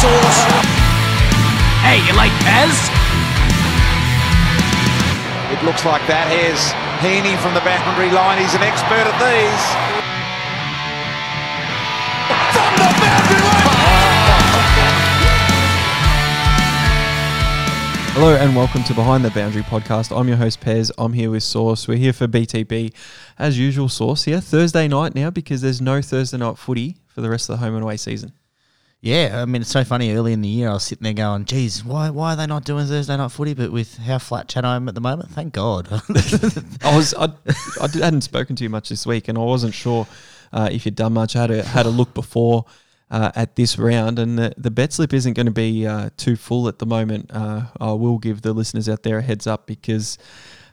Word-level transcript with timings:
Sauce. 0.00 0.40
Hey, 1.84 2.00
you 2.08 2.16
like 2.16 2.32
Pez? 2.40 2.72
It 5.52 5.62
looks 5.62 5.84
like 5.84 6.00
that. 6.08 6.24
Here's 6.32 6.72
Heaney 7.04 7.36
from 7.36 7.52
the 7.52 7.60
boundary 7.60 8.08
line. 8.08 8.40
He's 8.40 8.54
an 8.54 8.62
expert 8.62 9.04
at 9.04 9.16
these. 9.20 9.64
From 12.56 12.72
the 12.80 12.88
boundary 12.96 13.44
line. 13.44 13.60
Hello 18.16 18.34
and 18.36 18.56
welcome 18.56 18.82
to 18.84 18.94
Behind 18.94 19.22
the 19.22 19.30
Boundary 19.32 19.62
podcast. 19.62 20.18
I'm 20.18 20.28
your 20.28 20.38
host 20.38 20.62
Pez. 20.62 20.90
I'm 20.96 21.12
here 21.12 21.30
with 21.30 21.42
Sauce. 21.42 21.86
We're 21.86 21.98
here 21.98 22.14
for 22.14 22.26
BTB 22.26 22.94
as 23.38 23.58
usual. 23.58 23.90
Sauce 23.90 24.24
here 24.24 24.40
Thursday 24.40 24.88
night 24.88 25.14
now 25.14 25.28
because 25.28 25.60
there's 25.60 25.82
no 25.82 26.00
Thursday 26.00 26.38
night 26.38 26.56
footy 26.56 26.96
for 27.06 27.20
the 27.20 27.28
rest 27.28 27.50
of 27.50 27.60
the 27.60 27.66
home 27.66 27.74
and 27.74 27.82
away 27.84 27.98
season. 27.98 28.32
Yeah, 29.02 29.40
I 29.40 29.46
mean 29.46 29.62
it's 29.62 29.70
so 29.70 29.82
funny. 29.82 30.14
Early 30.14 30.34
in 30.34 30.42
the 30.42 30.48
year, 30.48 30.68
I 30.68 30.74
was 30.74 30.84
sitting 30.84 31.04
there 31.04 31.14
going, 31.14 31.46
"Geez, 31.46 31.82
why 31.82 32.10
why 32.10 32.34
are 32.34 32.36
they 32.36 32.46
not 32.46 32.64
doing 32.64 32.86
Thursday 32.86 33.16
night 33.16 33.32
footy?" 33.32 33.54
But 33.54 33.72
with 33.72 33.96
how 33.96 34.18
flat 34.18 34.46
chat 34.48 34.64
I 34.64 34.76
am 34.76 34.88
at 34.88 34.94
the 34.94 35.00
moment, 35.00 35.30
thank 35.30 35.54
God. 35.54 35.88
I 36.82 36.96
was 36.96 37.14
I, 37.14 37.32
I 37.80 37.88
hadn't 37.94 38.20
spoken 38.22 38.56
to 38.56 38.62
you 38.62 38.68
much 38.68 38.90
this 38.90 39.06
week, 39.06 39.28
and 39.28 39.38
I 39.38 39.40
wasn't 39.40 39.72
sure 39.72 40.06
uh, 40.52 40.68
if 40.70 40.84
you'd 40.84 40.96
done 40.96 41.14
much. 41.14 41.34
I 41.34 41.40
had 41.40 41.50
a 41.50 41.62
had 41.62 41.86
a 41.86 41.90
look 41.90 42.12
before 42.12 42.66
uh, 43.10 43.32
at 43.34 43.56
this 43.56 43.78
round, 43.78 44.18
and 44.18 44.38
the, 44.38 44.52
the 44.58 44.70
bet 44.70 44.92
slip 44.92 45.14
isn't 45.14 45.32
going 45.32 45.46
to 45.46 45.52
be 45.52 45.86
uh, 45.86 46.10
too 46.18 46.36
full 46.36 46.68
at 46.68 46.78
the 46.78 46.86
moment. 46.86 47.30
Uh, 47.32 47.62
I 47.80 47.92
will 47.92 48.18
give 48.18 48.42
the 48.42 48.52
listeners 48.52 48.86
out 48.86 49.02
there 49.02 49.18
a 49.18 49.22
heads 49.22 49.46
up 49.46 49.66
because 49.66 50.18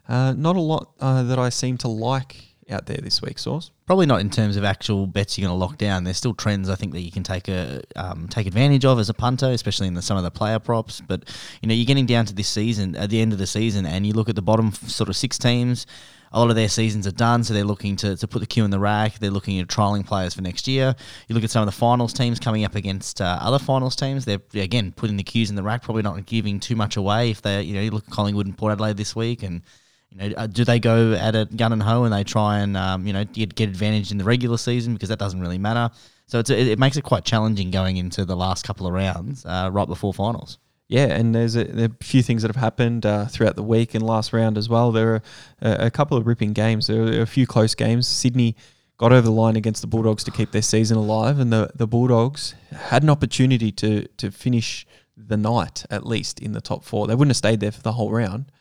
uh, 0.09 0.34
not 0.38 0.58
a 0.58 0.62
lot 0.62 0.91
uh, 1.00 1.23
that 1.23 1.39
I 1.39 1.48
seem 1.48 1.78
to 1.80 1.88
like 1.88 2.47
out 2.70 2.86
there 2.86 2.98
this 2.98 3.22
week. 3.22 3.40
Sauce. 3.40 3.72
Probably 3.86 4.06
not 4.06 4.22
in 4.22 4.30
terms 4.30 4.58
of 4.58 4.64
actual 4.64 5.08
bets 5.08 5.38
you're 5.38 5.48
going 5.48 5.58
to 5.58 5.66
lock 5.66 5.78
down. 5.78 6.04
There's 6.04 6.18
still 6.18 6.34
trends 6.34 6.70
I 6.70 6.76
think 6.76 6.94
that 6.94 7.02
you 7.02 7.12
can 7.12 7.23
take 7.23 7.48
a 7.48 7.82
um, 7.96 8.28
take 8.28 8.48
advantage 8.48 8.86
of 8.86 9.00
as 9.00 9.10
a 9.10 9.14
punter, 9.14 9.48
especially 9.48 9.88
in 9.88 9.94
the, 9.94 10.02
some 10.02 10.18
of 10.18 10.23
the 10.23 10.32
player 10.32 10.60
props. 10.60 11.02
But 11.02 11.34
you 11.62 11.68
know, 11.68 11.73
you're 11.73 11.86
getting 11.86 12.06
down 12.06 12.26
to 12.26 12.34
this 12.34 12.50
season 12.50 12.95
at 12.95 13.10
the 13.10 13.22
end 13.22 13.34
of 13.34 13.40
the 13.40 13.48
season, 13.48 13.86
and 13.86 14.06
you 14.06 14.14
look 14.14 14.30
at 14.30 14.36
the 14.36 14.42
bottom 14.42 14.72
sort 14.72 15.10
of 15.10 15.16
six 15.16 15.38
teams. 15.38 15.86
A 16.34 16.40
lot 16.42 16.50
of 16.50 16.58
their 16.58 16.68
seasons 16.68 17.08
are 17.08 17.12
done, 17.12 17.45
so 17.45 17.54
they're 17.54 17.64
looking 17.64 17.95
to, 17.98 18.18
to 18.18 18.28
put 18.28 18.40
the 18.40 18.45
cue 18.45 18.66
in 18.66 18.70
the 18.70 18.80
rack. 18.80 19.18
They're 19.18 19.32
looking 19.32 19.60
at 19.60 19.68
trialing 19.68 20.06
players 20.06 20.34
for 20.34 20.42
next 20.42 20.68
year. 20.68 20.94
You 21.30 21.36
look 21.36 21.45
at 21.45 21.50
some 21.50 21.62
of 21.62 21.68
the 21.68 21.72
finals 21.72 22.12
teams 22.12 22.38
coming 22.38 22.66
up 22.66 22.76
against 22.76 23.22
uh, 23.22 23.40
other 23.42 23.60
finals 23.60 23.95
teams. 23.95 24.26
They're 24.26 24.42
again 24.54 24.92
putting 24.92 25.16
the 25.16 25.23
cues 25.23 25.50
in 25.50 25.56
the 25.56 25.64
rack, 25.64 25.84
probably 25.84 26.04
not 26.04 26.26
giving 26.26 26.60
too 26.60 26.76
much 26.76 26.98
away. 26.98 27.32
If 27.32 27.42
they, 27.44 27.62
you 27.62 27.76
know, 27.76 27.82
you 27.82 27.92
look 27.92 28.06
at 28.08 28.14
Collingwood 28.14 28.45
and 28.45 28.58
Port 28.58 28.73
Adelaide 28.73 28.98
this 28.98 29.16
week, 29.16 29.42
and 29.42 29.62
you 30.09 30.17
know, 30.17 30.36
uh, 30.36 30.47
do 30.47 30.63
they 30.63 30.80
go 30.80 31.13
at 31.13 31.36
a 31.36 31.45
gun 31.45 31.73
and 31.73 31.83
hoe 31.83 32.03
and 32.03 32.13
they 32.13 32.23
try 32.23 32.59
and 32.59 32.77
um, 32.77 33.05
you 33.05 33.13
know 33.13 33.23
get, 33.25 33.55
get 33.55 33.69
advantage 33.69 34.11
in 34.11 34.17
the 34.17 34.23
regular 34.23 34.58
season 34.58 34.94
because 34.94 35.09
that 35.09 35.19
doesn't 35.19 35.39
really 35.39 35.58
matter. 35.58 35.94
So 36.27 36.39
it's, 36.39 36.49
it, 36.49 36.67
it 36.67 36.80
makes 36.80 36.97
it 36.97 37.03
quite 37.03 37.23
challenging 37.23 37.72
going 37.72 37.97
into 37.97 38.25
the 38.25 38.36
last 38.36 38.66
couple 38.66 38.86
of 38.86 38.94
rounds 38.94 39.45
uh, 39.45 39.69
right 39.72 39.88
before 39.88 40.14
finals. 40.14 40.58
Yeah, 40.89 41.08
and 41.08 41.36
there's 41.36 41.55
a, 41.58 41.66
there 41.66 41.89
a 41.99 42.03
few 42.03 42.23
things 42.23 42.41
that 42.44 42.47
have 42.47 42.61
happened 42.61 43.05
uh, 43.05 43.25
throughout 43.25 43.58
the 43.58 43.64
week 43.64 43.94
and 43.94 44.05
last 44.05 44.31
round 44.31 44.58
as 44.58 44.69
well. 44.69 44.91
There 44.91 45.16
are 45.16 45.22
a, 45.61 45.86
a 45.88 45.91
couple 45.91 46.17
of 46.17 46.25
ripping 46.25 46.53
games. 46.53 46.88
There 46.88 47.19
are 47.19 47.21
a 47.21 47.27
few 47.27 47.45
close 47.45 47.75
games. 47.75 48.08
Sydney 48.08 48.55
got 48.97 49.11
over 49.11 49.21
the 49.21 49.31
line 49.31 49.58
against 49.58 49.81
the 49.81 49.88
Bulldogs 49.88 50.23
to 50.23 50.31
keep 50.31 50.52
their 50.52 50.61
season 50.61 50.97
alive, 50.97 51.39
and 51.39 51.52
the, 51.52 51.69
the 51.75 51.88
Bulldogs 51.88 52.55
had 52.71 53.03
an 53.03 53.09
opportunity 53.09 53.71
to 53.73 54.08
to 54.17 54.31
finish 54.31 54.86
the 55.17 55.38
night 55.38 55.83
at 55.89 56.05
least 56.05 56.39
in 56.39 56.53
the 56.53 56.61
top 56.61 56.83
four. 56.83 57.08
They 57.08 57.16
wouldn't 57.16 57.31
have 57.31 57.38
stayed 57.38 57.59
there 57.59 57.71
for 57.71 57.81
the 57.81 57.94
whole 57.94 58.11
round, 58.11 58.52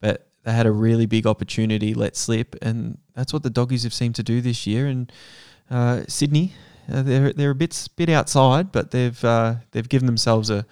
but 0.00 0.25
they 0.46 0.52
had 0.52 0.66
a 0.66 0.70
really 0.70 1.06
big 1.06 1.26
opportunity 1.26 1.92
let 1.92 2.16
slip, 2.16 2.54
and 2.62 2.98
that's 3.14 3.32
what 3.32 3.42
the 3.42 3.50
doggies 3.50 3.82
have 3.82 3.92
seemed 3.92 4.14
to 4.14 4.22
do 4.22 4.40
this 4.40 4.64
year. 4.64 4.86
And 4.86 5.10
uh, 5.68 6.02
Sydney, 6.06 6.52
uh, 6.90 7.02
they're 7.02 7.32
they're 7.32 7.50
a 7.50 7.54
bit 7.54 7.88
bit 7.96 8.08
outside, 8.08 8.70
but 8.70 8.92
they've 8.92 9.24
uh, 9.24 9.56
they've 9.72 9.88
given 9.88 10.06
themselves 10.06 10.48
a 10.48 10.64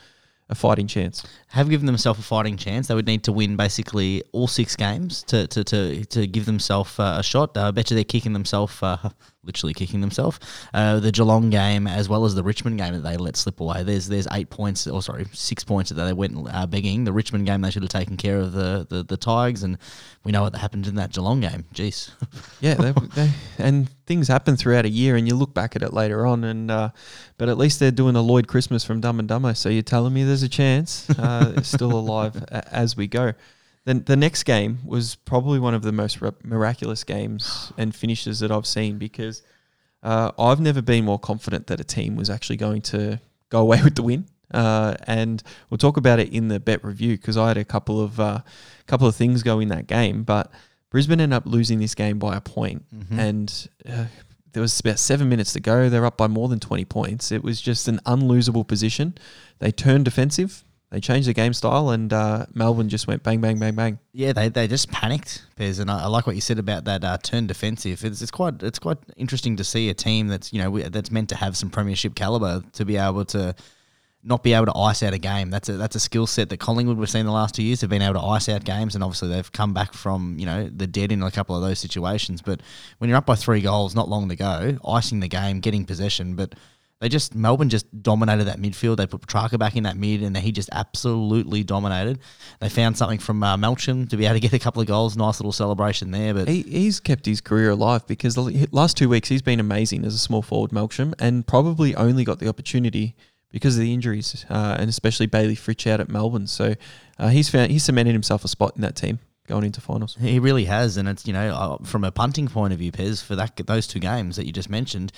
a 0.48 0.54
fighting 0.54 0.86
chance. 0.86 1.26
Have 1.48 1.68
given 1.68 1.86
themselves 1.86 2.20
a 2.20 2.22
fighting 2.22 2.56
chance. 2.56 2.86
They 2.86 2.94
would 2.94 3.06
need 3.06 3.24
to 3.24 3.32
win 3.32 3.56
basically 3.56 4.22
all 4.30 4.46
six 4.46 4.76
games 4.76 5.24
to 5.24 5.48
to, 5.48 5.64
to, 5.64 6.04
to 6.04 6.26
give 6.28 6.46
themselves 6.46 6.96
uh, 7.00 7.16
a 7.18 7.22
shot. 7.24 7.56
I 7.56 7.72
bet 7.72 7.90
you 7.90 7.96
they're 7.96 8.04
kicking 8.04 8.32
themselves, 8.32 8.80
uh, 8.80 9.10
literally 9.44 9.74
kicking 9.74 10.00
themselves. 10.00 10.38
Uh, 10.72 11.00
the 11.00 11.12
Geelong 11.12 11.50
game 11.50 11.86
as 11.86 12.08
well 12.08 12.24
as 12.24 12.34
the 12.34 12.42
Richmond 12.42 12.78
game 12.78 12.94
that 12.94 13.02
they 13.02 13.16
let 13.16 13.36
slip 13.36 13.60
away. 13.60 13.82
There's 13.82 14.08
there's 14.08 14.28
eight 14.32 14.50
points, 14.50 14.86
or 14.86 15.02
sorry, 15.02 15.26
six 15.32 15.64
points 15.64 15.90
that 15.90 16.02
they 16.02 16.12
went 16.12 16.36
uh, 16.52 16.66
begging. 16.66 17.04
The 17.04 17.12
Richmond 17.12 17.46
game 17.46 17.60
they 17.60 17.70
should 17.70 17.82
have 17.82 17.90
taken 17.90 18.16
care 18.16 18.38
of 18.38 18.52
the, 18.52 18.86
the 18.88 19.02
the 19.02 19.16
Tigers, 19.16 19.62
and 19.62 19.78
we 20.24 20.32
know 20.32 20.42
what 20.42 20.54
happened 20.54 20.86
in 20.86 20.94
that 20.96 21.12
Geelong 21.12 21.40
game. 21.40 21.64
Jeez. 21.74 22.10
Yeah, 22.60 22.74
they, 22.74 22.92
they, 23.14 23.30
and 23.58 23.90
things 24.06 24.28
happen 24.28 24.56
throughout 24.56 24.84
a 24.86 24.88
year, 24.88 25.16
and 25.16 25.28
you 25.28 25.34
look 25.34 25.52
back 25.52 25.76
at 25.76 25.82
it 25.82 25.92
later 25.92 26.24
on. 26.24 26.44
And 26.44 26.70
uh, 26.70 26.90
but 27.36 27.48
at 27.48 27.58
least 27.58 27.78
they're 27.78 27.90
doing 27.90 28.16
a 28.16 28.22
Lloyd 28.22 28.48
Christmas 28.48 28.84
from 28.84 29.00
Dumb 29.00 29.18
and 29.18 29.28
Dumber. 29.28 29.54
So 29.54 29.68
you're 29.68 29.82
telling 29.82 30.14
me 30.14 30.24
there's 30.24 30.42
a 30.42 30.48
chance 30.48 31.10
uh, 31.18 31.52
it's 31.56 31.68
still 31.68 31.92
alive 31.92 32.42
as 32.50 32.96
we 32.96 33.06
go. 33.06 33.32
Then 33.84 34.04
the 34.04 34.16
next 34.16 34.44
game 34.44 34.78
was 34.84 35.14
probably 35.14 35.58
one 35.58 35.74
of 35.74 35.82
the 35.82 35.92
most 35.92 36.20
ra- 36.20 36.30
miraculous 36.42 37.04
games 37.04 37.72
and 37.78 37.94
finishes 37.94 38.40
that 38.40 38.50
I've 38.50 38.66
seen 38.66 38.98
because 38.98 39.42
uh, 40.02 40.32
I've 40.38 40.60
never 40.60 40.82
been 40.82 41.04
more 41.04 41.18
confident 41.18 41.66
that 41.68 41.80
a 41.80 41.84
team 41.84 42.16
was 42.16 42.30
actually 42.30 42.56
going 42.56 42.82
to 42.82 43.20
go 43.50 43.60
away 43.60 43.82
with 43.84 43.94
the 43.94 44.02
win. 44.02 44.26
Uh, 44.52 44.94
and 45.06 45.42
we'll 45.68 45.78
talk 45.78 45.96
about 45.96 46.20
it 46.20 46.32
in 46.32 46.48
the 46.48 46.60
bet 46.60 46.84
review 46.84 47.16
because 47.16 47.36
I 47.36 47.48
had 47.48 47.56
a 47.56 47.64
couple 47.64 48.00
of 48.00 48.20
uh, 48.20 48.40
couple 48.86 49.08
of 49.08 49.16
things 49.16 49.42
go 49.42 49.58
in 49.58 49.68
that 49.68 49.86
game, 49.86 50.22
but 50.22 50.50
Brisbane 50.90 51.20
ended 51.20 51.36
up 51.36 51.44
losing 51.46 51.80
this 51.80 51.94
game 51.94 52.18
by 52.18 52.36
a 52.36 52.40
point. 52.40 52.84
point, 52.90 53.20
and 53.20 53.68
uh, 53.88 54.04
there 54.52 54.60
was 54.60 54.78
about 54.78 55.00
seven 55.00 55.28
minutes 55.28 55.54
to 55.54 55.60
go. 55.60 55.88
They're 55.88 56.06
up 56.06 56.18
by 56.18 56.28
more 56.28 56.48
than 56.48 56.60
twenty 56.60 56.84
points. 56.84 57.32
It 57.32 57.42
was 57.42 57.60
just 57.60 57.88
an 57.88 57.98
unlosable 58.06 58.64
position. 58.64 59.18
They 59.58 59.72
turned 59.72 60.04
defensive. 60.04 60.62
They 60.94 61.00
changed 61.00 61.26
the 61.26 61.32
game 61.32 61.52
style, 61.52 61.90
and 61.90 62.12
uh, 62.12 62.46
Melbourne 62.54 62.88
just 62.88 63.08
went 63.08 63.24
bang, 63.24 63.40
bang, 63.40 63.58
bang, 63.58 63.74
bang. 63.74 63.98
Yeah, 64.12 64.32
they, 64.32 64.48
they 64.48 64.68
just 64.68 64.92
panicked, 64.92 65.42
Pez, 65.58 65.80
and 65.80 65.90
I, 65.90 66.04
I 66.04 66.06
like 66.06 66.24
what 66.24 66.36
you 66.36 66.40
said 66.40 66.60
about 66.60 66.84
that 66.84 67.02
uh, 67.02 67.18
turn 67.18 67.48
defensive. 67.48 68.04
It's, 68.04 68.22
it's 68.22 68.30
quite 68.30 68.62
it's 68.62 68.78
quite 68.78 68.98
interesting 69.16 69.56
to 69.56 69.64
see 69.64 69.88
a 69.88 69.94
team 69.94 70.28
that's 70.28 70.52
you 70.52 70.62
know 70.62 70.70
we- 70.70 70.84
that's 70.84 71.10
meant 71.10 71.30
to 71.30 71.36
have 71.36 71.56
some 71.56 71.68
premiership 71.68 72.14
caliber 72.14 72.62
to 72.74 72.84
be 72.84 72.96
able 72.96 73.24
to 73.24 73.56
not 74.22 74.44
be 74.44 74.52
able 74.52 74.66
to 74.66 74.76
ice 74.76 75.02
out 75.02 75.12
a 75.12 75.18
game. 75.18 75.50
That's 75.50 75.68
a 75.68 75.72
that's 75.72 75.96
a 75.96 76.00
skill 76.00 76.28
set 76.28 76.48
that 76.50 76.58
Collingwood 76.58 76.96
we've 76.96 77.10
seen 77.10 77.26
the 77.26 77.32
last 77.32 77.56
two 77.56 77.64
years 77.64 77.80
have 77.80 77.90
been 77.90 78.00
able 78.00 78.20
to 78.20 78.26
ice 78.26 78.48
out 78.48 78.62
games, 78.62 78.94
and 78.94 79.02
obviously 79.02 79.30
they've 79.30 79.50
come 79.50 79.74
back 79.74 79.94
from 79.94 80.38
you 80.38 80.46
know 80.46 80.70
the 80.72 80.86
dead 80.86 81.10
in 81.10 81.24
a 81.24 81.30
couple 81.32 81.56
of 81.56 81.62
those 81.62 81.80
situations. 81.80 82.40
But 82.40 82.60
when 82.98 83.10
you're 83.10 83.18
up 83.18 83.26
by 83.26 83.34
three 83.34 83.62
goals, 83.62 83.96
not 83.96 84.08
long 84.08 84.28
to 84.28 84.36
go, 84.36 84.78
icing 84.86 85.18
the 85.18 85.26
game, 85.26 85.58
getting 85.58 85.86
possession, 85.86 86.36
but 86.36 86.54
they 87.04 87.10
just 87.10 87.34
Melbourne 87.34 87.68
just 87.68 88.02
dominated 88.02 88.44
that 88.44 88.58
midfield. 88.58 88.96
They 88.96 89.06
put 89.06 89.20
Petracca 89.20 89.58
back 89.58 89.76
in 89.76 89.82
that 89.82 89.94
mid, 89.94 90.22
and 90.22 90.34
he 90.34 90.52
just 90.52 90.70
absolutely 90.72 91.62
dominated. 91.62 92.18
They 92.60 92.70
found 92.70 92.96
something 92.96 93.18
from 93.18 93.42
uh, 93.42 93.58
Melksham 93.58 94.08
to 94.08 94.16
be 94.16 94.24
able 94.24 94.36
to 94.36 94.40
get 94.40 94.54
a 94.54 94.58
couple 94.58 94.80
of 94.80 94.88
goals. 94.88 95.14
Nice 95.14 95.38
little 95.38 95.52
celebration 95.52 96.12
there, 96.12 96.32
but 96.32 96.48
He, 96.48 96.62
he's 96.62 97.00
kept 97.00 97.26
his 97.26 97.42
career 97.42 97.68
alive 97.68 98.06
because 98.06 98.36
the 98.36 98.68
last 98.72 98.96
two 98.96 99.10
weeks 99.10 99.28
he's 99.28 99.42
been 99.42 99.60
amazing 99.60 100.02
as 100.06 100.14
a 100.14 100.18
small 100.18 100.40
forward, 100.40 100.70
Melksham, 100.70 101.12
and 101.18 101.46
probably 101.46 101.94
only 101.94 102.24
got 102.24 102.38
the 102.38 102.48
opportunity 102.48 103.14
because 103.50 103.76
of 103.76 103.82
the 103.82 103.92
injuries, 103.92 104.46
uh, 104.48 104.76
and 104.78 104.88
especially 104.88 105.26
Bayley 105.26 105.56
Fritsch 105.56 105.86
out 105.86 106.00
at 106.00 106.08
Melbourne. 106.08 106.46
So 106.46 106.74
uh, 107.18 107.28
he's 107.28 107.50
found 107.50 107.70
he's 107.70 107.84
cemented 107.84 108.12
himself 108.12 108.46
a 108.46 108.48
spot 108.48 108.76
in 108.76 108.80
that 108.80 108.96
team 108.96 109.18
going 109.46 109.64
into 109.64 109.82
finals. 109.82 110.16
He 110.18 110.38
really 110.38 110.64
has, 110.64 110.96
and 110.96 111.06
it's 111.06 111.26
you 111.26 111.34
know 111.34 111.54
uh, 111.54 111.84
from 111.84 112.02
a 112.02 112.10
punting 112.10 112.48
point 112.48 112.72
of 112.72 112.78
view, 112.78 112.92
Pez, 112.92 113.22
for 113.22 113.36
that 113.36 113.56
those 113.66 113.86
two 113.86 114.00
games 114.00 114.36
that 114.36 114.46
you 114.46 114.52
just 114.52 114.70
mentioned, 114.70 115.12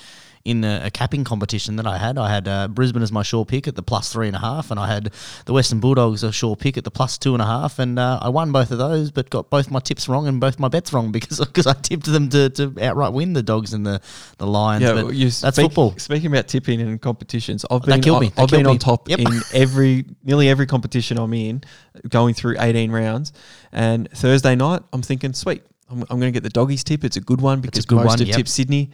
in 0.46 0.62
a, 0.62 0.82
a 0.84 0.90
capping 0.90 1.24
competition 1.24 1.74
that 1.76 1.86
I 1.86 1.98
had, 1.98 2.16
I 2.16 2.30
had 2.30 2.46
uh, 2.46 2.68
Brisbane 2.68 3.02
as 3.02 3.10
my 3.10 3.24
sure 3.24 3.44
pick 3.44 3.66
at 3.66 3.74
the 3.74 3.82
plus 3.82 4.12
three 4.12 4.28
and 4.28 4.36
a 4.36 4.38
half, 4.38 4.70
and 4.70 4.78
I 4.78 4.86
had 4.86 5.10
the 5.44 5.52
Western 5.52 5.80
Bulldogs 5.80 6.22
a 6.22 6.30
sure 6.30 6.54
pick 6.54 6.78
at 6.78 6.84
the 6.84 6.90
plus 6.90 7.18
two 7.18 7.34
and 7.34 7.42
a 7.42 7.46
half, 7.46 7.80
and 7.80 7.98
uh, 7.98 8.20
I 8.22 8.28
won 8.28 8.52
both 8.52 8.70
of 8.70 8.78
those, 8.78 9.10
but 9.10 9.28
got 9.28 9.50
both 9.50 9.72
my 9.72 9.80
tips 9.80 10.08
wrong 10.08 10.28
and 10.28 10.40
both 10.40 10.60
my 10.60 10.68
bets 10.68 10.92
wrong 10.92 11.10
because 11.16 11.40
because 11.40 11.66
I 11.66 11.72
tipped 11.72 12.06
them 12.06 12.28
to, 12.28 12.48
to 12.50 12.72
outright 12.80 13.12
win 13.12 13.32
the 13.32 13.42
Dogs 13.42 13.72
and 13.72 13.84
the 13.84 14.00
the 14.38 14.46
Lions. 14.46 14.84
Yeah, 14.84 14.92
but 14.92 15.04
well, 15.06 15.12
you 15.12 15.24
that's 15.30 15.56
speak- 15.56 15.66
football. 15.66 15.98
Speaking 15.98 16.28
about 16.28 16.46
tipping 16.46 16.80
and 16.80 17.00
competitions, 17.00 17.66
I've 17.68 17.82
been 17.82 18.00
me. 18.00 18.32
I've 18.36 18.48
been 18.48 18.62
killed 18.62 18.66
on 18.66 18.78
top 18.78 19.08
Yep. 19.08 19.18
in 19.18 19.40
every 19.52 20.04
nearly 20.22 20.48
every 20.48 20.66
competition 20.66 21.18
I'm 21.18 21.34
in, 21.34 21.62
going 22.08 22.34
through 22.34 22.56
18 22.60 22.92
rounds. 22.92 23.32
And 23.72 24.08
Thursday 24.12 24.54
night, 24.54 24.82
I'm 24.92 25.02
thinking, 25.02 25.32
sweet, 25.32 25.62
I'm, 25.90 26.02
I'm 26.02 26.20
going 26.20 26.32
to 26.32 26.32
get 26.32 26.42
the 26.42 26.50
doggies 26.50 26.84
tip. 26.84 27.04
It's 27.04 27.16
a 27.16 27.20
good 27.20 27.40
one 27.40 27.60
because 27.60 27.84
good 27.84 27.96
most 27.96 28.06
one, 28.06 28.18
have 28.18 28.28
yep. 28.28 28.36
tipped 28.36 28.48
Sydney. 28.48 28.90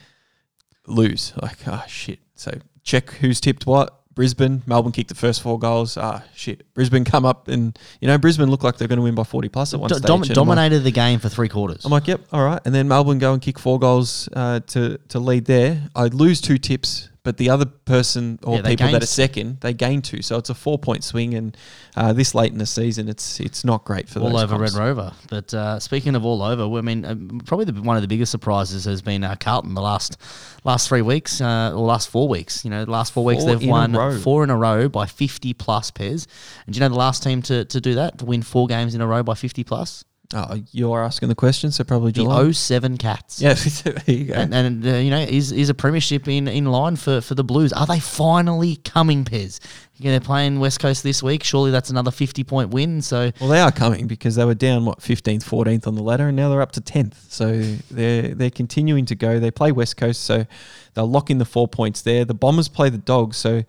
Lose 0.86 1.32
like 1.40 1.58
oh 1.66 1.84
shit. 1.88 2.18
So 2.34 2.52
check 2.82 3.10
who's 3.10 3.40
tipped 3.40 3.66
what. 3.66 3.98
Brisbane, 4.14 4.62
Melbourne 4.66 4.92
kicked 4.92 5.08
the 5.08 5.14
first 5.14 5.40
four 5.40 5.58
goals. 5.58 5.96
Ah, 5.96 6.22
shit. 6.34 6.70
Brisbane 6.74 7.02
come 7.02 7.24
up 7.24 7.48
and, 7.48 7.78
you 7.98 8.06
know, 8.08 8.18
Brisbane 8.18 8.50
look 8.50 8.62
like 8.62 8.76
they're 8.76 8.86
going 8.86 8.98
to 8.98 9.02
win 9.02 9.14
by 9.14 9.22
40 9.24 9.48
plus 9.48 9.72
at 9.72 9.80
one 9.80 9.88
Do- 9.88 9.94
stage. 9.94 10.06
dom- 10.06 10.16
I'm 10.16 10.28
like- 10.28 10.34
dominated 10.34 10.80
the 10.80 10.90
game 10.90 11.18
for 11.18 11.30
three 11.30 11.48
quarters. 11.48 11.82
I'm 11.86 11.90
like, 11.90 12.06
yep, 12.08 12.20
all 12.30 12.44
right. 12.44 12.60
And 12.66 12.74
then 12.74 12.88
Melbourne 12.88 13.18
go 13.18 13.32
and 13.32 13.40
kick 13.40 13.58
four 13.58 13.78
goals 13.78 14.28
uh, 14.34 14.60
to 14.66 14.98
to 15.08 15.18
lead 15.18 15.46
there. 15.46 15.88
I 15.96 16.08
lose 16.08 16.42
two 16.42 16.58
tips 16.58 17.08
but 17.24 17.36
the 17.36 17.50
other 17.50 17.66
person 17.66 18.38
or 18.42 18.56
Yeah, 18.56 18.62
people 18.62 18.90
that 18.90 19.02
are 19.02 19.06
second, 19.06 19.60
they 19.60 19.72
gain 19.72 20.02
two. 20.02 20.22
So 20.22 20.38
it's 20.38 20.50
a 20.50 20.54
four 20.54 20.78
point 20.78 21.04
swing, 21.04 21.34
and 21.34 21.56
uh, 21.96 22.12
this 22.12 22.34
late 22.34 22.50
in 22.52 22.58
the 22.58 22.66
season, 22.66 23.08
it's 23.08 23.38
it's 23.38 23.64
not 23.64 23.84
great 23.84 24.08
for 24.08 24.20
all 24.20 24.36
over 24.36 24.56
comps. 24.56 24.74
Red 24.74 24.80
Rover. 24.80 25.12
But 25.28 25.54
uh, 25.54 25.78
speaking 25.78 26.16
of 26.16 26.24
all 26.24 26.42
over, 26.42 26.64
I 26.76 26.80
mean, 26.80 27.04
um, 27.04 27.40
probably 27.44 27.66
the, 27.66 27.80
one 27.80 27.96
of 27.96 28.02
the 28.02 28.08
biggest 28.08 28.32
surprises 28.32 28.84
has 28.86 29.02
been 29.02 29.22
uh, 29.22 29.36
Carlton 29.36 29.74
the 29.74 29.80
last 29.80 30.16
last 30.64 30.88
three 30.88 31.02
weeks 31.02 31.40
uh, 31.40 31.72
or 31.72 31.86
last 31.86 32.08
four 32.08 32.28
weeks. 32.28 32.64
You 32.64 32.70
know, 32.70 32.84
the 32.84 32.90
last 32.90 33.12
four 33.12 33.24
weeks 33.24 33.44
Four 33.44 33.54
they've 33.54 33.68
won 33.68 34.20
four 34.20 34.42
in 34.42 34.50
a 34.50 34.56
row 34.56 34.88
by 34.88 35.06
fifty 35.06 35.54
plus 35.54 35.90
Pez. 35.92 36.26
And 36.66 36.74
do 36.74 36.78
you 36.78 36.80
know 36.80 36.88
the 36.88 36.98
last 36.98 37.22
team 37.22 37.40
to, 37.42 37.64
to 37.64 37.80
do 37.80 37.94
that 37.94 38.18
to 38.18 38.24
win 38.24 38.42
four 38.42 38.66
games 38.66 38.94
in 38.94 39.00
a 39.00 39.06
row 39.06 39.22
by 39.22 39.34
fifty 39.34 39.62
plus? 39.62 40.04
Oh, 40.34 40.60
you're 40.72 41.02
asking 41.02 41.28
the 41.28 41.34
question, 41.34 41.70
so 41.70 41.84
probably 41.84 42.12
The 42.12 42.22
Geelong. 42.22 42.52
07 42.52 42.96
Cats. 42.98 43.40
yeah, 43.40 43.54
there 43.84 44.02
you 44.06 44.24
go. 44.26 44.34
And, 44.34 44.54
and 44.54 44.86
uh, 44.86 44.90
you 44.96 45.10
know, 45.10 45.18
is 45.20 45.52
is 45.52 45.68
a 45.68 45.74
premiership 45.74 46.26
in, 46.28 46.48
in 46.48 46.66
line 46.66 46.96
for, 46.96 47.20
for 47.20 47.34
the 47.34 47.44
Blues? 47.44 47.72
Are 47.72 47.86
they 47.86 48.00
finally 48.00 48.76
coming, 48.76 49.24
Pez? 49.24 49.60
You 49.98 50.06
know, 50.06 50.10
they're 50.12 50.20
playing 50.20 50.58
West 50.58 50.80
Coast 50.80 51.02
this 51.02 51.22
week. 51.22 51.44
Surely 51.44 51.70
that's 51.70 51.90
another 51.90 52.10
fifty 52.10 52.44
point 52.44 52.70
win. 52.70 53.02
So 53.02 53.30
Well, 53.40 53.50
they 53.50 53.60
are 53.60 53.70
coming 53.72 54.06
because 54.06 54.34
they 54.36 54.44
were 54.44 54.54
down 54.54 54.84
what 54.84 55.02
fifteenth, 55.02 55.44
fourteenth 55.44 55.86
on 55.86 55.94
the 55.94 56.02
ladder, 56.02 56.28
and 56.28 56.36
now 56.36 56.48
they're 56.48 56.62
up 56.62 56.72
to 56.72 56.80
tenth. 56.80 57.32
So 57.32 57.60
they're 57.90 58.34
they're 58.34 58.50
continuing 58.50 59.06
to 59.06 59.14
go. 59.14 59.38
They 59.38 59.50
play 59.50 59.70
West 59.72 59.96
Coast, 59.96 60.22
so 60.22 60.46
they'll 60.94 61.10
lock 61.10 61.30
in 61.30 61.38
the 61.38 61.44
four 61.44 61.68
points 61.68 62.02
there. 62.02 62.24
The 62.24 62.34
Bombers 62.34 62.68
play 62.68 62.88
the 62.90 62.98
Dogs, 62.98 63.36
so 63.36 63.62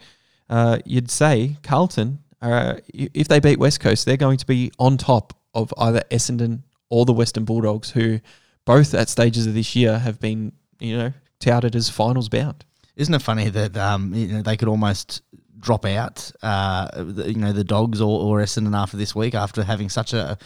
uh, 0.50 0.80
you'd 0.86 1.12
say 1.12 1.58
Carlton, 1.64 2.20
uh, 2.42 2.76
if 2.94 3.28
they 3.28 3.40
beat 3.40 3.60
West 3.60 3.80
Coast, 3.80 4.06
they're 4.06 4.18
going 4.18 4.38
to 4.38 4.46
be 4.46 4.72
on 4.80 4.98
top 4.98 5.34
of 5.54 5.74
either 5.78 6.02
Essendon 6.12 6.64
or 6.90 7.06
the 7.06 7.14
Western 7.14 7.46
Bulldogs, 7.46 7.92
who 7.92 8.20
both 8.66 8.94
at 8.94 9.10
stages 9.10 9.48
of 9.48 9.54
this 9.54 9.76
year 9.76 10.00
have 10.00 10.20
been 10.20 10.54
you 10.80 10.98
know 10.98 11.14
touted 11.40 11.76
as 11.76 11.90
finals 11.90 12.30
bound. 12.30 12.66
Isn't 12.96 13.14
it 13.14 13.22
funny 13.22 13.50
that 13.50 13.76
um, 13.78 14.14
you 14.14 14.28
know, 14.28 14.42
they 14.42 14.58
could 14.58 14.68
almost 14.68 15.22
drop 15.64 15.86
out, 15.86 16.32
uh, 16.44 16.90
you 17.26 17.36
know, 17.36 17.54
the 17.54 17.64
Dogs 17.64 18.02
or, 18.02 18.22
or 18.22 18.44
Essendon 18.44 18.78
after 18.78 18.98
this 18.98 19.16
week 19.16 19.34
after 19.34 19.64
having 19.64 19.90
such 19.90 20.14
a, 20.14 20.38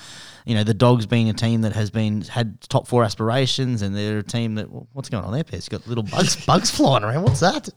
you 0.45 0.55
know, 0.55 0.63
the 0.63 0.73
Dogs 0.73 1.05
being 1.05 1.29
a 1.29 1.33
team 1.33 1.61
that 1.61 1.73
has 1.73 1.89
been 1.89 2.21
had 2.21 2.61
top 2.61 2.87
four 2.87 3.03
aspirations 3.03 3.81
and 3.81 3.95
they're 3.95 4.19
a 4.19 4.23
team 4.23 4.55
that 4.55 4.67
what's 4.93 5.09
going 5.09 5.25
on 5.25 5.33
there, 5.33 5.43
Pez? 5.43 5.69
You 5.69 5.77
got 5.77 5.87
little 5.87 6.03
bugs 6.03 6.35
bugs 6.45 6.71
flying 6.71 7.03
around. 7.03 7.23
What's 7.23 7.41
that? 7.41 7.67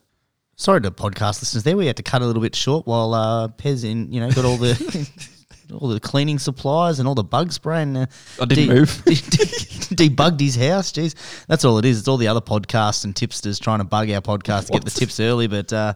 Sorry 0.56 0.80
to 0.82 0.90
podcast 0.90 1.40
listeners. 1.40 1.64
There 1.64 1.76
we 1.76 1.86
had 1.86 1.96
to 1.96 2.02
cut 2.02 2.22
a 2.22 2.26
little 2.26 2.42
bit 2.42 2.54
short 2.54 2.86
while 2.86 3.14
uh, 3.14 3.48
Pez 3.48 3.84
in, 3.84 4.12
you 4.12 4.20
know, 4.20 4.30
got 4.30 4.44
all 4.44 4.58
the. 4.58 5.10
All 5.72 5.88
the 5.88 6.00
cleaning 6.00 6.38
supplies 6.38 6.98
and 6.98 7.08
all 7.08 7.14
the 7.14 7.24
bug 7.24 7.52
spray 7.52 7.82
and 7.82 7.96
uh, 7.96 8.06
I 8.40 8.44
didn't 8.44 8.68
move. 8.68 9.02
de- 9.06 9.14
de- 9.14 10.08
debugged 10.10 10.40
his 10.40 10.56
house. 10.56 10.92
Jeez, 10.92 11.14
that's 11.46 11.64
all 11.64 11.78
it 11.78 11.84
is. 11.84 11.98
It's 11.98 12.08
all 12.08 12.16
the 12.16 12.28
other 12.28 12.40
podcasts 12.40 13.04
and 13.04 13.14
tipsters 13.14 13.58
trying 13.58 13.78
to 13.78 13.84
bug 13.84 14.10
our 14.10 14.20
podcast 14.20 14.66
to 14.66 14.72
get 14.72 14.84
the 14.84 14.90
tips 14.90 15.20
early, 15.20 15.46
but 15.46 15.72
uh, 15.72 15.94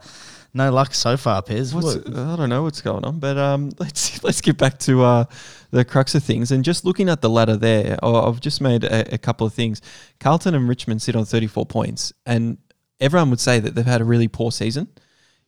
no 0.53 0.71
luck 0.71 0.94
so 0.94 1.17
far, 1.17 1.43
Pez. 1.43 1.75
What's, 1.75 1.97
What- 1.97 2.17
I 2.17 2.37
don't 2.37 2.49
know 2.49 2.62
what's 2.62 2.81
going 2.81 3.05
on, 3.05 3.19
but 3.19 3.37
um, 3.37 3.71
let's 3.79 4.23
let's 4.23 4.41
get 4.41 4.56
back 4.59 4.79
to 4.81 5.03
uh, 5.03 5.25
the 5.71 5.85
crux 5.85 6.15
of 6.15 6.23
things. 6.23 6.53
And 6.53 6.65
just 6.65 6.85
looking 6.85 7.09
at 7.09 7.20
the 7.20 7.31
ladder 7.31 7.56
there, 7.56 7.97
I've 8.03 8.41
just 8.41 8.61
made 8.61 8.85
a, 8.85 9.15
a 9.15 9.19
couple 9.19 9.47
of 9.47 9.53
things. 9.55 9.81
Carlton 10.20 10.55
and 10.55 10.69
Richmond 10.69 11.03
sit 11.03 11.17
on 11.17 11.25
34 11.25 11.67
points, 11.67 12.12
and 12.27 12.59
everyone 13.00 13.31
would 13.31 13.41
say 13.41 13.59
that 13.61 13.75
they've 13.75 13.85
had 13.85 14.00
a 14.00 14.05
really 14.05 14.29
poor 14.29 14.53
season. 14.53 14.88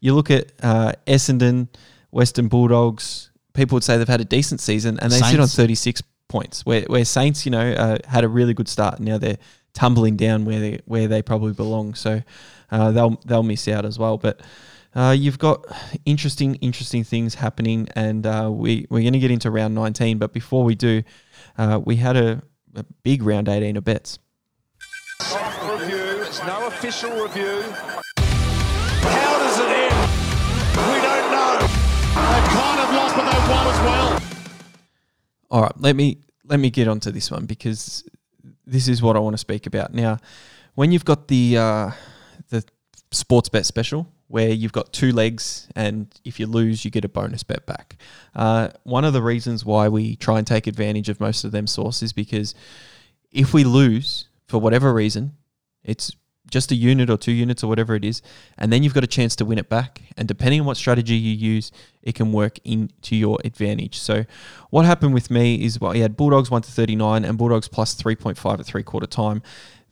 You 0.01 0.15
look 0.15 0.31
at 0.31 0.53
uh, 0.63 0.93
Essendon, 1.07 1.69
Western 2.11 2.49
Bulldogs. 2.49 3.31
People 3.57 3.77
would 3.77 3.85
say 3.85 3.97
they've 3.97 4.07
had 4.07 4.21
a 4.21 4.25
decent 4.25 4.61
season, 4.61 4.99
and 5.01 5.11
they 5.11 5.19
sit 5.19 5.41
on 5.41 5.49
36 5.49 6.03
points. 6.29 6.65
Where, 6.65 6.83
where 6.83 7.05
Saints, 7.05 7.45
you 7.45 7.51
know, 7.51 7.73
uh, 7.73 7.99
had 8.07 8.25
a 8.25 8.29
really 8.29 8.55
good 8.55 8.69
start, 8.69 8.97
and 8.97 9.07
now 9.07 9.19
they're 9.19 9.39
tumbling 9.73 10.17
down 10.17 10.45
where 10.45 10.61
they 10.61 10.81
where 10.87 11.09
they 11.09 11.23
probably 11.23 11.53
belong. 11.53 11.95
So 11.95 12.23
uh, 12.71 12.91
they'll 12.93 13.21
they'll 13.25 13.43
miss 13.43 13.67
out 13.69 13.85
as 13.85 13.99
well. 13.99 14.19
But 14.19 14.41
uh, 14.95 15.15
you've 15.17 15.39
got 15.39 15.65
interesting, 16.05 16.57
interesting 16.57 17.05
things 17.05 17.35
happening, 17.35 17.89
and 17.95 18.27
uh, 18.27 18.51
we 18.53 18.87
we're 18.91 19.03
going 19.03 19.13
to 19.13 19.19
get 19.19 19.31
into 19.31 19.51
round 19.51 19.75
19. 19.75 20.19
But 20.19 20.33
before 20.33 20.65
we 20.65 20.75
do, 20.75 21.03
uh, 21.59 21.81
we 21.85 21.97
had 21.97 22.17
a, 22.17 22.43
a 22.75 22.85
big 23.03 23.23
round 23.23 23.49
18 23.49 23.77
of 23.77 23.85
bets. 23.85 24.19
Soft 25.21 25.81
review. 25.81 26.23
It's 26.23 26.43
no 26.45 26.67
official 26.67 27.11
review. 27.23 27.63
How 27.63 28.03
They've 32.17 32.51
kind 32.51 32.81
of 32.81 32.95
lost, 32.95 33.17
but 33.17 33.31
they've 33.31 33.49
won 33.51 33.67
as 33.67 33.81
well. 33.81 34.23
All 35.51 35.63
right, 35.63 35.73
let 35.77 35.97
me 35.97 36.19
let 36.45 36.61
me 36.61 36.71
get 36.71 36.89
onto 36.89 37.11
this 37.11 37.31
one 37.31 37.47
because 37.47 38.05
this 38.67 38.89
is 38.89 39.03
what 39.03 39.17
I 39.17 39.21
want 39.21 39.35
to 39.35 39.39
speak 39.39 39.67
about 39.67 39.95
now. 39.95 40.19
When 40.75 40.93
you've 40.93 41.05
got 41.05 41.29
the 41.29 41.57
uh, 41.59 41.91
the 42.51 42.65
sports 43.11 43.49
bet 43.49 43.67
special 43.67 44.07
where 44.29 44.49
you've 44.49 44.73
got 44.73 44.93
two 44.93 45.13
legs, 45.13 45.69
and 45.77 46.09
if 46.25 46.41
you 46.41 46.47
lose, 46.47 46.85
you 46.85 46.91
get 46.91 47.05
a 47.05 47.09
bonus 47.09 47.43
bet 47.45 47.65
back. 47.65 47.97
Uh, 48.35 48.69
one 48.83 49.05
of 49.05 49.13
the 49.13 49.23
reasons 49.23 49.65
why 49.65 49.89
we 49.89 50.17
try 50.17 50.39
and 50.39 50.47
take 50.47 50.67
advantage 50.67 51.09
of 51.09 51.21
most 51.21 51.45
of 51.45 51.53
them 51.53 51.67
sources 51.67 52.13
because 52.13 52.55
if 53.31 53.55
we 53.55 53.63
lose 53.63 54.29
for 54.47 54.59
whatever 54.59 54.93
reason, 54.93 55.37
it's 55.85 56.17
just 56.51 56.71
a 56.71 56.75
unit 56.75 57.11
or 57.11 57.17
two 57.17 57.33
units 57.33 57.65
or 57.65 57.69
whatever 57.69 57.95
it 57.95 58.05
is, 58.05 58.23
and 58.57 58.73
then 58.73 58.83
you've 58.83 58.95
got 58.95 59.05
a 59.05 59.09
chance 59.09 59.35
to 59.37 59.45
win 59.45 59.59
it 59.59 59.69
back. 59.69 60.03
And 60.17 60.29
depending 60.29 60.61
on 60.61 60.67
what 60.67 60.77
strategy 60.77 61.15
you 61.17 61.35
use, 61.35 61.73
it 62.03 62.15
can 62.15 62.33
work 62.33 62.59
into 62.65 63.17
your 63.17 63.39
advantage. 63.45 63.99
So, 63.99 64.25
what 64.71 64.85
happened 64.85 65.15
with 65.15 65.31
me 65.31 65.65
is 65.65 65.81
well, 65.81 65.93
we 65.93 66.01
had 66.01 66.17
Bulldogs 66.17 66.51
one 66.51 66.63
to 66.63 66.71
thirty 66.71 66.97
nine 66.97 67.25
and 67.25 67.37
Bulldogs 67.37 67.69
plus 67.69 67.95
three 67.95 68.17
point 68.17 68.39
five 68.39 68.61
at 68.61 68.67
three 68.67 68.83
quarter 68.83 69.07
time. 69.07 69.43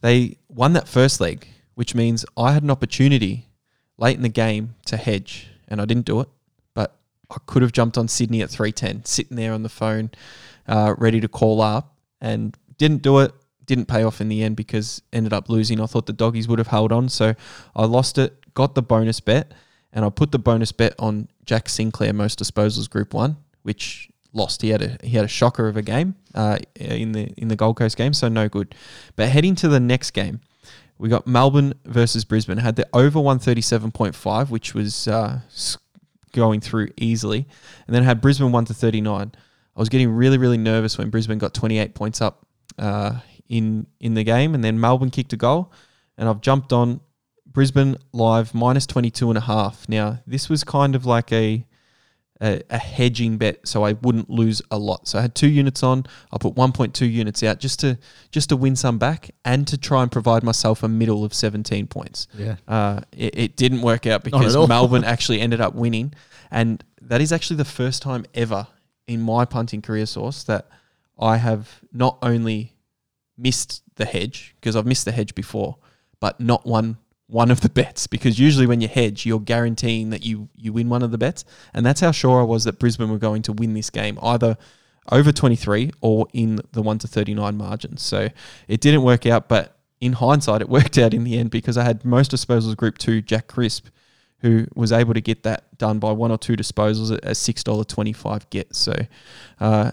They 0.00 0.38
won 0.48 0.74
that 0.74 0.88
first 0.88 1.20
leg, 1.20 1.48
which 1.74 1.94
means 1.94 2.24
I 2.36 2.52
had 2.52 2.62
an 2.62 2.70
opportunity 2.70 3.48
late 3.98 4.16
in 4.16 4.22
the 4.22 4.28
game 4.28 4.74
to 4.86 4.96
hedge, 4.96 5.48
and 5.68 5.80
I 5.80 5.84
didn't 5.84 6.06
do 6.06 6.20
it. 6.20 6.28
But 6.74 6.96
I 7.30 7.36
could 7.46 7.62
have 7.62 7.72
jumped 7.72 7.98
on 7.98 8.08
Sydney 8.08 8.42
at 8.42 8.50
three 8.50 8.72
ten, 8.72 9.04
sitting 9.04 9.36
there 9.36 9.52
on 9.52 9.62
the 9.62 9.68
phone, 9.68 10.10
uh, 10.68 10.94
ready 10.98 11.20
to 11.20 11.28
call 11.28 11.60
up, 11.60 11.94
and 12.20 12.56
didn't 12.78 13.02
do 13.02 13.20
it 13.20 13.32
didn't 13.66 13.86
pay 13.86 14.02
off 14.02 14.20
in 14.20 14.28
the 14.28 14.42
end 14.42 14.56
because 14.56 15.02
ended 15.12 15.32
up 15.32 15.48
losing. 15.48 15.80
I 15.80 15.86
thought 15.86 16.06
the 16.06 16.12
doggies 16.12 16.48
would 16.48 16.58
have 16.58 16.68
held 16.68 16.92
on, 16.92 17.08
so 17.08 17.34
I 17.74 17.84
lost 17.84 18.18
it. 18.18 18.54
Got 18.54 18.74
the 18.74 18.82
bonus 18.82 19.20
bet, 19.20 19.52
and 19.92 20.04
I 20.04 20.10
put 20.10 20.32
the 20.32 20.38
bonus 20.38 20.72
bet 20.72 20.94
on 20.98 21.28
Jack 21.44 21.68
Sinclair 21.68 22.12
most 22.12 22.38
disposals 22.38 22.88
Group 22.88 23.14
One, 23.14 23.36
which 23.62 24.08
lost. 24.32 24.62
He 24.62 24.70
had 24.70 24.82
a 24.82 24.98
he 25.02 25.10
had 25.16 25.24
a 25.24 25.28
shocker 25.28 25.68
of 25.68 25.76
a 25.76 25.82
game 25.82 26.16
uh, 26.34 26.58
in 26.74 27.12
the 27.12 27.32
in 27.36 27.48
the 27.48 27.56
Gold 27.56 27.76
Coast 27.76 27.96
game, 27.96 28.12
so 28.12 28.28
no 28.28 28.48
good. 28.48 28.74
But 29.16 29.28
heading 29.28 29.54
to 29.56 29.68
the 29.68 29.80
next 29.80 30.10
game, 30.10 30.40
we 30.98 31.08
got 31.08 31.26
Melbourne 31.26 31.74
versus 31.84 32.24
Brisbane. 32.24 32.58
Had 32.58 32.76
the 32.76 32.86
over 32.92 33.20
one 33.20 33.38
thirty 33.38 33.60
seven 33.60 33.90
point 33.90 34.14
five, 34.14 34.50
which 34.50 34.74
was 34.74 35.08
uh, 35.08 35.40
going 36.32 36.60
through 36.60 36.88
easily, 36.96 37.46
and 37.86 37.94
then 37.94 38.02
had 38.02 38.20
Brisbane 38.20 38.52
one 38.52 38.64
to 38.66 38.74
thirty 38.74 39.00
nine. 39.00 39.32
I 39.76 39.80
was 39.80 39.88
getting 39.88 40.10
really 40.10 40.38
really 40.38 40.58
nervous 40.58 40.98
when 40.98 41.10
Brisbane 41.10 41.38
got 41.38 41.54
twenty 41.54 41.78
eight 41.78 41.94
points 41.94 42.20
up 42.20 42.46
uh, 42.78 43.20
in 43.48 43.86
in 44.00 44.14
the 44.14 44.24
game, 44.24 44.54
and 44.54 44.64
then 44.64 44.80
Melbourne 44.80 45.10
kicked 45.10 45.32
a 45.32 45.36
goal, 45.36 45.72
and 46.16 46.28
I've 46.28 46.40
jumped 46.40 46.72
on 46.72 47.00
Brisbane 47.46 47.96
live 48.12 48.54
minus 48.54 48.86
22 48.86 49.30
and 49.30 49.38
a 49.38 49.42
half. 49.42 49.88
Now, 49.88 50.20
this 50.26 50.48
was 50.48 50.64
kind 50.64 50.94
of 50.94 51.06
like 51.06 51.32
a, 51.32 51.64
a 52.40 52.62
a 52.68 52.78
hedging 52.78 53.38
bet 53.38 53.66
so 53.66 53.84
I 53.84 53.92
wouldn't 53.92 54.28
lose 54.28 54.60
a 54.70 54.78
lot. 54.78 55.06
So 55.06 55.18
I 55.18 55.22
had 55.22 55.34
two 55.34 55.48
units 55.48 55.82
on. 55.82 56.04
I 56.32 56.38
put 56.38 56.54
1.2 56.54 57.10
units 57.10 57.42
out 57.42 57.60
just 57.60 57.80
to 57.80 57.98
just 58.30 58.48
to 58.48 58.56
win 58.56 58.76
some 58.76 58.98
back 58.98 59.30
and 59.44 59.66
to 59.68 59.78
try 59.78 60.02
and 60.02 60.10
provide 60.10 60.42
myself 60.42 60.82
a 60.82 60.88
middle 60.88 61.24
of 61.24 61.32
17 61.32 61.86
points. 61.86 62.26
Yeah. 62.36 62.56
Uh, 62.66 63.00
it, 63.12 63.38
it 63.38 63.56
didn't 63.56 63.82
work 63.82 64.06
out 64.06 64.24
because. 64.24 64.56
Melbourne 64.68 65.04
actually 65.04 65.40
ended 65.40 65.60
up 65.60 65.74
winning, 65.74 66.12
and 66.50 66.82
that 67.02 67.20
is 67.20 67.32
actually 67.32 67.56
the 67.56 67.64
first 67.64 68.02
time 68.02 68.24
ever 68.34 68.66
in 69.06 69.20
my 69.20 69.44
punting 69.44 69.82
career 69.82 70.06
Sauce 70.06 70.44
that 70.44 70.68
I 71.18 71.36
have 71.36 71.80
not 71.92 72.18
only 72.22 72.73
missed 73.36 73.82
the 73.96 74.04
hedge 74.04 74.54
because 74.60 74.76
I've 74.76 74.86
missed 74.86 75.04
the 75.04 75.12
hedge 75.12 75.34
before, 75.34 75.76
but 76.20 76.40
not 76.40 76.66
won 76.66 76.98
one 77.26 77.50
of 77.50 77.60
the 77.60 77.68
bets 77.80 78.06
because 78.06 78.38
usually 78.38 78.66
when 78.66 78.80
you 78.80 78.88
hedge, 78.88 79.26
you're 79.26 79.40
guaranteeing 79.40 80.10
that 80.10 80.24
you 80.24 80.48
you 80.56 80.72
win 80.72 80.88
one 80.88 81.02
of 81.02 81.10
the 81.10 81.18
bets, 81.18 81.44
and 81.72 81.84
that's 81.84 82.00
how 82.00 82.10
sure 82.10 82.40
I 82.40 82.44
was 82.44 82.64
that 82.64 82.78
Brisbane 82.78 83.10
were 83.10 83.18
going 83.18 83.42
to 83.42 83.52
win 83.52 83.74
this 83.74 83.90
game 83.90 84.18
either 84.22 84.56
over 85.12 85.32
23 85.32 85.90
or 86.00 86.26
in 86.32 86.60
the 86.72 86.80
1 86.80 86.98
to 87.00 87.06
39 87.06 87.58
margin. 87.58 87.98
So 87.98 88.30
it 88.68 88.80
didn't 88.80 89.02
work 89.02 89.26
out, 89.26 89.50
but 89.50 89.76
in 90.00 90.14
hindsight, 90.14 90.62
it 90.62 90.68
worked 90.70 90.96
out 90.96 91.12
in 91.12 91.24
the 91.24 91.38
end 91.38 91.50
because 91.50 91.76
I 91.76 91.84
had 91.84 92.04
most 92.04 92.30
disposals 92.30 92.74
group 92.76 92.96
2 92.96 93.20
Jack 93.20 93.46
Crisp 93.46 93.88
who 94.44 94.66
was 94.74 94.92
able 94.92 95.14
to 95.14 95.22
get 95.22 95.42
that 95.42 95.76
done 95.78 95.98
by 95.98 96.12
one 96.12 96.30
or 96.30 96.36
two 96.36 96.54
disposals 96.54 97.10
at 97.10 97.24
a 97.24 97.34
six 97.34 97.64
dollar 97.64 97.82
twenty 97.82 98.12
five 98.12 98.48
get. 98.50 98.76
So, 98.76 98.94
uh, 99.58 99.92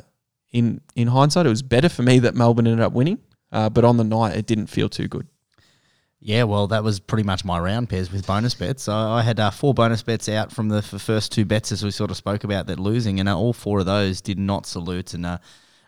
in 0.52 0.82
in 0.94 1.08
hindsight, 1.08 1.46
it 1.46 1.50
was 1.50 1.62
better 1.62 1.88
for 1.88 2.04
me 2.04 2.20
that 2.20 2.36
Melbourne 2.36 2.68
ended 2.68 2.84
up 2.84 2.92
winning, 2.92 3.20
uh, 3.51 3.70
but 3.70 3.84
on 3.84 3.98
the 3.98 4.03
night 4.03 4.36
it 4.38 4.46
didn't 4.46 4.67
feel 4.67 4.89
too 4.89 5.08
good. 5.08 5.27
Yeah, 6.24 6.43
well, 6.43 6.67
that 6.67 6.84
was 6.84 7.00
pretty 7.00 7.24
much 7.24 7.43
my 7.43 7.58
round 7.58 7.89
Pez 7.89 8.12
with 8.12 8.27
bonus 8.27 8.53
bets. 8.53 8.84
So 8.84 8.93
I 8.93 9.24
had 9.24 9.39
uh, 9.39 9.50
four 9.50 9.74
bonus 9.74 10.03
bets 10.03 10.29
out 10.29 10.51
from 10.51 10.70
the 10.70 10.77
f- 10.77 11.01
first 11.01 11.31
two 11.31 11.46
bets, 11.46 11.72
as 11.72 11.84
we 11.84 11.89
sort 11.89 12.12
of 12.12 12.17
spoke 12.17 12.43
about, 12.43 12.67
that 12.67 12.79
losing, 12.79 13.20
and 13.20 13.27
uh, 13.27 13.36
all 13.36 13.53
four 13.53 13.79
of 13.79 13.88
those 13.88 14.22
did 14.22 14.38
not 14.38 14.67
salute. 14.67 15.15
And 15.15 15.25
uh, 15.25 15.39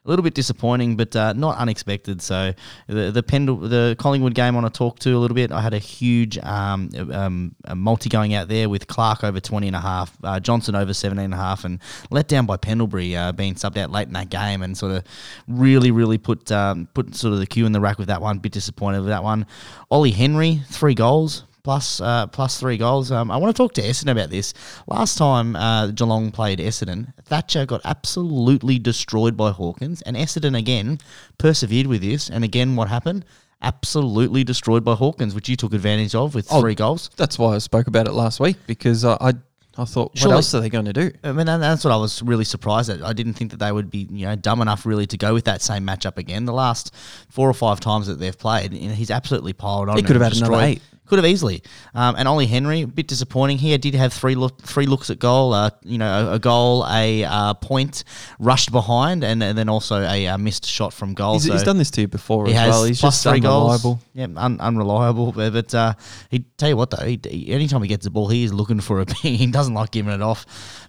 a 0.06 0.10
little 0.10 0.24
bit 0.24 0.34
disappointing, 0.34 0.98
but 0.98 1.16
uh, 1.16 1.34
not 1.34 1.58
unexpected. 1.58 2.22
So 2.22 2.54
the 2.88 3.12
the 3.12 3.24
Pendle, 3.24 3.58
the 3.58 3.96
Collingwood 3.98 4.34
game, 4.34 4.56
want 4.56 4.72
to 4.72 4.78
talk 4.78 5.00
to 5.00 5.16
a 5.16 5.20
little 5.20 5.36
bit. 5.36 5.52
I 5.52 5.62
had 5.62 5.74
a 5.74 5.80
huge 5.80 6.38
um, 6.40 6.90
um, 7.12 7.56
a 7.66 7.76
multi 7.76 8.10
going 8.10 8.34
out 8.34 8.50
there 8.50 8.68
with 8.68 8.88
Clark 8.88 9.24
over 9.24 9.40
20 9.40 9.68
and 9.68 9.76
a 9.76 9.80
half, 9.80 10.18
uh, 10.24 10.40
Johnson 10.40 10.76
over 10.76 10.94
17 10.94 11.24
and 11.24 11.34
a 11.34 11.38
half, 11.38 11.64
and 11.64 11.80
let 12.10 12.28
down 12.28 12.46
by 12.46 12.58
Pendlebury 12.58 13.16
uh, 13.16 13.32
being 13.32 13.56
subbed 13.56 13.78
out 13.78 13.92
late 13.92 14.08
in 14.08 14.14
that 14.14 14.30
game, 14.30 14.62
and 14.62 14.78
sort 14.78 14.92
of 14.92 15.04
really, 15.48 15.92
really 15.92 16.18
put 16.18 16.52
um, 16.52 16.88
put 16.94 17.16
sort 17.16 17.34
of 17.34 17.40
the 17.40 17.48
cue 17.48 17.66
in 17.66 17.72
the 17.72 17.82
rack 17.82 17.98
with 17.98 18.08
that 18.08 18.22
one. 18.22 18.40
Bit 18.40 18.52
disappointed 18.52 19.00
with 19.00 19.10
that 19.10 19.24
one. 19.24 19.46
Ollie 19.90 20.12
Henry, 20.12 20.62
three 20.68 20.96
goals 20.96 21.44
plus 21.64 22.02
uh, 22.02 22.28
plus 22.28 22.60
three 22.60 22.78
goals. 22.78 23.12
Um, 23.12 23.32
I 23.32 23.38
want 23.38 23.56
to 23.56 23.62
talk 23.62 23.74
to 23.74 23.82
Essendon 23.82 24.12
about 24.12 24.30
this. 24.30 24.54
Last 24.88 25.18
time 25.18 25.56
uh, 25.56 25.88
Geelong 25.88 26.32
played 26.32 26.60
Essendon, 26.60 27.14
Thatcher 27.24 27.66
got 27.66 27.82
absolutely 27.86 28.80
destroyed 28.80 29.36
by 29.38 29.52
Hawkins, 29.52 30.02
and 30.04 30.16
Essendon 30.16 30.58
again 30.58 31.00
persevered 31.38 31.88
with 31.88 32.02
this. 32.02 32.30
And 32.30 32.44
again, 32.44 32.76
what 32.76 32.90
happened? 32.90 33.26
Absolutely 33.62 34.44
destroyed 34.44 34.84
by 34.84 34.94
Hawkins, 34.96 35.34
which 35.34 35.48
you 35.48 35.56
took 35.56 35.74
advantage 35.74 36.16
of 36.16 36.36
with 36.36 36.48
Oh, 36.52 36.60
three 36.60 36.76
goals. 36.76 37.10
That's 37.16 37.40
why 37.40 37.56
I 37.56 37.60
spoke 37.60 37.88
about 37.88 38.08
it 38.08 38.12
last 38.12 38.40
week 38.42 38.58
because 38.68 39.06
I 39.06 39.14
I, 39.22 39.34
I 39.78 39.86
thought, 39.86 40.10
what 40.12 40.18
Surely- 40.18 40.36
else 40.36 40.54
are 40.54 40.60
they 40.60 40.70
going 40.70 40.86
to 40.86 40.92
do? 40.94 41.12
I 41.24 41.32
mean, 41.32 41.46
that's 41.46 41.86
what 41.86 41.92
I 41.94 41.96
was 41.98 42.22
really 42.22 42.44
surprised 42.44 42.90
at. 42.90 43.02
I 43.02 43.14
didn't 43.14 43.34
think 43.36 43.52
that 43.52 43.58
they 43.58 43.72
would 43.72 43.90
be, 43.90 44.08
you 44.12 44.26
know, 44.28 44.36
dumb 44.36 44.62
enough 44.62 44.86
really 44.86 45.08
to 45.08 45.18
go 45.18 45.34
with 45.34 45.46
that 45.46 45.62
same 45.62 45.88
matchup 45.88 46.18
again. 46.18 46.44
The 46.46 46.54
last 46.54 46.94
four 47.30 47.50
or 47.50 47.54
five 47.54 47.80
times 47.80 48.08
that 48.08 48.20
they've 48.20 48.38
played, 48.38 48.74
you 48.74 48.90
know, 48.90 48.94
he's 48.94 49.10
absolutely 49.10 49.54
piled 49.54 49.88
on. 49.90 49.96
He 49.96 50.04
could 50.04 50.18
have 50.18 50.24
had 50.24 50.36
another 50.38 50.62
eight. 50.62 50.82
Could 51.06 51.20
have 51.20 51.26
easily. 51.26 51.62
Um, 51.94 52.16
and 52.18 52.28
Ollie 52.28 52.48
Henry, 52.48 52.82
a 52.82 52.88
bit 52.88 53.08
disappointing. 53.08 53.58
here. 53.58 53.78
did 53.78 53.94
have 53.94 54.14
three 54.14 54.36
look, 54.36 54.62
three 54.62 54.86
looks 54.86 55.10
at 55.10 55.20
goal. 55.20 55.54
Uh, 55.54 55.70
you 55.84 55.98
know, 55.98 56.30
a, 56.30 56.34
a 56.36 56.40
goal, 56.40 56.86
a 56.90 57.26
uh, 57.26 57.54
point, 57.56 58.06
rushed 58.40 58.72
behind, 58.72 59.24
and, 59.24 59.44
and 59.44 59.58
then 59.58 59.68
also 59.68 60.02
a 60.02 60.28
uh, 60.28 60.38
missed 60.38 60.66
shot 60.66 60.94
from 60.94 61.14
goal. 61.14 61.34
He's, 61.34 61.48
so 61.48 61.54
he's 61.54 61.64
done 61.64 61.78
this 61.78 61.92
to 61.92 62.02
you 62.02 62.08
before 62.08 62.46
he 62.46 62.54
as 62.54 62.60
has 62.60 62.70
well. 62.70 62.84
He's 62.86 63.00
plus 63.02 63.16
just 63.16 63.24
three 63.24 63.40
unreliable. 63.40 63.96
goals. 63.96 64.06
Yeah, 64.14 64.28
un- 64.38 64.60
unreliable. 64.62 65.34
But, 65.34 65.52
but 65.52 65.76
uh, 65.76 65.94
he 66.30 66.40
tell 66.58 66.70
you 66.70 66.78
what 66.78 66.90
though, 66.90 67.06
he, 67.06 67.20
he, 67.30 67.50
anytime 67.52 67.82
he 67.82 67.90
gets 67.90 68.06
the 68.06 68.12
ball, 68.12 68.30
he 68.30 68.44
is 68.46 68.54
looking 68.54 68.80
for 68.80 69.02
a 69.02 69.06
ping. 69.06 69.34
He 69.44 69.48
doesn't 69.48 69.74
like 69.74 69.92
giving 69.92 70.14
it 70.14 70.22
off. 70.22 70.46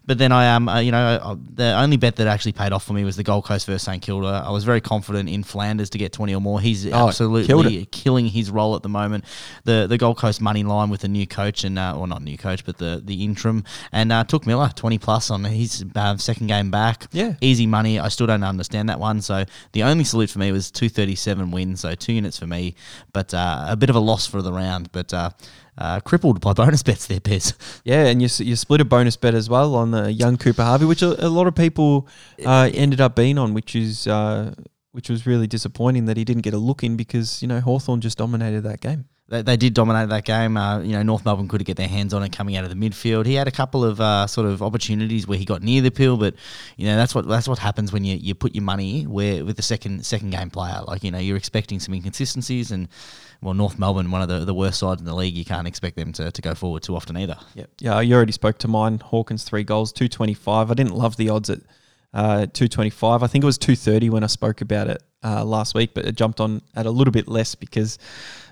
But 0.07 0.19
then 0.19 0.31
I 0.33 0.45
am, 0.45 0.69
um, 0.69 0.77
uh, 0.77 0.81
you 0.81 0.93
know, 0.93 0.99
uh, 0.99 1.37
the 1.55 1.75
only 1.75 1.97
bet 1.97 2.17
that 2.17 2.27
actually 2.27 2.53
paid 2.53 2.73
off 2.73 2.85
for 2.85 2.93
me 2.93 3.05
was 3.05 3.17
the 3.17 3.23
Gold 3.23 3.45
Coast 3.47 3.67
versus 3.67 3.83
St 3.83 4.03
Kilda. 4.03 4.45
I 4.47 4.51
was 4.51 4.63
very 4.65 4.83
confident 4.83 5.31
in 5.31 5.43
Flanders 5.43 5.91
to 5.91 5.99
get 5.99 6.13
twenty 6.13 6.35
or 6.35 6.41
more. 6.41 6.61
He's 6.61 6.87
Oh, 6.87 7.09
absolutely 7.09 7.87
killing 7.87 8.27
his 8.27 8.51
role 8.51 8.77
at 8.77 8.83
the 8.83 8.89
moment. 8.89 9.25
The 9.65 9.87
the 9.89 9.97
Gold 10.05 10.19
Coast 10.19 10.43
money 10.43 10.63
line 10.65 10.91
with 10.91 11.03
a 11.05 11.09
new 11.09 11.27
coach 11.27 11.65
and 11.65 11.79
uh, 11.79 11.95
well 11.97 12.07
not 12.07 12.21
new 12.21 12.37
coach 12.37 12.63
but 12.67 12.77
the 12.77 13.01
the 13.03 13.25
interim 13.25 13.65
and 13.91 14.13
uh, 14.13 14.23
took 14.23 14.47
Miller 14.47 14.69
twenty 14.75 14.99
plus 14.99 15.31
on 15.31 15.45
his 15.45 15.83
uh, 15.97 16.19
second 16.19 16.49
game 16.49 16.71
back. 16.71 17.07
Yeah. 17.11 17.37
easy 17.41 17.67
money. 17.67 17.99
I 17.99 18.09
still 18.09 18.27
don't 18.27 18.45
understand 18.45 18.91
that 18.91 19.01
one. 19.01 19.23
So 19.23 19.47
the 19.73 19.83
only 19.83 20.05
salute 20.05 20.29
for 20.29 20.41
me 20.41 20.53
was 20.53 20.71
two 20.71 20.91
thirty 20.91 21.15
seven 21.15 21.51
wins. 21.51 21.81
So 21.81 21.95
two 21.95 22.13
units 22.13 22.39
for 22.39 22.47
me, 22.47 22.75
but 23.15 23.33
uh, 23.33 23.65
a 23.67 23.77
bit 23.77 23.89
of 23.89 23.97
a 23.97 23.99
loss 23.99 24.27
for 24.27 24.43
the 24.43 24.53
round. 24.53 24.93
But 24.93 25.15
uh, 25.15 25.31
uh, 25.79 26.01
crippled 26.01 26.43
by 26.43 26.53
bonus 26.61 26.83
bets 26.83 27.07
there, 27.07 27.21
Pez. 27.21 27.55
Yeah, 27.83 28.05
and 28.05 28.21
you, 28.21 28.29
you 28.45 28.57
split 28.57 28.83
a 28.83 28.85
bonus 28.85 29.17
bet 29.17 29.35
as 29.35 29.49
well 29.49 29.75
on 29.75 29.91
the 29.91 30.13
young 30.13 30.37
Cooper 30.37 30.65
Harvey, 30.65 30.85
which 30.85 31.01
a, 31.01 31.27
a 31.27 31.31
lot 31.31 31.47
of 31.47 31.55
people 31.55 32.07
uh, 32.45 32.69
ended 32.75 33.01
up 33.01 33.17
being 33.17 33.39
on, 33.39 33.55
which 33.55 33.75
is 33.75 34.07
uh, 34.07 34.55
which 34.93 35.09
was 35.09 35.27
really 35.27 35.47
disappointing 35.47 36.05
that 36.05 36.19
he 36.19 36.25
didn't 36.25 36.43
get 36.43 36.53
a 36.53 36.59
look 36.59 36.85
in 36.85 36.95
because 36.95 37.41
you 37.41 37.49
know 37.49 37.61
Hawthorn 37.61 38.03
just 38.03 38.19
dominated 38.19 38.65
that 38.65 38.83
game. 38.83 39.07
They, 39.29 39.41
they 39.41 39.57
did 39.57 39.73
dominate 39.73 40.11
that 40.11 40.27
game. 40.27 40.57
Uh, 40.59 40.81
you 40.81 40.93
know, 40.93 41.03
North 41.03 41.25
Melbourne 41.25 41.49
couldn't 41.49 41.67
get 41.67 41.79
their 41.79 41.89
hands 41.89 42.13
on 42.13 42.23
it 42.23 42.31
coming 42.31 42.57
out 42.57 42.65
of 42.65 42.71
the 42.71 42.77
midfield. 42.77 43.25
He 43.25 43.35
had 43.35 43.49
a 43.49 43.51
couple 43.51 43.83
of 43.83 43.99
uh, 43.99 44.27
sort 44.27 44.47
of 44.47 44.63
opportunities 44.63 45.27
where 45.27 45.39
he 45.39 45.47
got 45.47 45.63
near 45.63 45.81
the 45.81 45.91
pill, 45.91 46.19
but 46.19 46.35
you 46.77 46.87
know 46.87 46.97
that's 46.97 47.15
what 47.15 47.27
that's 47.27 47.49
what 47.49 47.59
happens 47.59 47.91
when 47.91 48.05
you, 48.05 48.17
you 48.17 48.35
put 48.35 48.55
your 48.55 48.65
money 48.65 49.05
where 49.05 49.43
with 49.43 49.57
the 49.57 49.63
second 49.63 50.05
second 50.05 50.31
game 50.31 50.51
player. 50.51 50.83
Like 50.87 51.03
you 51.03 51.11
know, 51.11 51.19
you're 51.19 51.39
expecting 51.39 51.81
some 51.81 51.95
inconsistencies, 51.95 52.71
and 52.71 52.87
well, 53.41 53.55
North 53.55 53.79
Melbourne, 53.79 54.11
one 54.11 54.21
of 54.21 54.29
the, 54.29 54.45
the 54.45 54.55
worst 54.55 54.79
sides 54.79 55.01
in 55.01 55.07
the 55.07 55.15
league, 55.15 55.35
you 55.35 55.45
can't 55.45 55.67
expect 55.67 55.97
them 55.97 56.13
to, 56.13 56.31
to 56.31 56.43
go 56.43 56.55
forward 56.55 56.83
too 56.83 56.95
often 56.95 57.17
either. 57.17 57.39
Yeah, 57.55 57.67
yeah. 57.79 58.01
You 58.01 58.15
already 58.17 58.33
spoke 58.33 58.59
to 58.59 58.69
mine. 58.69 58.99
Hawkins 58.99 59.45
three 59.45 59.65
goals, 59.65 59.93
two 59.93 60.09
twenty 60.09 60.35
five. 60.35 60.71
I 60.71 60.75
didn't 60.75 60.95
love 60.95 61.17
the 61.17 61.31
odds 61.31 61.49
at 61.49 61.61
uh, 62.13 62.47
two 62.53 62.69
twenty 62.69 62.91
five. 62.91 63.23
I 63.23 63.27
think 63.27 63.43
it 63.43 63.47
was 63.47 63.57
two 63.57 63.75
thirty 63.75 64.11
when 64.11 64.23
I 64.23 64.29
spoke 64.29 64.61
about 64.61 64.89
it 64.89 65.03
uh, 65.23 65.45
last 65.45 65.75
week, 65.75 65.95
but 65.95 66.05
it 66.05 66.15
jumped 66.15 66.41
on 66.41 66.61
at 66.75 66.85
a 66.87 66.91
little 66.91 67.13
bit 67.13 67.27
less 67.27 67.55
because, 67.55 67.99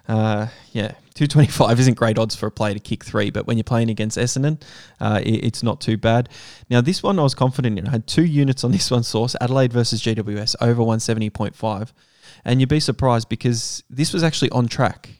uh, 0.08 0.48
yeah, 0.72 0.92
two 1.14 1.26
twenty 1.26 1.50
five 1.50 1.78
isn't 1.80 1.94
great 1.96 2.18
odds 2.18 2.34
for 2.34 2.46
a 2.46 2.50
player 2.50 2.74
to 2.74 2.80
kick 2.80 3.04
three. 3.04 3.30
But 3.30 3.46
when 3.46 3.56
you're 3.56 3.64
playing 3.64 3.90
against 3.90 4.18
Essendon, 4.18 4.62
uh, 5.00 5.20
it, 5.22 5.44
it's 5.44 5.62
not 5.62 5.80
too 5.80 5.96
bad. 5.96 6.28
Now 6.68 6.80
this 6.80 7.02
one 7.02 7.18
I 7.18 7.22
was 7.22 7.34
confident 7.34 7.78
in. 7.78 7.88
I 7.88 7.90
had 7.92 8.06
two 8.06 8.24
units 8.24 8.64
on 8.64 8.72
this 8.72 8.90
one. 8.90 9.02
Sauce 9.02 9.36
Adelaide 9.40 9.72
versus 9.72 10.02
GWS 10.02 10.56
over 10.60 10.82
one 10.82 11.00
seventy 11.00 11.30
point 11.30 11.54
five, 11.54 11.92
and 12.44 12.60
you'd 12.60 12.68
be 12.68 12.80
surprised 12.80 13.28
because 13.28 13.84
this 13.88 14.12
was 14.12 14.22
actually 14.22 14.50
on 14.50 14.68
track. 14.68 15.10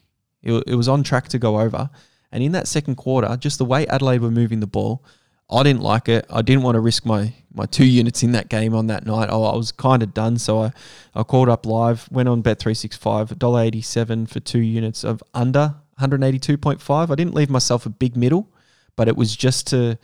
It, 0.43 0.65
it 0.67 0.75
was 0.75 0.89
on 0.89 1.03
track 1.03 1.29
to 1.29 1.39
go 1.39 1.61
over. 1.61 1.91
And 2.33 2.43
in 2.43 2.53
that 2.53 2.67
second 2.67 2.97
quarter, 2.97 3.37
just 3.37 3.59
the 3.59 3.65
way 3.65 3.87
Adelaide 3.89 4.23
were 4.23 4.31
moving 4.31 4.61
the 4.61 4.67
ball, 4.67 5.05
I 5.53 5.63
didn't 5.63 5.83
like 5.83 6.09
it. 6.09 6.27
I 6.31 6.43
didn't 6.43 6.63
want 6.63 6.77
to 6.77 6.81
risk 6.81 7.05
my, 7.05 7.35
my 7.53 7.67
two 7.67 7.85
units 7.85 8.23
in 8.23 8.33
that 8.33 8.49
game 8.49 8.75
on 8.75 8.87
that 8.87 9.05
night. 9.05 9.29
Oh, 9.31 9.45
I 9.45 9.57
was 9.57 9.71
kind 9.71 10.03
of 10.03 10.15
done. 10.15 10.39
So 10.39 10.63
I, 10.63 10.73
I 11.15 11.23
called 11.23 11.49
up 11.49 11.67
live, 11.67 12.09
went 12.11 12.29
on 12.29 12.43
Bet365, 12.43 13.35
$1.87 13.35 14.29
for 14.29 14.41
two 14.41 14.61
units 14.61 15.05
of 15.05 15.23
under 15.35 15.75
182.5. 16.01 17.11
I 17.11 17.15
didn't 17.15 17.35
leave 17.35 17.51
myself 17.51 17.87
a 17.87 17.91
big 17.91 18.17
middle, 18.17 18.49
but 18.97 19.09
it 19.09 19.17
was 19.17 19.37
just 19.37 19.67
to 19.69 19.99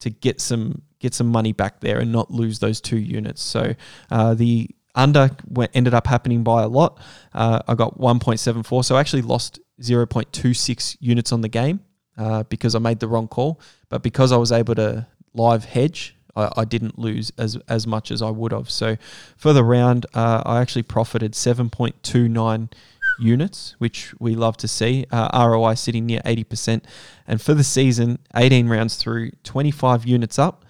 to 0.00 0.10
get 0.10 0.40
some 0.40 0.82
get 0.98 1.14
some 1.14 1.28
money 1.28 1.52
back 1.52 1.80
there 1.80 2.00
and 2.00 2.10
not 2.10 2.30
lose 2.30 2.58
those 2.58 2.80
two 2.80 2.98
units. 2.98 3.42
So 3.42 3.74
uh, 4.10 4.34
the 4.34 4.68
under 4.94 5.30
went, 5.48 5.70
ended 5.74 5.94
up 5.94 6.06
happening 6.06 6.42
by 6.42 6.62
a 6.62 6.68
lot. 6.68 6.98
Uh, 7.32 7.60
I 7.66 7.74
got 7.74 7.98
1.74, 7.98 8.84
so 8.84 8.96
I 8.96 9.00
actually 9.00 9.22
lost 9.22 9.60
0.26 9.80 10.96
units 11.00 11.32
on 11.32 11.40
the 11.40 11.48
game 11.48 11.80
uh, 12.16 12.44
because 12.44 12.74
I 12.74 12.78
made 12.78 13.00
the 13.00 13.08
wrong 13.08 13.28
call. 13.28 13.60
But 13.94 14.02
because 14.02 14.32
I 14.32 14.38
was 14.38 14.50
able 14.50 14.74
to 14.74 15.06
live 15.34 15.66
hedge, 15.66 16.16
I, 16.34 16.50
I 16.56 16.64
didn't 16.64 16.98
lose 16.98 17.30
as 17.38 17.56
as 17.68 17.86
much 17.86 18.10
as 18.10 18.22
I 18.22 18.30
would 18.30 18.50
have. 18.50 18.68
So 18.68 18.96
for 19.36 19.52
the 19.52 19.62
round, 19.62 20.04
uh, 20.14 20.42
I 20.44 20.60
actually 20.60 20.82
profited 20.82 21.34
7.29 21.34 22.72
units, 23.20 23.76
which 23.78 24.12
we 24.18 24.34
love 24.34 24.56
to 24.56 24.66
see. 24.66 25.06
Uh, 25.12 25.46
ROI 25.48 25.74
sitting 25.74 26.06
near 26.06 26.20
80%. 26.22 26.82
And 27.28 27.40
for 27.40 27.54
the 27.54 27.62
season, 27.62 28.18
18 28.34 28.68
rounds 28.68 28.96
through, 28.96 29.30
25 29.44 30.04
units 30.06 30.40
up. 30.40 30.64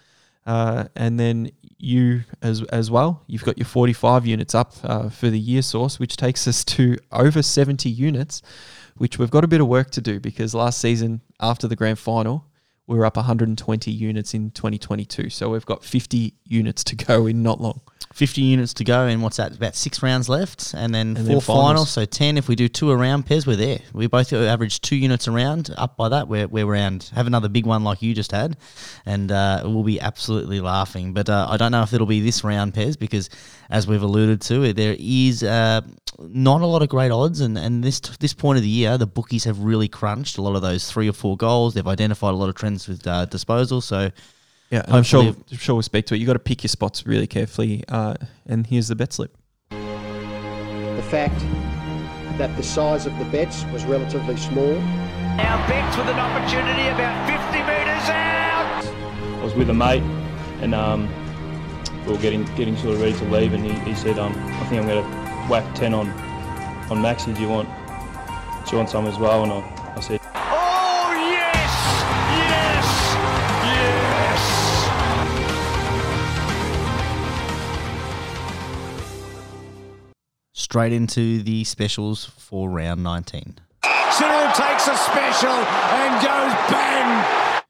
Uh, 0.45 0.89
and 0.95 1.19
then 1.19 1.51
you 1.79 2.25
as 2.43 2.63
as 2.65 2.91
well, 2.91 3.23
you've 3.27 3.45
got 3.45 3.57
your 3.57 3.65
45 3.65 4.27
units 4.27 4.55
up 4.55 4.75
uh, 4.85 5.09
for 5.09 5.31
the 5.31 5.41
year 5.41 5.63
Sauce, 5.63 5.99
which 5.99 6.19
takes 6.19 6.47
us 6.47 6.63
to 6.77 6.99
over 7.11 7.41
70 7.41 7.89
units, 7.89 8.43
which 8.99 9.19
we've 9.19 9.31
got 9.31 9.45
a 9.45 9.49
bit 9.49 9.63
of 9.63 9.67
work 9.67 9.91
to 9.93 10.03
do 10.03 10.21
because 10.21 10.55
last 10.55 10.79
season 10.79 11.23
after 11.41 11.67
the 11.67 11.75
grand 11.75 11.99
final, 11.99 12.45
we 12.87 12.97
were 12.97 13.07
up 13.07 13.17
120 13.17 13.91
units 13.91 14.35
in 14.35 14.51
2022. 14.51 15.31
So 15.31 15.51
we've 15.51 15.67
got 15.67 15.83
50 15.85 16.35
units 16.45 16.85
to 16.85 16.97
go 16.97 17.27
in 17.27 17.43
not 17.43 17.61
long. 17.61 17.81
50 18.15 18.43
units 18.43 18.73
to 18.75 18.85
go, 18.85 19.07
and 19.07 19.25
what's 19.25 19.39
that? 19.39 19.57
About 19.57 19.75
six 19.75 20.01
rounds 20.01 20.29
left, 20.29 20.73
and 20.73 20.95
then 20.95 21.17
And 21.17 21.19
four 21.19 21.25
then 21.27 21.41
finals. 21.41 21.67
finals. 21.67 21.91
So 21.91 22.05
10. 22.05 22.39
If 22.39 22.47
we 22.47 22.55
do 22.55 22.69
two 22.69 22.93
around 22.93 23.27
pairs, 23.27 23.45
we're 23.45 23.57
there. 23.57 23.81
We 23.93 24.07
both 24.07 24.33
average 24.33 24.81
two 24.83 24.95
units 24.95 25.27
around. 25.27 25.75
Up 25.77 25.97
by 25.97 26.09
that, 26.11 26.29
we're, 26.29 26.47
we're 26.47 26.65
around. 26.65 27.11
Have 27.17 27.27
another 27.27 27.49
big 27.49 27.67
one 27.67 27.83
like 27.83 28.03
you 28.03 28.15
just 28.15 28.31
had, 28.31 28.57
and 29.05 29.33
uh, 29.33 29.63
we'll 29.65 29.83
be 29.83 30.01
absolutely 30.01 30.61
laughing. 30.61 31.13
But 31.13 31.29
uh, 31.29 31.49
I 31.51 31.57
don't 31.57 31.73
know 31.73 31.83
if 31.83 31.93
it'll 31.93 32.07
be 32.07 32.21
this 32.21 32.45
round 32.45 32.73
Pez 32.73 32.97
because, 32.97 33.31
as 33.69 33.89
we've 33.89 34.01
alluded 34.03 34.41
to, 34.43 34.73
there 34.73 34.95
is 34.97 35.43
uh, 35.43 35.81
not 36.21 36.61
a 36.61 36.67
lot 36.67 36.83
of 36.83 36.89
great 36.89 37.11
odds, 37.11 37.41
and, 37.41 37.59
and 37.59 37.83
this 37.83 37.99
this 37.99 38.33
point 38.33 38.59
of 38.59 38.63
the 38.63 38.69
year, 38.69 38.97
the 38.97 39.09
bookies 39.09 39.43
have 39.43 39.59
really 39.59 39.89
crunched 39.89 40.39
a 40.39 40.43
lot 40.43 40.55
of 40.55 40.63
those 40.63 40.89
three 40.89 41.09
or 41.09 41.13
four 41.13 41.37
goals. 41.37 41.75
They've 41.75 41.85
identified 41.85 42.33
a 42.33 42.37
lot 42.37 42.49
of 42.49 42.55
trends 42.55 42.87
with 42.87 43.05
uh, 43.09 43.25
disposal. 43.25 43.81
So 43.81 44.13
Yeah, 44.75 44.83
and 44.87 44.97
I'm 44.97 45.05
sure, 45.05 45.23
I'm 45.23 45.57
sure 45.57 45.77
we'll 45.77 45.83
speak 45.83 46.07
to 46.07 46.17
it. 46.17 46.19
You 46.19 46.27
got 46.27 46.33
to 46.33 46.41
pick 46.41 46.65
your 46.65 46.69
spots 46.69 47.07
really 47.07 47.29
carefully. 47.29 47.85
Uh, 47.87 48.17
and 48.45 48.67
here's 48.67 48.89
the 48.89 48.97
bet 48.97 49.13
slip. 49.13 49.33
the 49.71 51.07
fact 51.11 51.39
that 52.39 52.57
the 52.57 52.63
size 52.65 53.07
of 53.07 53.17
the 53.21 53.25
bets 53.27 53.65
was 53.67 53.85
relatively 53.85 54.37
small. 54.37 54.75
Now 55.37 55.65
Bex 55.69 55.97
with 55.97 56.09
an 56.09 56.19
opportunity 56.19 56.89
about 56.89 57.15
50 57.25 57.59
metres 57.63 58.09
out. 58.09 58.85
I 59.39 59.45
was 59.45 59.55
with 59.55 59.71
a 59.71 59.75
mate, 59.75 60.03
and 60.61 60.75
um, 60.75 61.09
we 62.05 62.13
were 62.13 62.19
getting 62.19 62.45
getting 62.57 62.77
sort 62.77 62.95
of 62.95 63.01
ready 63.01 63.13
to 63.13 63.25
leave, 63.27 63.53
and 63.53 63.65
he, 63.65 63.75
he 63.89 63.95
said, 63.95 64.19
um, 64.19 64.33
"I 64.33 64.67
think 64.67 64.83
I'm 64.83 64.89
going 64.89 65.05
to 65.05 65.11
whack 65.49 65.73
ten 65.77 65.95
on 65.95 66.11
on 66.91 66.99
Maxi. 66.99 67.33
Do 67.33 67.41
you 67.41 67.49
want 67.49 67.69
do 68.65 68.73
you 68.73 68.79
want 68.79 68.91
some 68.91 69.07
as 69.07 69.21
well?" 69.21 69.45
And 69.45 69.53
I, 69.53 69.84
straight 80.75 80.93
into 80.93 81.41
the 81.45 81.63
specials 81.63 82.25
for 82.25 82.69
round 82.69 83.01
19. 83.01 83.61
Cyril 84.11 84.53
takes 84.55 84.89
a 84.89 84.97
special 84.97 85.53
and 85.53 86.15
goes 86.17 86.53
bang. 86.69 87.63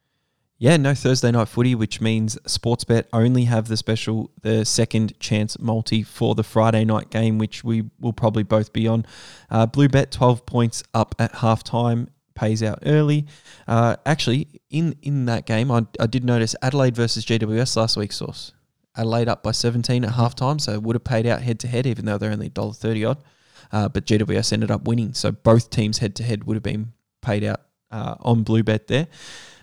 Yeah, 0.56 0.78
no 0.78 0.94
Thursday 0.94 1.30
night 1.30 1.48
footy, 1.48 1.74
which 1.74 2.00
means 2.00 2.38
Sportsbet 2.46 3.04
only 3.12 3.44
have 3.44 3.68
the 3.68 3.76
special, 3.76 4.30
the 4.40 4.64
second 4.64 5.20
chance 5.20 5.58
multi 5.58 6.02
for 6.02 6.34
the 6.34 6.42
Friday 6.42 6.86
night 6.86 7.10
game, 7.10 7.36
which 7.36 7.62
we 7.62 7.84
will 8.00 8.14
probably 8.14 8.42
both 8.42 8.72
be 8.72 8.88
on. 8.88 9.04
Uh, 9.50 9.66
Blue 9.66 9.90
Bet, 9.90 10.10
12 10.10 10.46
points 10.46 10.82
up 10.94 11.14
at 11.18 11.34
halftime, 11.34 12.08
pays 12.34 12.62
out 12.62 12.78
early. 12.86 13.26
Uh, 13.68 13.96
actually, 14.06 14.48
in, 14.70 14.96
in 15.02 15.26
that 15.26 15.44
game, 15.44 15.70
I, 15.70 15.84
I 16.00 16.06
did 16.06 16.24
notice 16.24 16.56
Adelaide 16.62 16.96
versus 16.96 17.26
GWS 17.26 17.76
last 17.76 17.98
week, 17.98 18.12
Sauce. 18.12 18.54
Adelaide 18.96 19.28
up 19.28 19.42
by 19.42 19.50
17 19.50 20.04
at 20.04 20.12
halftime, 20.12 20.60
so 20.60 20.78
would 20.78 20.94
have 20.94 21.04
paid 21.04 21.26
out 21.26 21.42
head 21.42 21.58
to 21.60 21.68
head, 21.68 21.86
even 21.86 22.04
though 22.04 22.18
they're 22.18 22.30
only 22.30 22.50
$1.30 22.50 23.10
odd. 23.10 23.18
Uh, 23.72 23.88
but 23.88 24.06
GWS 24.06 24.52
ended 24.52 24.70
up 24.70 24.86
winning, 24.86 25.14
so 25.14 25.32
both 25.32 25.70
teams 25.70 25.98
head 25.98 26.14
to 26.16 26.22
head 26.22 26.44
would 26.44 26.54
have 26.54 26.62
been 26.62 26.92
paid 27.22 27.42
out 27.42 27.60
uh, 27.90 28.14
on 28.20 28.42
Blue 28.42 28.62
Bet 28.62 28.86
there. 28.86 29.08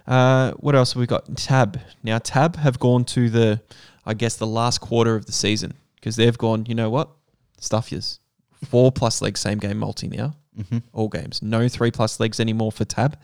Uh, 0.08 0.52
what 0.54 0.76
else 0.76 0.94
have 0.94 1.00
we 1.00 1.08
got? 1.08 1.38
Tab. 1.38 1.80
Now, 2.04 2.18
Tab 2.18 2.56
have 2.58 2.80
gone 2.80 3.06
to 3.06 3.30
the, 3.30 3.62
I 4.06 4.14
guess, 4.14 4.36
the 4.36 4.48
last 4.48 4.82
quarter 4.82 5.16
of 5.16 5.26
the 5.26 5.32
season 5.32 5.76
because 5.96 6.16
they've 6.16 6.38
gone, 6.38 6.66
you 6.66 6.76
know 6.76 6.90
what? 6.90 7.12
Stuff 7.60 7.92
yous. 7.92 8.20
Four 8.66 8.92
plus 8.92 9.22
legs, 9.22 9.40
same 9.40 9.60
game 9.60 9.78
multi 9.78 10.08
now. 10.08 10.36
Mm-hmm. 10.58 10.80
All 10.92 11.08
games. 11.08 11.42
No 11.42 11.70
three 11.70 11.92
plus 11.92 12.20
legs 12.20 12.38
anymore 12.38 12.74
for 12.74 12.84
Tab. 12.84 13.18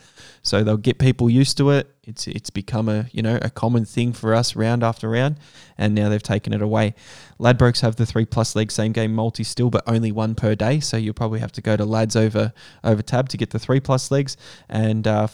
So 0.44 0.64
they'll 0.64 0.78
get 0.78 0.98
people 0.98 1.30
used 1.30 1.58
to 1.58 1.72
it. 1.72 1.94
It's 2.06 2.26
it's 2.26 2.50
become 2.50 2.88
a 2.88 3.08
you 3.12 3.22
know 3.22 3.38
a 3.42 3.50
common 3.50 3.84
thing 3.84 4.14
for 4.14 4.34
us 4.34 4.56
round 4.56 4.82
after 4.82 5.10
round, 5.10 5.38
and 5.78 5.94
now 5.94 6.08
they've 6.08 6.24
taken 6.24 6.54
it 6.54 6.62
away. 6.62 6.96
Ladbrokes 7.38 7.82
have 7.82 7.98
the 7.98 8.06
three 8.06 8.24
plus 8.24 8.56
legs 8.56 8.76
same 8.76 8.94
game 8.94 9.14
multi 9.14 9.44
still, 9.44 9.70
but 9.70 9.84
only 9.88 10.10
one 10.10 10.36
per 10.36 10.56
day. 10.56 10.80
So 10.80 10.96
you'll 10.96 11.14
probably 11.14 11.42
have 11.42 11.52
to 11.54 11.62
go 11.62 11.76
to 11.76 11.84
Lads 11.84 12.16
over 12.16 12.54
over 12.86 13.02
Tab 13.02 13.28
to 13.30 13.38
get 13.38 13.50
the 13.50 13.60
three 13.60 13.82
plus 13.82 14.10
legs, 14.10 14.38
and 14.70 15.06
uh, 15.06 15.28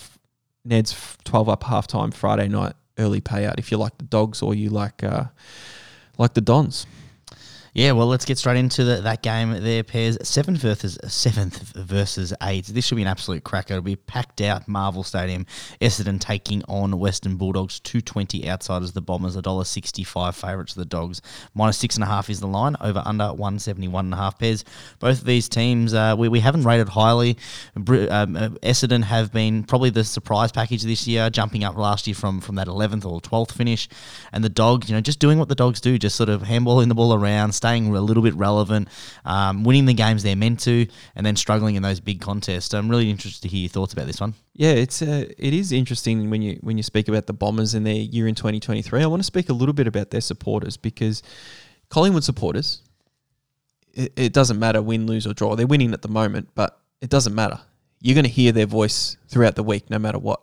Ned's 0.66 1.18
12 1.26 1.48
up 1.48 1.64
halftime 1.64 2.12
Friday 2.12 2.48
night 2.48 2.74
early 2.98 3.22
payout 3.22 3.56
if 3.58 3.72
you 3.72 3.78
like 3.78 3.98
the 3.98 4.06
dogs 4.06 4.42
or 4.42 4.56
you 4.56 4.70
like 4.70 5.04
uh, 5.04 5.26
like 6.18 6.34
the 6.34 6.42
Dons. 6.42 6.88
Yeah, 7.76 7.94
well, 7.94 8.06
let's 8.06 8.26
get 8.26 8.38
straight 8.38 8.58
into 8.58 8.84
the, 8.84 9.02
that 9.02 9.24
game 9.24 9.52
there. 9.64 9.84
Pez 9.84 10.24
seventh 10.24 10.60
versus 10.60 10.96
seventh 11.08 11.74
versus 11.76 12.32
eight. 12.44 12.66
This 12.68 12.86
should 12.86 12.98
be 12.98 13.02
an 13.02 13.08
absolute 13.08 13.44
cracker. 13.44 13.74
It'll 13.74 13.84
be 13.84 13.96
packed 13.96 14.42
out 14.42 14.68
Marvel 14.68 15.02
Stadium. 15.04 15.48
Essendon 15.82 16.20
taking 16.20 16.64
on 16.66 17.00
Western 17.00 17.36
Bulldogs. 17.36 17.80
Two 17.80 18.00
twenty 18.00 18.48
outsiders. 18.48 18.92
The 18.92 19.02
Bombers. 19.02 19.36
A 19.36 19.42
dollar 19.42 19.64
sixty 19.64 20.04
five 20.04 20.36
favourites. 20.36 20.74
To 20.74 20.80
the 20.80 20.86
Dogs. 20.86 21.24
Minus 21.56 21.78
six 21.78 21.96
and 21.96 22.04
a 22.04 22.08
half 22.08 22.30
is 22.30 22.40
the 22.40 22.48
line. 22.48 22.76
Over 22.80 23.02
under 23.06 23.34
one 23.34 23.58
seventy 23.58 23.88
one 23.88 24.06
and 24.06 24.14
a 24.14 24.18
half 24.18 24.38
Pez. 24.38 24.64
Both 25.00 25.22
of 25.22 25.26
these 25.26 25.50
teams 25.50 25.96
uh, 25.96 26.16
we, 26.16 26.30
we 26.30 26.42
haven't 26.42 26.66
rated 26.66 26.90
highly. 26.90 27.38
Um, 27.76 27.86
uh, 27.88 28.50
Essendon 28.62 29.04
have 29.04 29.34
been 29.34 29.64
probably 29.64 29.90
the 29.90 30.04
surprise 30.04 30.52
package 30.52 30.84
this 30.84 31.08
year, 31.08 31.32
jumping 31.32 31.64
up 31.64 31.76
last 31.76 32.06
year 32.06 32.14
from 32.14 32.40
from 32.40 32.54
that 32.56 32.68
eleventh 32.68 33.04
or 33.04 33.20
twelfth 33.20 33.58
finish, 33.58 33.90
and 34.32 34.44
the 34.44 34.50
Dogs, 34.50 34.90
you 34.90 34.96
know, 34.96 35.02
just 35.02 35.18
doing 35.18 35.40
what 35.40 35.50
the 35.50 35.56
Dogs 35.56 35.82
do, 35.82 35.98
just 35.98 36.16
sort 36.16 36.30
of 36.30 36.44
handballing 36.44 36.88
the 36.88 36.96
ball 36.96 37.16
around 37.16 37.54
staying 37.64 37.96
a 37.96 38.02
little 38.02 38.22
bit 38.22 38.36
relevant, 38.36 38.90
um, 39.24 39.64
winning 39.64 39.86
the 39.86 39.94
games 39.94 40.22
they're 40.22 40.36
meant 40.36 40.60
to, 40.60 40.86
and 41.16 41.26
then 41.26 41.38
struggling 41.38 41.76
in 41.76 41.82
those 41.82 42.02
big 42.02 42.20
contests. 42.20 42.74
I'm 42.74 42.90
really 42.90 43.10
interested 43.10 43.42
to 43.44 43.48
hear 43.48 43.62
your 43.62 43.70
thoughts 43.70 43.94
about 43.94 44.06
this 44.06 44.20
one. 44.20 44.34
Yeah, 44.54 44.72
it's 44.72 45.02
uh, 45.02 45.32
it 45.38 45.54
is 45.54 45.72
interesting 45.72 46.30
when 46.30 46.42
you 46.42 46.60
when 46.62 46.76
you 46.76 46.84
speak 46.84 47.08
about 47.08 47.26
the 47.26 47.34
Bombers 47.34 47.74
and 47.74 47.86
their 47.86 47.94
year 47.94 48.28
in 48.28 48.36
2023. 48.36 49.02
I 49.02 49.06
want 49.06 49.22
to 49.22 49.26
speak 49.26 49.48
a 49.50 49.54
little 49.54 49.74
bit 49.74 49.88
about 49.88 50.10
their 50.10 50.20
supporters 50.20 50.76
because 50.76 51.24
Collingwood 51.90 52.26
supporters, 52.26 52.82
it, 53.94 54.12
it 54.18 54.34
doesn't 54.34 54.60
matter 54.60 54.82
win, 54.82 55.08
lose 55.08 55.26
or 55.26 55.34
draw. 55.34 55.56
They're 55.56 55.66
winning 55.66 55.94
at 55.94 56.02
the 56.02 56.10
moment, 56.10 56.50
but 56.56 56.78
it 57.00 57.10
doesn't 57.10 57.34
matter. 57.34 57.62
You're 58.02 58.16
going 58.16 58.26
to 58.26 58.30
hear 58.30 58.52
their 58.52 58.66
voice 58.66 59.16
throughout 59.30 59.56
the 59.56 59.64
week, 59.64 59.90
no 59.90 60.00
matter 60.00 60.20
what. 60.20 60.42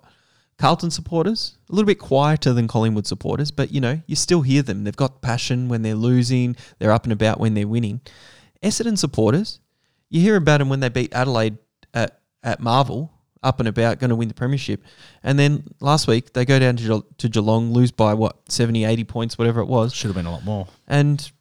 Carlton 0.60 0.90
supporters, 0.90 1.56
a 1.70 1.72
little 1.72 1.86
bit 1.86 1.98
quieter 1.98 2.52
than 2.52 2.68
Collingwood 2.68 3.06
supporters, 3.06 3.50
but 3.50 3.72
you 3.72 3.80
know, 3.80 4.02
you 4.06 4.14
still 4.14 4.42
hear 4.42 4.60
them. 4.60 4.84
They've 4.84 4.94
got 4.94 5.22
passion 5.22 5.70
when 5.70 5.80
they're 5.80 5.94
losing, 5.94 6.54
they're 6.78 6.92
up 6.92 7.04
and 7.04 7.14
about 7.14 7.40
when 7.40 7.54
they're 7.54 7.66
winning. 7.66 8.02
Essendon 8.62 8.98
supporters, 8.98 9.58
you 10.10 10.20
hear 10.20 10.36
about 10.36 10.58
them 10.58 10.68
when 10.68 10.80
they 10.80 10.90
beat 10.90 11.14
Adelaide 11.14 11.56
at, 11.94 12.20
at 12.42 12.60
Marvel, 12.60 13.10
up 13.42 13.58
and 13.58 13.70
about, 13.70 14.00
going 14.00 14.10
to 14.10 14.14
win 14.14 14.28
the 14.28 14.34
Premiership. 14.34 14.84
And 15.22 15.38
then 15.38 15.64
last 15.80 16.06
week, 16.06 16.34
they 16.34 16.44
go 16.44 16.58
down 16.58 16.76
to, 16.76 17.06
to 17.16 17.28
Geelong, 17.30 17.72
lose 17.72 17.90
by 17.90 18.12
what, 18.12 18.36
70, 18.52 18.84
80 18.84 19.04
points, 19.04 19.38
whatever 19.38 19.60
it 19.60 19.66
was. 19.66 19.94
Should 19.94 20.08
have 20.08 20.16
been 20.16 20.26
a 20.26 20.30
lot 20.30 20.44
more. 20.44 20.68
And 20.86 21.32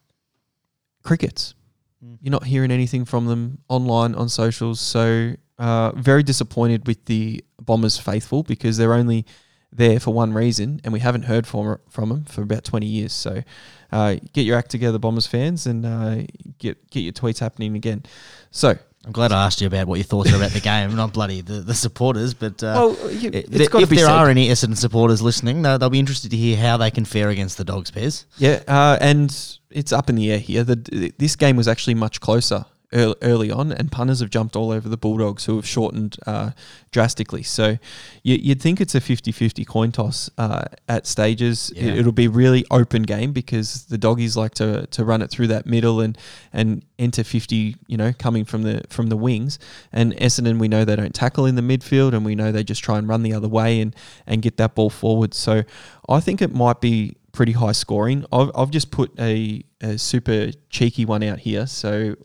crickets. 1.03 1.55
Mm. 2.01 2.19
You're 2.21 2.31
not 2.31 2.45
hearing 2.45 2.71
anything 2.71 3.03
from 3.03 3.25
them 3.25 3.57
online, 3.67 4.15
on 4.15 4.29
socials. 4.29 4.79
So 4.79 5.35
uh, 5.59 5.91
very 5.91 6.23
disappointed 6.23 6.87
with 6.87 7.05
the 7.05 7.43
Bombers 7.61 7.97
faithful 7.97 8.43
because 8.43 8.77
they're 8.77 8.93
only 8.93 9.25
there 9.71 9.99
for 9.99 10.11
one 10.13 10.33
reason, 10.33 10.81
and 10.83 10.93
we 10.93 10.99
haven't 10.99 11.23
heard 11.23 11.45
from 11.45 11.77
from 11.89 12.09
them 12.09 12.25
for 12.25 12.41
about 12.41 12.63
twenty 12.63 12.87
years. 12.87 13.13
So, 13.13 13.43
uh, 13.91 14.15
get 14.33 14.43
your 14.43 14.57
act 14.57 14.71
together, 14.71 14.97
Bombers 14.97 15.27
fans, 15.27 15.67
and 15.67 15.85
uh, 15.85 16.23
get 16.57 16.89
get 16.89 17.01
your 17.01 17.13
tweets 17.13 17.39
happening 17.39 17.75
again. 17.75 18.03
So. 18.51 18.77
I'm 19.05 19.13
glad 19.13 19.31
I 19.31 19.45
asked 19.45 19.61
you 19.61 19.65
about 19.67 19.87
what 19.87 19.95
your 19.95 20.03
thoughts 20.03 20.33
are 20.33 20.35
about 20.35 20.51
the 20.51 20.59
game, 20.59 20.93
not 20.93 21.13
bloody 21.13 21.39
the, 21.39 21.61
the 21.61 21.73
supporters. 21.73 22.33
But 22.33 22.61
uh, 22.61 22.73
well, 22.75 23.11
you, 23.11 23.29
if 23.33 23.47
there 23.69 23.79
said. 23.79 24.09
are 24.09 24.29
any 24.29 24.49
Essendon 24.49 24.75
supporters 24.75 25.21
listening, 25.21 25.61
they'll, 25.61 25.79
they'll, 25.79 25.89
be 25.89 25.99
interested 25.99 26.31
to 26.31 26.37
hear 26.37 26.57
how 26.57 26.75
they 26.75 26.91
can 26.91 27.05
fare 27.05 27.29
against 27.29 27.57
the 27.57 27.63
Dogs, 27.63 27.91
Pez. 27.91 28.25
Yeah, 28.37 28.61
uh, 28.67 28.97
and 28.99 29.33
it's 29.71 29.93
up 29.93 30.09
in 30.09 30.15
the 30.15 30.29
air 30.29 30.37
here. 30.37 30.65
The, 30.65 31.13
this 31.17 31.37
game 31.37 31.55
was 31.55 31.69
actually 31.69 31.93
much 31.93 32.19
closer 32.19 32.65
early, 32.93 33.15
early 33.21 33.51
on, 33.51 33.71
and 33.71 33.91
punters 33.91 34.19
have 34.19 34.29
jumped 34.29 34.55
all 34.55 34.71
over 34.71 34.89
the 34.89 34.97
Bulldogs, 34.97 35.45
who 35.45 35.55
have 35.55 35.67
shortened 35.67 36.17
uh, 36.25 36.51
drastically. 36.91 37.43
So 37.43 37.77
you, 38.23 38.49
would 38.49 38.61
think 38.61 38.81
it's 38.81 38.95
a 38.95 39.01
50 39.01 39.31
50 39.31 39.65
coin 39.65 39.91
toss 39.91 40.29
uh, 40.37 40.65
at 40.87 41.05
stages. 41.05 41.71
Yeah. 41.75 41.93
It, 41.93 42.05
will 42.05 42.11
be 42.11 42.27
really 42.27 42.65
open 42.71 43.03
game 43.03 43.31
because 43.31 43.85
the 43.85 43.97
doggies 43.97 44.35
like 44.35 44.53
to, 44.55 44.87
to 44.87 45.05
run 45.05 45.21
it 45.21 45.29
through 45.29 45.47
that 45.47 45.65
middle 45.65 46.01
and, 46.01 46.17
and 46.51 46.83
enter 46.97 47.23
50, 47.23 47.75
you 47.87 47.97
know, 47.97 48.13
coming 48.13 48.45
from 48.45 48.63
the 48.63 48.83
from 48.89 49.07
the 49.07 49.17
wings. 49.17 49.59
And 49.91 50.13
Essendon, 50.15 50.59
we 50.59 50.67
know 50.67 50.85
they 50.85 50.95
don't 50.95 51.13
tackle 51.13 51.45
in 51.45 51.55
the 51.55 51.61
midfield, 51.61 52.13
and 52.13 52.25
we 52.25 52.35
know 52.35 52.51
they 52.51 52.63
just 52.63 52.83
try 52.83 52.97
and 52.97 53.07
run 53.07 53.23
the 53.23 53.33
other 53.33 53.47
way 53.47 53.81
and, 53.81 53.95
and 54.25 54.41
get 54.41 54.57
that 54.57 54.75
ball 54.75 54.89
forward. 54.89 55.33
So 55.33 55.63
I 56.07 56.19
think 56.19 56.41
it 56.41 56.53
might 56.53 56.81
be 56.81 57.17
pretty 57.31 57.51
high 57.53 57.71
scoring. 57.71 58.25
I've, 58.31 58.51
I've 58.55 58.71
just 58.71 58.91
put 58.91 59.17
a, 59.19 59.63
a 59.81 59.97
super 59.97 60.51
cheeky 60.69 61.05
one 61.05 61.23
out 61.23 61.39
here. 61.39 61.67
So 61.67 62.15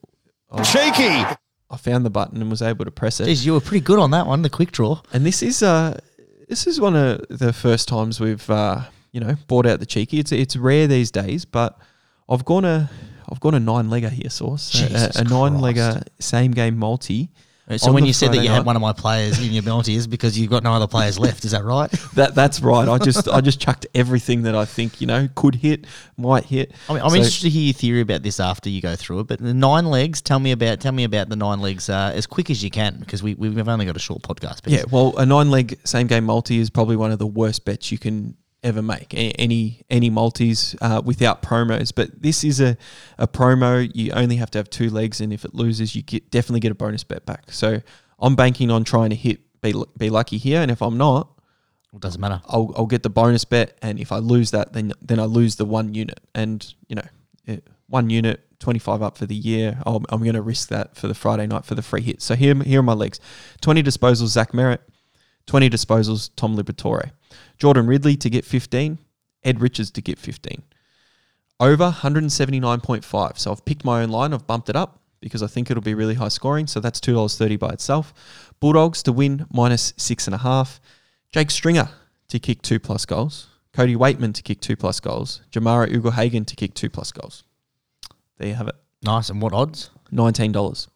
Cheeky. 0.63 1.37
I 1.71 1.77
found 1.77 2.05
the 2.07 2.11
button 2.11 2.41
and 2.41 2.51
was 2.51 2.63
able 2.63 2.85
to 2.85 2.91
press 2.91 3.21
it. 3.21 3.27
Jeez, 3.27 3.45
you 3.45 3.55
were 3.55 3.61
pretty 3.61 3.85
good 3.85 3.99
on 3.99 4.11
that 4.13 4.27
one, 4.27 4.43
the 4.43 4.51
quick 4.51 4.71
draw. 4.71 5.01
And 5.13 5.27
this 5.27 5.43
is 5.43 5.63
uh 5.63 5.99
this 6.49 6.67
is 6.67 6.81
one 6.81 6.95
of 6.95 7.25
the 7.29 7.53
first 7.53 7.89
times 7.89 8.21
we've 8.21 8.49
uh 8.49 8.83
you 9.13 9.21
know 9.21 9.37
bought 9.49 9.67
out 9.67 9.81
the 9.81 9.87
cheeky. 9.87 10.19
It's 10.19 10.33
it's 10.33 10.57
rare 10.57 10.87
these 10.87 11.11
days, 11.11 11.45
but 11.45 11.79
I've 12.29 12.45
gone 12.45 12.65
a 12.65 12.91
I've 13.31 13.41
gone 13.41 13.55
a 13.55 13.61
nine 13.61 13.89
legger 13.89 14.11
here, 14.11 14.31
Sauce 14.31 14.75
a, 14.81 15.21
a 15.21 15.25
nine 15.25 15.55
legger 15.55 16.05
same 16.21 16.53
game 16.53 16.77
multi 16.79 17.31
so 17.77 17.93
when 17.93 18.05
you 18.05 18.13
said 18.13 18.33
that 18.33 18.39
you 18.39 18.49
night. 18.49 18.57
had 18.57 18.67
one 18.67 18.77
of 18.77 18.83
my 18.83 18.93
players 18.93 19.41
in 19.41 19.53
your 19.53 19.63
multis 19.63 20.07
because 20.07 20.39
you've 20.39 20.51
got 20.51 20.63
no 20.63 20.73
other 20.73 20.87
players 20.87 21.19
left, 21.19 21.45
is 21.45 21.53
that 21.53 21.65
right? 21.65 21.91
that 22.15 22.35
that's 22.35 22.61
right. 22.61 22.87
I 22.89 22.99
just 22.99 23.27
I 23.29 23.41
just 23.41 23.61
chucked 23.61 23.87
everything 23.95 24.43
that 24.43 24.55
I 24.55 24.65
think 24.67 25.01
you 25.01 25.07
know 25.07 25.29
could 25.35 25.55
hit, 25.55 25.87
might 26.17 26.45
hit. 26.45 26.73
I 26.89 26.95
mean, 26.95 27.03
I'm 27.03 27.11
so, 27.11 27.17
interested 27.17 27.43
to 27.45 27.51
hear 27.51 27.63
your 27.63 27.73
theory 27.73 28.01
about 28.03 28.23
this 28.23 28.39
after 28.39 28.69
you 28.69 28.83
go 28.83 28.97
through 28.97 29.21
it. 29.21 29.27
But 29.29 29.41
the 29.41 29.55
nine 29.55 29.87
legs, 29.87 30.21
tell 30.21 30.39
me 30.39 30.53
about 30.53 30.81
tell 30.81 30.93
me 30.93 31.05
about 31.05 31.31
the 31.31 31.37
nine 31.37 31.61
legs 31.61 31.89
uh, 31.89 32.13
as 32.15 32.27
quick 32.27 32.51
as 32.51 32.63
you 32.63 32.71
can 32.71 32.99
because 32.99 33.23
we 33.23 33.35
we've 33.35 33.69
only 33.69 33.87
got 33.87 33.97
a 33.97 34.01
short 34.01 34.23
podcast. 34.23 34.61
Yeah, 34.67 34.85
well, 34.91 35.17
a 35.17 35.25
nine 35.25 35.51
leg 35.51 35.79
same 35.85 36.07
game 36.07 36.25
multi 36.25 36.59
is 36.59 36.69
probably 36.69 36.97
one 36.97 37.13
of 37.13 37.19
the 37.19 37.27
worst 37.27 37.65
bets 37.65 37.91
you 37.91 37.99
can 37.99 38.37
ever 38.65 38.83
make 38.83 39.13
any 39.15 39.83
any 39.91 40.11
multis 40.11 40.75
uh, 40.81 41.01
without 41.05 41.43
promos. 41.43 41.95
But 41.95 42.23
this 42.23 42.43
is 42.43 42.61
a, 42.61 42.77
a 43.19 43.29
promo. 43.29 43.89
You 43.95 44.11
only 44.13 44.37
have 44.37 44.51
to 44.53 44.59
have 44.59 44.71
two 44.71 44.91
legs, 44.91 45.21
and 45.21 45.33
if 45.33 45.45
it 45.45 45.55
loses, 45.55 45.95
you 45.95 46.03
get 46.03 46.31
definitely 46.31 46.61
get 46.61 46.73
a 46.73 46.75
bonus 46.75 47.05
bet 47.05 47.25
back. 47.27 47.53
So 47.53 47.81
I'm 48.19 48.35
banking 48.35 48.71
on 48.71 48.83
trying 48.85 49.11
to 49.11 49.17
hit 49.17 49.41
be 49.61 49.75
be 49.97 50.11
lucky 50.11 50.39
here, 50.39 50.61
and 50.61 50.71
if 50.71 50.83
I'm 50.83 50.99
not, 50.99 51.29
it 51.93 52.01
doesn't 52.01 52.21
matter. 52.21 52.41
I'll, 52.47 52.73
I'll 52.77 52.87
get 52.87 53.03
the 53.03 53.11
bonus 53.11 53.45
bet, 53.45 53.79
and 53.83 54.01
if 54.01 54.11
I 54.11 54.19
lose 54.19 54.51
that, 54.51 54.73
then 54.73 54.93
then 55.01 55.21
I 55.21 55.25
lose 55.25 55.57
the 55.57 55.67
one 55.67 55.95
unit, 55.95 56.21
and 56.35 56.75
you 56.89 56.97
know, 56.97 57.59
one 57.87 58.11
unit. 58.11 58.41
25 58.61 59.03
up 59.03 59.19
for 59.19 59.27
the 59.27 59.35
year. 59.35 59.79
i 59.85 59.95
am 59.95 60.05
going 60.09 60.33
to 60.33 60.41
risk 60.41 60.71
that 60.71 60.97
for 60.97 61.07
the 61.07 61.13
Friday 61.15 61.47
night 61.47 61.67
for 61.67 61.75
the 61.75 61.83
free 61.83 62.01
hit. 62.01 62.23
So 62.23 62.35
here, 62.35 62.55
here 62.63 62.81
are 62.81 62.83
my 62.83 62.95
legs 62.95 63.21
20 63.61 63.83
disposals, 63.83 64.29
Zach 64.29 64.53
Merrett, 64.53 64.79
20 65.45 65.69
disposals, 65.69 66.31
Tom 66.35 66.57
Liberatore. 66.57 67.11
Jordan 67.59 67.87
Ridley 67.87 68.17
to 68.17 68.31
get 68.31 68.45
15, 68.45 68.99
Ed 69.43 69.61
Richards 69.61 69.91
to 69.93 70.03
get 70.03 70.19
15. 70.19 70.63
Over 71.61 71.91
179.5. 71.91 73.39
So 73.39 73.53
I've 73.53 73.65
picked 73.65 73.85
my 73.85 74.03
own 74.03 74.09
line, 74.11 74.35
I've 74.35 74.47
bumped 74.47 74.69
it 74.69 74.77
up 74.77 75.01
because 75.21 75.43
I 75.43 75.47
think 75.47 75.71
it'll 75.71 75.83
be 75.83 75.95
really 75.95 76.15
high 76.15 76.29
scoring. 76.29 76.67
So 76.67 76.81
that's 76.81 77.01
$2.30 77.01 77.59
by 77.59 77.71
itself. 77.71 78.13
Bulldogs 78.61 79.03
to 79.05 79.13
win 79.13 79.47
minus 79.53 79.93
6.5. 79.93 80.81
Jake 81.33 81.51
Stringer 81.51 81.89
to 82.29 82.39
kick 82.39 82.63
two 82.63 82.79
plus 82.79 83.07
goals. 83.07 83.49
Cody 83.73 83.97
Weightman 83.97 84.35
to 84.35 84.43
kick 84.43 84.61
two 84.61 84.77
plus 84.77 85.01
goals. 85.01 85.41
Jamarra 85.51 85.93
Ugle-Hagan 85.93 86.45
to 86.45 86.57
kick 86.57 86.75
two 86.75 86.91
plus 86.91 87.11
goals. 87.11 87.43
There 88.39 88.49
you 88.49 88.55
have 88.55 88.69
it. 88.69 88.77
Nice. 89.03 89.31
And 89.31 89.41
what 89.41 89.53
odds? 89.53 89.91
$19. 90.13 90.89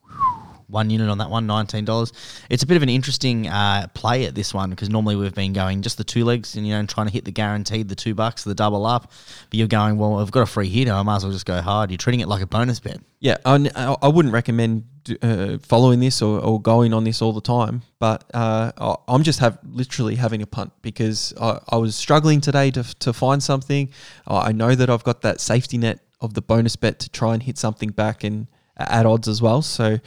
One 0.69 0.91
unit 0.91 1.09
on 1.09 1.19
that 1.19 1.31
one, 1.31 1.47
nineteen 1.47 1.85
dollars. 1.85 2.13
It's 2.49 2.63
a 2.63 2.67
bit 2.67 2.77
of 2.77 2.83
an 2.83 2.89
interesting 2.89 3.49
uh, 3.49 3.89
play 3.95 4.27
at 4.27 4.35
this 4.35 4.55
one 4.55 4.71
because 4.71 4.89
normally 4.89 5.17
we've 5.17 5.35
been 5.35 5.53
going 5.53 5.83
just 5.83 5.99
the 5.99 6.05
two 6.05 6.25
legs 6.25 6.57
and 6.57 6.67
you 6.67 6.75
know 6.75 6.85
trying 6.87 7.07
to 7.07 7.13
hit 7.13 7.25
the 7.25 7.33
guaranteed 7.33 7.89
the 7.89 7.95
two 7.95 8.15
bucks, 8.15 8.45
the 8.45 8.55
double 8.55 8.87
up. 8.87 9.11
But 9.51 9.59
you're 9.59 9.69
going 9.69 9.99
well. 9.99 10.19
I've 10.19 10.31
got 10.31 10.43
a 10.43 10.47
free 10.47 10.69
hit. 10.69 10.89
I 10.89 11.03
might 11.03 11.17
as 11.17 11.25
well 11.25 11.33
just 11.33 11.47
go 11.47 11.61
hard. 11.61 11.91
You're 11.91 11.99
treating 11.99 12.21
it 12.21 12.29
like 12.29 12.43
a 12.43 12.47
bonus 12.47 12.81
bet. 12.81 13.01
Yeah, 13.21 13.39
I, 13.45 13.97
I 14.01 14.09
wouldn't 14.09 14.33
recommend 14.33 14.85
uh, 15.23 15.59
following 15.59 16.01
this 16.01 16.23
or, 16.23 16.39
or 16.41 16.61
going 16.61 16.93
on 16.93 17.05
this 17.05 17.21
all 17.21 17.33
the 17.33 17.41
time, 17.41 17.83
but 17.99 18.25
uh, 18.33 18.97
I'm 19.09 19.23
just 19.23 19.41
have 19.41 19.59
literally 19.65 20.15
having 20.15 20.43
a 20.43 20.47
punt 20.47 20.73
because 20.83 21.35
I, 21.41 21.59
I 21.69 21.77
was 21.77 21.97
struggling 21.97 22.41
today 22.41 22.71
to, 22.73 22.85
to 23.01 23.13
find 23.13 23.43
something. 23.43 23.89
I 24.27 24.53
know 24.53 24.75
that 24.75 24.89
I've 24.89 25.05
got 25.05 25.23
that 25.23 25.41
safety 25.41 25.79
net 25.79 26.01
of 26.21 26.35
the 26.35 26.43
bonus 26.43 26.77
bet 26.77 26.99
to 27.01 27.11
try 27.11 27.35
and 27.35 27.43
hit 27.43 27.59
something 27.59 27.91
back 27.91 28.25
and 28.25 28.47
at 28.77 29.07
odds 29.07 29.29
as 29.29 29.43
well. 29.43 29.63
So 29.63 29.99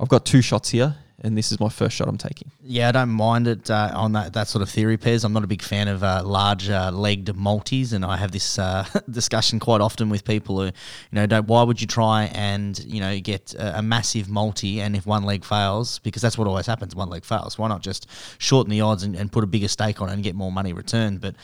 I've 0.00 0.08
got 0.08 0.24
two 0.24 0.40
shots 0.40 0.70
here 0.70 0.96
and 1.22 1.36
this 1.36 1.52
is 1.52 1.60
my 1.60 1.68
first 1.68 1.96
shot 1.96 2.08
I'm 2.08 2.18
taking. 2.18 2.50
Yeah, 2.62 2.88
I 2.88 2.92
don't 2.92 3.10
mind 3.10 3.46
it 3.46 3.70
uh, 3.70 3.90
on 3.94 4.12
that, 4.12 4.32
that 4.32 4.48
sort 4.48 4.62
of 4.62 4.70
theory, 4.70 4.96
Pez. 4.96 5.24
I'm 5.24 5.32
not 5.32 5.44
a 5.44 5.46
big 5.46 5.62
fan 5.62 5.88
of 5.88 6.02
uh, 6.02 6.22
large 6.24 6.68
uh, 6.70 6.90
legged 6.90 7.34
multis, 7.36 7.92
and 7.92 8.04
I 8.04 8.16
have 8.16 8.32
this 8.32 8.58
uh, 8.58 8.86
discussion 9.10 9.58
quite 9.58 9.80
often 9.80 10.08
with 10.08 10.24
people 10.24 10.60
who, 10.60 10.66
you 10.66 10.72
know, 11.12 11.26
don't. 11.26 11.46
Why 11.46 11.62
would 11.62 11.80
you 11.80 11.86
try 11.86 12.24
and 12.34 12.78
you 12.84 13.00
know 13.00 13.18
get 13.20 13.54
a, 13.54 13.78
a, 13.78 13.82
massive 13.82 14.28
multi, 14.28 14.80
and 14.80 14.96
if 14.96 15.06
one 15.06 15.24
leg 15.24 15.44
fails, 15.44 15.98
because 16.00 16.22
that's 16.22 16.38
what 16.38 16.46
always 16.46 16.66
happens, 16.66 16.94
one 16.94 17.10
leg 17.10 17.24
fails. 17.24 17.58
Why 17.58 17.68
not 17.68 17.82
just 17.82 18.06
shorten 18.38 18.70
the 18.70 18.80
odds 18.80 19.02
and, 19.02 19.14
and 19.14 19.30
put 19.30 19.44
a 19.44 19.46
bigger 19.46 19.68
stake 19.68 20.00
on 20.00 20.08
it 20.08 20.12
and 20.12 20.22
get 20.22 20.34
more 20.34 20.52
money 20.52 20.72
returned? 20.72 21.20
But 21.20 21.34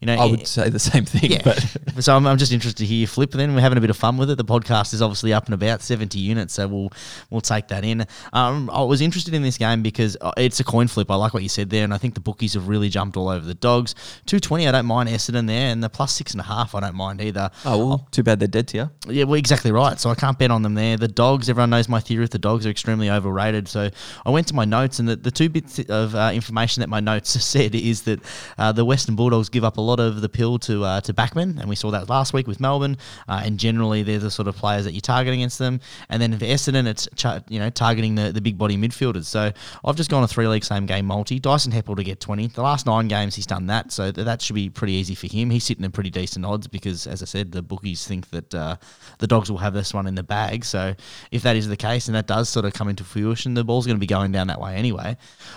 you 0.00 0.06
know, 0.06 0.14
I 0.14 0.26
would 0.26 0.46
say 0.46 0.68
the 0.68 0.78
same 0.78 1.04
thing. 1.04 1.32
Yeah. 1.32 1.42
But 1.42 1.58
so 2.04 2.14
I'm, 2.14 2.26
I'm 2.26 2.36
just 2.36 2.52
interested 2.52 2.78
to 2.78 2.86
hear 2.86 2.98
you 2.98 3.06
flip. 3.06 3.30
Then 3.30 3.54
we're 3.54 3.60
having 3.60 3.78
a 3.78 3.80
bit 3.80 3.90
of 3.90 3.96
fun 3.96 4.16
with 4.16 4.30
it. 4.30 4.36
The 4.36 4.44
podcast 4.44 4.92
is 4.92 5.00
obviously 5.00 5.32
up 5.32 5.46
and 5.46 5.54
about 5.54 5.82
70 5.82 6.18
units, 6.18 6.54
so 6.54 6.68
we'll 6.68 6.92
we'll 7.30 7.40
take 7.40 7.68
that 7.68 7.84
in. 7.84 8.06
Um, 8.32 8.70
I 8.70 8.82
was 8.82 9.00
interested 9.00 9.23
in 9.32 9.42
this 9.42 9.56
game 9.56 9.82
because 9.82 10.16
uh, 10.20 10.32
it's 10.36 10.60
a 10.60 10.64
coin 10.64 10.88
flip. 10.88 11.10
I 11.10 11.14
like 11.14 11.32
what 11.32 11.42
you 11.42 11.48
said 11.48 11.70
there, 11.70 11.84
and 11.84 11.94
I 11.94 11.98
think 11.98 12.14
the 12.14 12.20
bookies 12.20 12.54
have 12.54 12.68
really 12.68 12.88
jumped 12.88 13.16
all 13.16 13.28
over 13.28 13.46
the 13.46 13.54
dogs. 13.54 13.94
220, 14.26 14.68
I 14.68 14.72
don't 14.72 14.86
mind 14.86 15.08
Essendon 15.08 15.46
there, 15.46 15.70
and 15.70 15.82
the 15.82 15.88
plus 15.88 16.12
six 16.12 16.32
and 16.32 16.40
a 16.40 16.44
half, 16.44 16.74
I 16.74 16.80
don't 16.80 16.94
mind 16.96 17.20
either. 17.20 17.50
Oh 17.64 17.86
well, 17.86 18.08
too 18.10 18.22
bad 18.22 18.40
they're 18.40 18.48
dead 18.48 18.68
to 18.68 18.76
you. 18.76 18.90
Yeah, 19.08 19.24
well, 19.24 19.34
exactly 19.34 19.72
right. 19.72 19.98
So 19.98 20.10
I 20.10 20.14
can't 20.14 20.38
bet 20.38 20.50
on 20.50 20.62
them 20.62 20.74
there. 20.74 20.96
The 20.96 21.08
dogs, 21.08 21.48
everyone 21.48 21.70
knows 21.70 21.88
my 21.88 22.00
theory. 22.00 22.26
The 22.26 22.38
dogs 22.38 22.66
are 22.66 22.70
extremely 22.70 23.10
overrated. 23.10 23.68
So 23.68 23.90
I 24.26 24.30
went 24.30 24.48
to 24.48 24.54
my 24.54 24.64
notes, 24.64 24.98
and 24.98 25.08
the, 25.08 25.16
the 25.16 25.30
two 25.30 25.48
bits 25.48 25.78
of 25.88 26.14
uh, 26.14 26.32
information 26.34 26.80
that 26.80 26.88
my 26.88 27.00
notes 27.00 27.30
said 27.44 27.74
is 27.74 28.02
that 28.02 28.20
uh, 28.58 28.72
the 28.72 28.84
Western 28.84 29.14
Bulldogs 29.14 29.48
give 29.48 29.64
up 29.64 29.76
a 29.76 29.80
lot 29.80 30.00
of 30.00 30.20
the 30.20 30.28
pill 30.28 30.58
to 30.60 30.84
uh, 30.84 31.00
to 31.02 31.14
backmen, 31.14 31.58
and 31.60 31.68
we 31.68 31.76
saw 31.76 31.90
that 31.90 32.08
last 32.08 32.32
week 32.32 32.46
with 32.46 32.60
Melbourne. 32.60 32.96
Uh, 33.28 33.42
and 33.44 33.58
generally, 33.58 34.02
they're 34.02 34.18
the 34.18 34.30
sort 34.30 34.48
of 34.48 34.56
players 34.56 34.84
that 34.84 34.92
you 34.92 35.00
target 35.00 35.34
against 35.34 35.58
them. 35.58 35.80
And 36.08 36.20
then 36.20 36.36
for 36.38 36.44
Essendon, 36.44 36.86
it's 36.86 37.08
you 37.48 37.58
know 37.58 37.70
targeting 37.70 38.14
the, 38.14 38.32
the 38.32 38.40
big 38.40 38.58
body 38.58 38.76
So 39.22 39.52
I've 39.84 39.96
just 39.96 40.10
gone 40.10 40.24
a 40.24 40.28
three 40.28 40.48
league 40.48 40.64
same 40.64 40.86
game 40.86 41.06
multi. 41.06 41.38
Dyson 41.38 41.72
Heppell 41.72 41.96
to 41.96 42.04
get 42.04 42.20
20. 42.20 42.48
The 42.48 42.62
last 42.62 42.86
nine 42.86 43.08
games 43.08 43.34
he's 43.34 43.46
done 43.46 43.66
that, 43.66 43.92
so 43.92 44.10
that 44.10 44.42
should 44.42 44.54
be 44.54 44.70
pretty 44.70 44.94
easy 44.94 45.14
for 45.14 45.26
him. 45.26 45.50
He's 45.50 45.64
sitting 45.64 45.84
in 45.84 45.92
pretty 45.92 46.10
decent 46.10 46.44
odds 46.44 46.66
because, 46.66 47.06
as 47.06 47.22
I 47.22 47.26
said, 47.26 47.52
the 47.52 47.62
bookies 47.62 48.06
think 48.06 48.30
that 48.30 48.54
uh, 48.54 48.76
the 49.18 49.26
dogs 49.26 49.50
will 49.50 49.58
have 49.58 49.74
this 49.74 49.94
one 49.94 50.06
in 50.06 50.14
the 50.14 50.22
bag. 50.22 50.64
So 50.64 50.94
if 51.30 51.42
that 51.42 51.56
is 51.56 51.68
the 51.68 51.76
case, 51.76 52.08
and 52.08 52.14
that 52.14 52.26
does 52.26 52.48
sort 52.48 52.64
of 52.64 52.72
come 52.72 52.88
into 52.88 53.04
fruition, 53.04 53.54
the 53.54 53.64
ball's 53.64 53.86
going 53.86 53.96
to 53.96 54.00
be 54.00 54.06
going 54.06 54.32
down 54.32 54.48
that 54.48 54.60
way 54.60 54.74
anyway. 54.74 55.16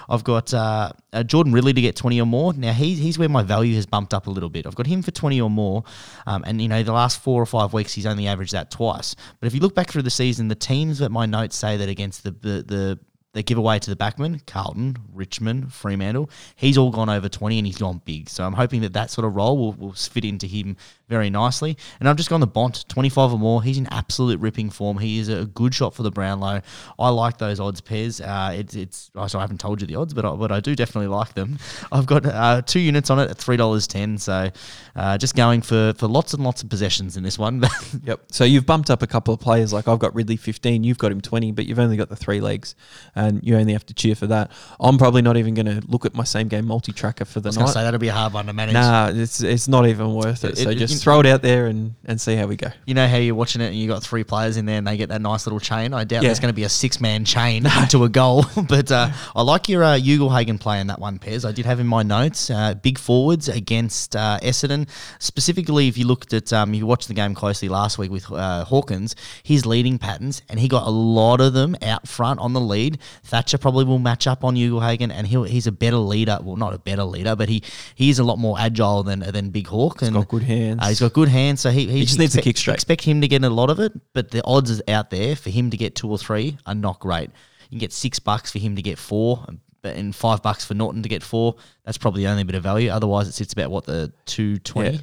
I've 0.10 0.24
got 0.24 0.54
uh, 0.54 0.92
uh, 1.14 1.24
Jordan 1.24 1.54
Ridley 1.54 1.74
to 1.74 1.82
get 1.82 1.96
20 1.96 2.22
or 2.22 2.26
more. 2.26 2.54
Now 2.54 2.74
he's 2.74 3.00
he's 3.00 3.18
where 3.18 3.30
my 3.30 3.44
value 3.44 3.76
has 3.76 3.86
bumped 3.86 4.14
up 4.14 4.28
a 4.28 4.30
little 4.30 4.50
bit. 4.50 4.68
I've 4.68 4.76
got 4.76 4.88
him 4.88 5.02
for 5.02 5.12
20 5.12 5.42
or 5.42 5.50
more, 5.50 5.84
um, 6.26 6.44
and 6.46 6.62
you 6.62 6.68
know 6.68 6.84
the 6.84 6.94
last 6.94 7.22
four 7.22 7.42
or 7.42 7.46
five 7.46 7.74
weeks 7.74 7.94
he's 7.94 8.06
only 8.06 8.28
averaged 8.28 8.54
that 8.54 8.72
twice. 8.72 9.16
But 9.40 9.48
if 9.48 9.54
you 9.54 9.60
look 9.60 9.76
back 9.76 9.90
through 9.90 10.04
the 10.04 10.10
season, 10.10 10.48
the 10.48 10.56
teams 10.56 11.00
that 11.00 11.12
my 11.12 11.26
notes 11.26 11.56
say 11.56 11.78
that 11.78 11.90
against 11.90 12.24
the 12.24 12.32
the, 12.32 12.64
the 12.64 13.00
they 13.38 13.44
give 13.44 13.60
away 13.60 13.78
to 13.78 13.90
the 13.92 13.96
backman, 13.96 14.44
Carlton, 14.48 14.98
Richmond, 15.14 15.72
Fremantle. 15.72 16.28
He's 16.56 16.76
all 16.76 16.90
gone 16.90 17.08
over 17.08 17.30
20 17.30 17.60
and 17.60 17.68
he's 17.68 17.78
gone 17.78 18.02
big. 18.04 18.30
So 18.30 18.44
I'm 18.44 18.54
hoping 18.54 18.82
that 18.82 18.94
that 18.94 19.12
sort 19.12 19.26
of 19.26 19.36
role 19.36 19.60
will, 19.60 19.74
will 19.74 19.94
fit 19.94 20.26
into 20.26 20.48
him 20.48 20.76
very 21.08 21.30
nicely. 21.30 21.78
And 22.00 22.10
I've 22.10 22.18
just 22.18 22.30
gone 22.30 22.42
the 22.42 22.48
Bont, 22.48 22.86
25 22.90 23.34
or 23.34 23.40
more. 23.40 23.64
He's 23.64 23.78
in 23.78 23.88
absolute 23.92 24.40
ripping 24.40 24.70
form. 24.70 24.98
He 24.98 25.20
is 25.20 25.30
a 25.30 25.46
good 25.46 25.74
shot 25.74 25.94
for 25.94 26.04
the 26.04 26.12
Brownlow. 26.12 26.62
I 27.00 27.10
like 27.10 27.38
those 27.38 27.60
odds 27.60 27.80
Pez. 27.82 28.22
Uh, 28.22 28.54
it's, 28.54 28.76
it's 28.76 29.12
oh, 29.16 29.28
so 29.28 29.40
I 29.40 29.42
haven't 29.42 29.60
told 29.60 29.80
you 29.82 29.88
the 29.88 29.96
odds, 29.96 30.14
but 30.14 30.26
I, 30.26 30.32
but 30.36 30.52
I 30.52 30.60
do 30.60 30.76
definitely 30.76 31.08
like 31.08 31.34
them. 31.34 31.60
I've 31.92 32.06
got 32.06 32.26
uh, 32.26 32.62
two 32.62 32.80
units 32.80 33.10
on 33.10 33.20
it 33.20 33.30
at 33.30 33.38
$3.10. 33.38 34.20
So 34.20 34.52
uh, 34.96 35.18
just 35.18 35.36
going 35.36 35.62
for, 35.62 35.94
for 35.98 36.08
lots 36.08 36.34
and 36.34 36.44
lots 36.44 36.62
of 36.62 36.70
possessions 36.70 37.16
in 37.16 37.24
this 37.24 37.40
one. 37.40 37.64
yep. 38.04 38.22
So 38.32 38.44
you've 38.44 38.66
bumped 38.66 38.90
up 38.90 39.02
a 39.02 39.08
couple 39.08 39.34
of 39.34 39.40
players. 39.40 39.72
Like 39.72 39.88
I've 39.88 40.00
got 40.00 40.14
Ridley 40.14 40.38
15, 40.38 40.84
you've 40.84 40.98
got 40.98 41.12
him 41.12 41.22
20, 41.22 41.54
but 41.54 41.66
you've 41.66 41.80
only 41.80 41.96
got 41.96 42.10
the 42.10 42.16
three 42.18 42.42
legs 42.42 42.76
and 43.16 43.42
you 43.44 43.56
only 43.56 43.74
have 43.74 43.86
to 43.86 43.94
cheer 43.94 44.16
for 44.16 44.28
that. 44.28 44.52
I'm 44.80 44.98
probably 44.98 45.22
not 45.22 45.38
even 45.38 45.54
going 45.54 45.68
to 45.68 45.82
look 45.88 46.06
at 46.06 46.14
my 46.16 46.26
same 46.26 46.50
game 46.50 46.66
multi 46.68 46.92
tracker 46.92 47.24
for 47.26 47.40
the 47.40 47.48
I 47.48 47.52
was 47.52 47.58
night. 47.58 47.70
say 47.70 47.84
that'll 47.84 48.00
be 48.00 48.10
a 48.10 48.14
hard 48.14 48.34
one 48.34 48.48
to 48.48 48.54
manage. 48.54 48.74
Nah, 48.74 49.12
it's 49.14 49.42
it's 49.42 49.68
not 49.70 49.88
even 49.88 50.14
worth 50.14 50.44
it. 50.44 50.52
It- 50.52 50.58
so 50.58 50.70
it- 50.72 50.76
just 50.76 50.97
you- 50.98 51.04
throw 51.04 51.20
it 51.20 51.26
out 51.26 51.42
there 51.42 51.68
and, 51.68 51.96
and 52.06 52.20
see 52.20 52.36
how 52.36 52.46
we 52.48 52.56
go. 52.56 52.68
You 52.86 52.94
know 52.94 53.08
how 53.08 53.18
you're 53.18 53.36
watching 53.36 53.62
it 53.62 53.68
and 53.68 53.76
you 53.76 53.88
got 53.88 54.04
three 54.04 54.24
players 54.24 54.58
in 54.58 54.66
there 54.66 54.78
and 54.78 54.86
they 54.88 54.98
get 54.98 55.10
that 55.10 55.22
nice 55.22 55.46
little 55.46 55.60
chain. 55.60 55.94
I 55.94 56.04
doubt 56.04 56.24
Yeah. 56.24 56.30
there's 56.30 56.40
going 56.40 56.52
to 56.54 56.56
be 56.56 56.64
a 56.64 56.70
six 56.70 57.00
man 57.02 57.26
chain 57.26 57.66
into 57.82 58.04
a 58.04 58.10
goal. 58.10 58.46
but 58.70 58.92
uh, 58.92 59.10
I 59.36 59.42
like 59.42 59.70
your 59.70 59.84
uh, 59.84 59.98
Ugle-Hagan 59.98 60.58
play 60.60 60.80
in 60.80 60.88
that 60.88 61.00
one, 61.00 61.20
Pez. 61.20 61.48
I 61.48 61.52
did 61.52 61.66
have 61.66 61.80
in 61.80 61.88
my 61.88 62.04
notes 62.04 62.50
uh, 62.50 62.74
big 62.76 62.98
forwards 62.98 63.48
against 63.50 64.16
uh, 64.16 64.40
Essendon. 64.44 64.88
Specifically, 65.20 65.88
if 65.88 65.98
you 65.98 66.06
looked 66.08 66.34
at, 66.34 66.52
um, 66.54 66.74
you 66.74 66.86
watched 66.86 67.08
the 67.08 67.14
game 67.14 67.34
closely 67.36 67.70
last 67.70 67.98
week 67.98 68.12
with 68.12 68.32
uh, 68.32 68.66
Hawkins, 68.66 69.16
his 69.44 69.66
leading 69.66 69.98
patterns, 69.98 70.42
and 70.50 70.60
he 70.60 70.68
got 70.68 70.88
a 70.88 70.90
lot 70.92 71.42
of 71.42 71.54
them 71.54 71.76
out 71.82 72.08
front 72.08 72.40
on 72.40 72.54
the 72.54 72.62
lead. 72.62 73.00
Thatcher 73.24 73.58
probably 73.58 73.86
will 73.86 74.00
match 74.00 74.28
up 74.28 74.44
on 74.44 74.56
Ugle-Hagan, 74.56 75.12
and 75.12 75.28
he'll, 75.28 75.44
he's 75.44 75.68
a 75.68 75.72
better 75.72 75.98
leader. 75.98 76.40
Well, 76.42 76.56
not 76.56 76.74
a 76.74 76.80
better 76.80 77.04
leader, 77.04 77.36
but 77.36 77.50
he, 77.50 77.64
he 77.96 78.10
is 78.10 78.20
a 78.20 78.24
lot 78.24 78.38
more 78.40 78.60
agile 78.60 79.04
than 79.04 79.20
than 79.20 79.50
Big 79.50 79.68
Hawk. 79.68 80.02
and 80.02 80.14
got 80.14 80.28
good 80.30 80.44
hands. 80.44 80.80
Uh, 80.88 80.90
he's 80.90 81.00
got 81.02 81.14
good 81.14 81.28
hands, 81.28 81.62
so 81.62 81.70
he, 81.70 81.86
he, 81.88 82.06
just 82.06 82.18
needs 82.18 82.34
to 82.34 82.42
kick 82.42 82.58
straight. 82.58 82.76
Expect 82.76 83.04
him 83.04 83.22
to 83.22 83.28
get 83.28 83.44
a 83.44 83.50
lot 83.50 83.70
of 83.70 83.80
it, 83.80 83.92
but 84.14 84.32
the 84.32 84.44
odds 84.46 84.70
is 84.70 84.82
out 84.88 85.10
there 85.10 85.36
for 85.36 85.50
him 85.50 85.70
to 85.70 85.78
get 85.78 85.96
two 85.96 86.10
or 86.10 86.18
three 86.18 86.58
are 86.66 86.76
not 86.76 87.00
great. 87.00 87.30
You 87.70 87.72
can 87.72 87.80
get 87.80 87.92
six 87.92 88.20
bucks 88.20 88.52
for 88.52 88.60
him 88.60 88.76
to 88.78 88.82
get 88.82 88.98
four, 88.98 89.46
but 89.82 89.98
and 89.98 90.16
five 90.16 90.42
bucks 90.42 90.64
for 90.64 90.74
Naughton 90.74 91.04
to 91.04 91.10
get 91.10 91.24
four. 91.24 91.56
That's 91.84 91.98
probably 91.98 92.24
the 92.24 92.30
only 92.30 92.44
bit 92.44 92.56
of 92.56 92.64
value. 92.64 92.90
Otherwise, 92.90 93.28
it 93.28 93.34
sits 93.34 93.52
about 93.54 93.70
what 93.70 93.86
the 93.86 94.14
two 94.26 94.60
twenty. 94.60 94.98
Yeah. 94.98 95.02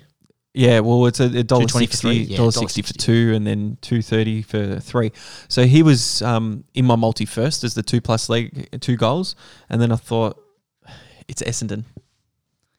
Yeah, 0.57 0.81
well, 0.81 1.07
it's 1.07 1.18
a, 1.18 1.25
a 1.25 1.42
dollar 1.42 1.64
$2.20 1.64 2.01
for? 2.01 2.12
Yeah, 2.12 2.51
sixty 2.51 2.81
for 2.81 2.92
two, 2.92 3.33
and 3.35 3.44
then 3.44 3.77
two 3.81 4.03
thirty 4.03 4.40
for 4.40 4.79
three. 4.79 5.11
So 5.49 5.64
he 5.64 5.83
was 5.83 6.23
um, 6.23 6.62
in 6.75 6.85
my 6.85 6.94
multi 6.94 7.25
first 7.25 7.64
as 7.64 7.75
the 7.75 7.83
two 7.83 8.01
plus 8.01 8.29
leg, 8.29 8.68
two 8.81 8.97
goals, 8.97 9.35
and 9.68 9.83
then 9.83 9.90
I 9.90 9.97
thought 9.97 10.40
it's 11.27 11.42
Essendon, 11.42 11.83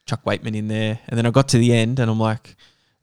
Chuck 0.05 0.23
Weightman 0.23 0.55
in 0.55 0.69
there, 0.69 0.99
and 1.09 1.17
then 1.17 1.25
I 1.25 1.31
got 1.31 1.49
to 1.49 1.57
the 1.57 1.73
end, 1.73 1.99
and 1.99 2.09
I'm 2.09 2.19
like, 2.19 2.55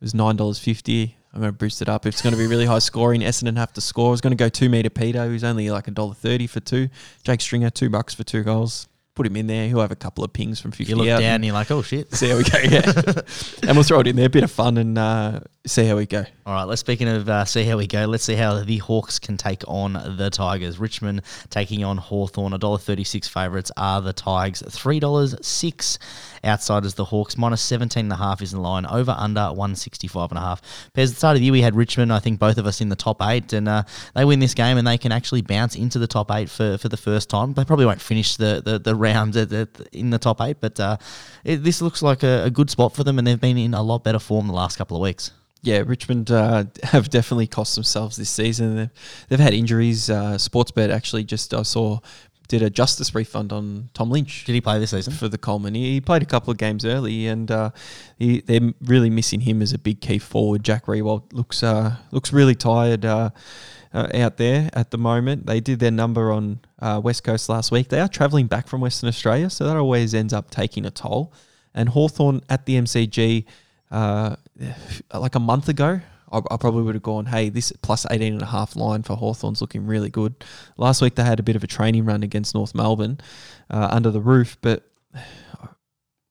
was 0.03 0.15
nine 0.15 0.37
dollars 0.37 0.59
fifty. 0.59 1.17
I'm 1.33 1.41
going 1.41 1.53
to 1.53 1.57
boost 1.57 1.81
it 1.81 1.88
up. 1.88 2.05
If 2.05 2.15
it's 2.15 2.23
going 2.23 2.35
to 2.35 2.38
be 2.38 2.47
really 2.47 2.67
high 2.67 2.79
scoring, 2.81 3.23
Essendon 3.23 3.57
have 3.57 3.73
to 3.73 3.81
score. 3.81 4.09
I 4.09 4.11
was 4.11 4.21
going 4.21 4.33
to 4.33 4.37
go 4.37 4.51
two 4.51 4.69
meter 4.69 4.91
Peter, 4.91 5.25
who's 5.25 5.45
only 5.45 5.71
like 5.71 5.88
a 5.88 5.91
dollar 5.91 6.15
thirty 6.15 6.47
for 6.47 6.61
two. 6.61 6.88
Jake 7.25 7.41
Stringer, 7.41 7.71
two 7.71 7.88
bucks 7.88 8.12
for 8.12 8.25
two 8.25 8.43
goals. 8.43 8.88
Put 9.14 9.27
him 9.27 9.37
in 9.37 9.46
there. 9.46 9.68
He'll 9.68 9.81
have 9.81 9.92
a 9.92 9.96
couple 9.96 10.25
of 10.25 10.33
pings 10.33 10.59
from 10.61 10.70
fifty 10.72 10.90
You 10.90 10.96
look 10.96 11.09
out. 11.09 11.20
down, 11.20 11.35
and 11.37 11.44
you're 11.44 11.55
like, 11.55 11.70
oh 11.70 11.83
shit. 11.83 12.14
See 12.14 12.31
how 12.31 12.37
we 12.38 12.44
go, 12.44 12.59
yeah. 12.59 12.83
and 13.68 13.77
we'll 13.77 13.83
throw 13.83 14.01
it 14.01 14.07
in 14.07 14.16
there, 14.16 14.29
bit 14.29 14.42
of 14.42 14.51
fun, 14.51 14.79
and 14.79 14.96
uh, 14.96 15.40
see 15.66 15.85
how 15.85 15.96
we 15.96 16.07
go. 16.07 16.25
All 16.46 16.55
right, 16.55 16.64
let's 16.64 16.81
speaking 16.81 17.09
of 17.09 17.29
uh, 17.29 17.44
see 17.44 17.64
how 17.64 17.77
we 17.77 17.87
go. 17.87 18.07
Let's 18.07 18.25
see 18.25 18.35
how 18.35 18.64
the 18.64 18.79
Hawks 18.79 19.18
can 19.18 19.37
take 19.37 19.62
on 19.68 19.92
the 20.16 20.31
Tigers. 20.31 20.79
Richmond 20.79 21.22
taking 21.51 21.85
on 21.85 21.98
Hawthorn. 21.98 22.53
$1.36 22.53 23.29
favourites 23.29 23.70
are 23.77 24.01
the 24.01 24.12
Tigers. 24.12 24.62
$3.06 24.62 25.98
outsiders 26.44 26.94
the 26.94 27.05
Hawks. 27.05 27.37
Minus 27.37 27.68
17.5 27.70 28.42
is 28.42 28.53
in 28.53 28.61
line. 28.62 28.87
Over 28.87 29.14
under 29.16 29.40
165.5. 29.40 30.31
Pez 30.33 30.59
at 30.94 30.94
the 30.94 31.07
start 31.07 31.37
of 31.37 31.40
the 31.40 31.44
year, 31.44 31.53
we 31.53 31.62
had 31.62 31.77
Richmond, 31.77 32.12
I 32.12 32.18
think 32.18 32.38
both 32.38 32.59
of 32.59 32.66
us 32.66 32.81
in 32.81 32.88
the 32.88 32.96
top 32.96 33.22
eight, 33.22 33.53
and 33.53 33.68
uh, 33.68 33.85
they 34.14 34.25
win 34.25 34.40
this 34.40 34.55
game 34.55 34.79
and 34.79 34.87
they 34.87 34.98
can 34.98 35.12
actually 35.12 35.42
bounce 35.42 35.77
into 35.77 35.98
the 35.98 36.07
top 36.09 36.31
eight 36.33 36.51
for, 36.51 36.79
for 36.79 36.88
the 36.88 36.96
first 36.96 37.29
time. 37.31 37.55
They 37.55 37.64
probably 37.64 37.87
won't 37.87 38.01
finish 38.01 38.37
the, 38.37 38.62
the, 38.64 38.79
the 38.79 38.96
round 39.03 39.37
at, 39.37 39.53
at, 39.53 39.69
in 39.93 40.11
the 40.11 40.19
top 40.19 40.41
eight, 40.41 40.59
but 40.61 40.79
uh, 40.81 40.97
it, 41.45 41.59
this 41.59 41.83
looks 41.83 42.03
like 42.03 42.23
a, 42.23 42.45
a 42.45 42.51
good 42.51 42.71
spot 42.71 42.95
for 42.95 43.05
them 43.05 43.19
and 43.19 43.27
they've 43.27 43.41
been 43.41 43.59
in 43.59 43.75
a 43.75 43.83
lot 43.83 44.05
better 44.05 44.19
form 44.19 44.47
the 44.47 44.53
last 44.55 44.77
couple 44.79 44.97
of 44.97 45.03
weeks. 45.03 45.33
Yeah, 45.62 45.83
Richmond 45.87 46.31
uh, 46.31 46.65
have 46.83 47.11
definitely 47.11 47.47
cost 47.47 47.75
themselves 47.75 48.17
this 48.17 48.31
season. 48.31 48.77
They've, 48.77 48.91
they've 49.29 49.41
had 49.41 49.55
injuries. 49.55 50.11
Uh, 50.11 50.35
Sportsbet 50.35 50.91
actually 50.91 51.25
just 51.25 51.55
I 51.55 51.62
saw 51.62 52.01
did 52.49 52.62
a 52.62 52.69
justice 52.69 53.15
refund 53.15 53.51
on 53.51 53.88
Tom 53.95 54.11
Lynch 54.11 54.45
Did 54.45 54.53
he 54.53 54.61
play 54.61 54.79
this 54.79 54.91
season? 54.91 55.15
for 55.15 55.27
the 55.27 55.38
Coleman. 55.38 55.75
He, 55.75 55.93
he 55.93 56.01
played 56.03 56.23
a 56.23 56.27
couple 56.27 56.51
of 56.51 56.59
games 56.59 56.85
early, 56.85 57.27
and 57.27 57.51
uh, 57.51 57.71
he, 58.19 58.41
they're 58.41 58.73
really 58.83 59.09
missing 59.09 59.41
him 59.41 59.62
as 59.62 59.73
a 59.73 59.79
big 59.79 60.03
key 60.03 60.19
forward. 60.19 60.62
Jack 60.62 60.85
Riewoldt 60.85 61.33
looks 61.33 61.62
uh, 61.62 61.97
looks 62.11 62.31
really 62.33 62.55
tired. 62.55 63.07
Uh, 63.07 63.31
uh, 63.94 64.09
out 64.14 64.37
there 64.37 64.70
at 64.72 64.90
the 64.90 64.98
moment, 64.98 65.46
they 65.46 65.61
did 65.61 65.78
their 65.78 65.90
number 65.90 66.33
on 66.33 66.61
uh, 66.78 67.00
West 67.02 67.24
Coast 67.24 67.48
last 67.48 67.70
week. 67.70 67.88
They 67.88 68.00
are 68.00 68.09
travelling 68.09 68.46
back 68.46 68.68
from 68.68 68.81
Western 68.81 69.09
Australia, 69.09 69.50
so 69.50 69.64
that 69.66 69.76
always 69.76 70.14
ends 70.14 70.33
up 70.33 70.50
taking 70.50 70.87
a 70.87 70.90
toll. 70.90 71.33
And 71.74 71.88
Hawthorn 71.88 72.42
at 72.48 72.66
the 72.66 72.76
MCG, 72.76 73.44
uh, 73.90 74.37
like 75.12 75.35
a 75.35 75.40
month 75.40 75.68
ago, 75.68 76.00
I, 76.33 76.57
probably 76.57 76.83
would 76.83 76.94
have 76.94 77.02
gone, 77.02 77.26
hey, 77.26 77.50
this 77.50 77.72
plus 77.83 78.07
18 78.11 78.33
and 78.33 78.42
a 78.42 78.46
half 78.46 78.74
line 78.74 79.02
for 79.02 79.16
Hawthorn's 79.16 79.61
looking 79.61 79.87
really 79.87 80.09
good. 80.09 80.35
Last 80.78 81.02
week 81.02 81.14
they 81.14 81.24
had 81.24 81.38
a 81.38 81.42
bit 81.42 81.57
of 81.57 81.64
a 81.64 81.66
training 81.66 82.07
run 82.07 82.22
against 82.22 82.55
North 82.55 82.74
Melbourne 82.74 83.18
uh, 83.68 83.88
under 83.90 84.11
the 84.11 84.20
roof, 84.20 84.57
but 84.62 84.88
I, 85.14 85.20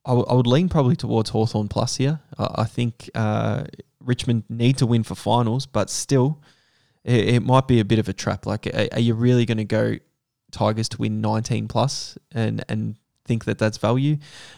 w- 0.08 0.26
I 0.28 0.34
would 0.34 0.48
lean 0.48 0.70
probably 0.70 0.96
towards 0.96 1.30
Hawthorn 1.30 1.68
plus 1.68 1.98
here. 1.98 2.20
I, 2.38 2.48
I 2.56 2.64
think 2.64 3.12
uh, 3.14 3.66
Richmond 4.00 4.46
need 4.50 4.78
to 4.80 4.88
win 4.88 5.04
for 5.04 5.14
finals, 5.14 5.68
but 5.68 5.92
still, 5.92 6.42
it, 7.04 7.36
it 7.36 7.40
might 7.44 7.68
be 7.68 7.80
a 7.80 7.86
bit 7.86 8.00
of 8.00 8.10
a 8.10 8.14
trap. 8.14 8.46
Like, 8.46 8.68
are, 8.68 8.88
are 8.94 9.00
you 9.00 9.14
really 9.14 9.46
going 9.46 9.58
to 9.58 9.66
go 9.66 9.96
Tigers 10.52 10.90
to 10.90 10.98
win 10.98 11.22
19 11.22 11.68
plus 11.68 12.18
and, 12.32 12.64
and 12.68 12.96
think 13.26 13.46
that 13.46 13.58
that's 13.58 13.78
value? 13.78 14.18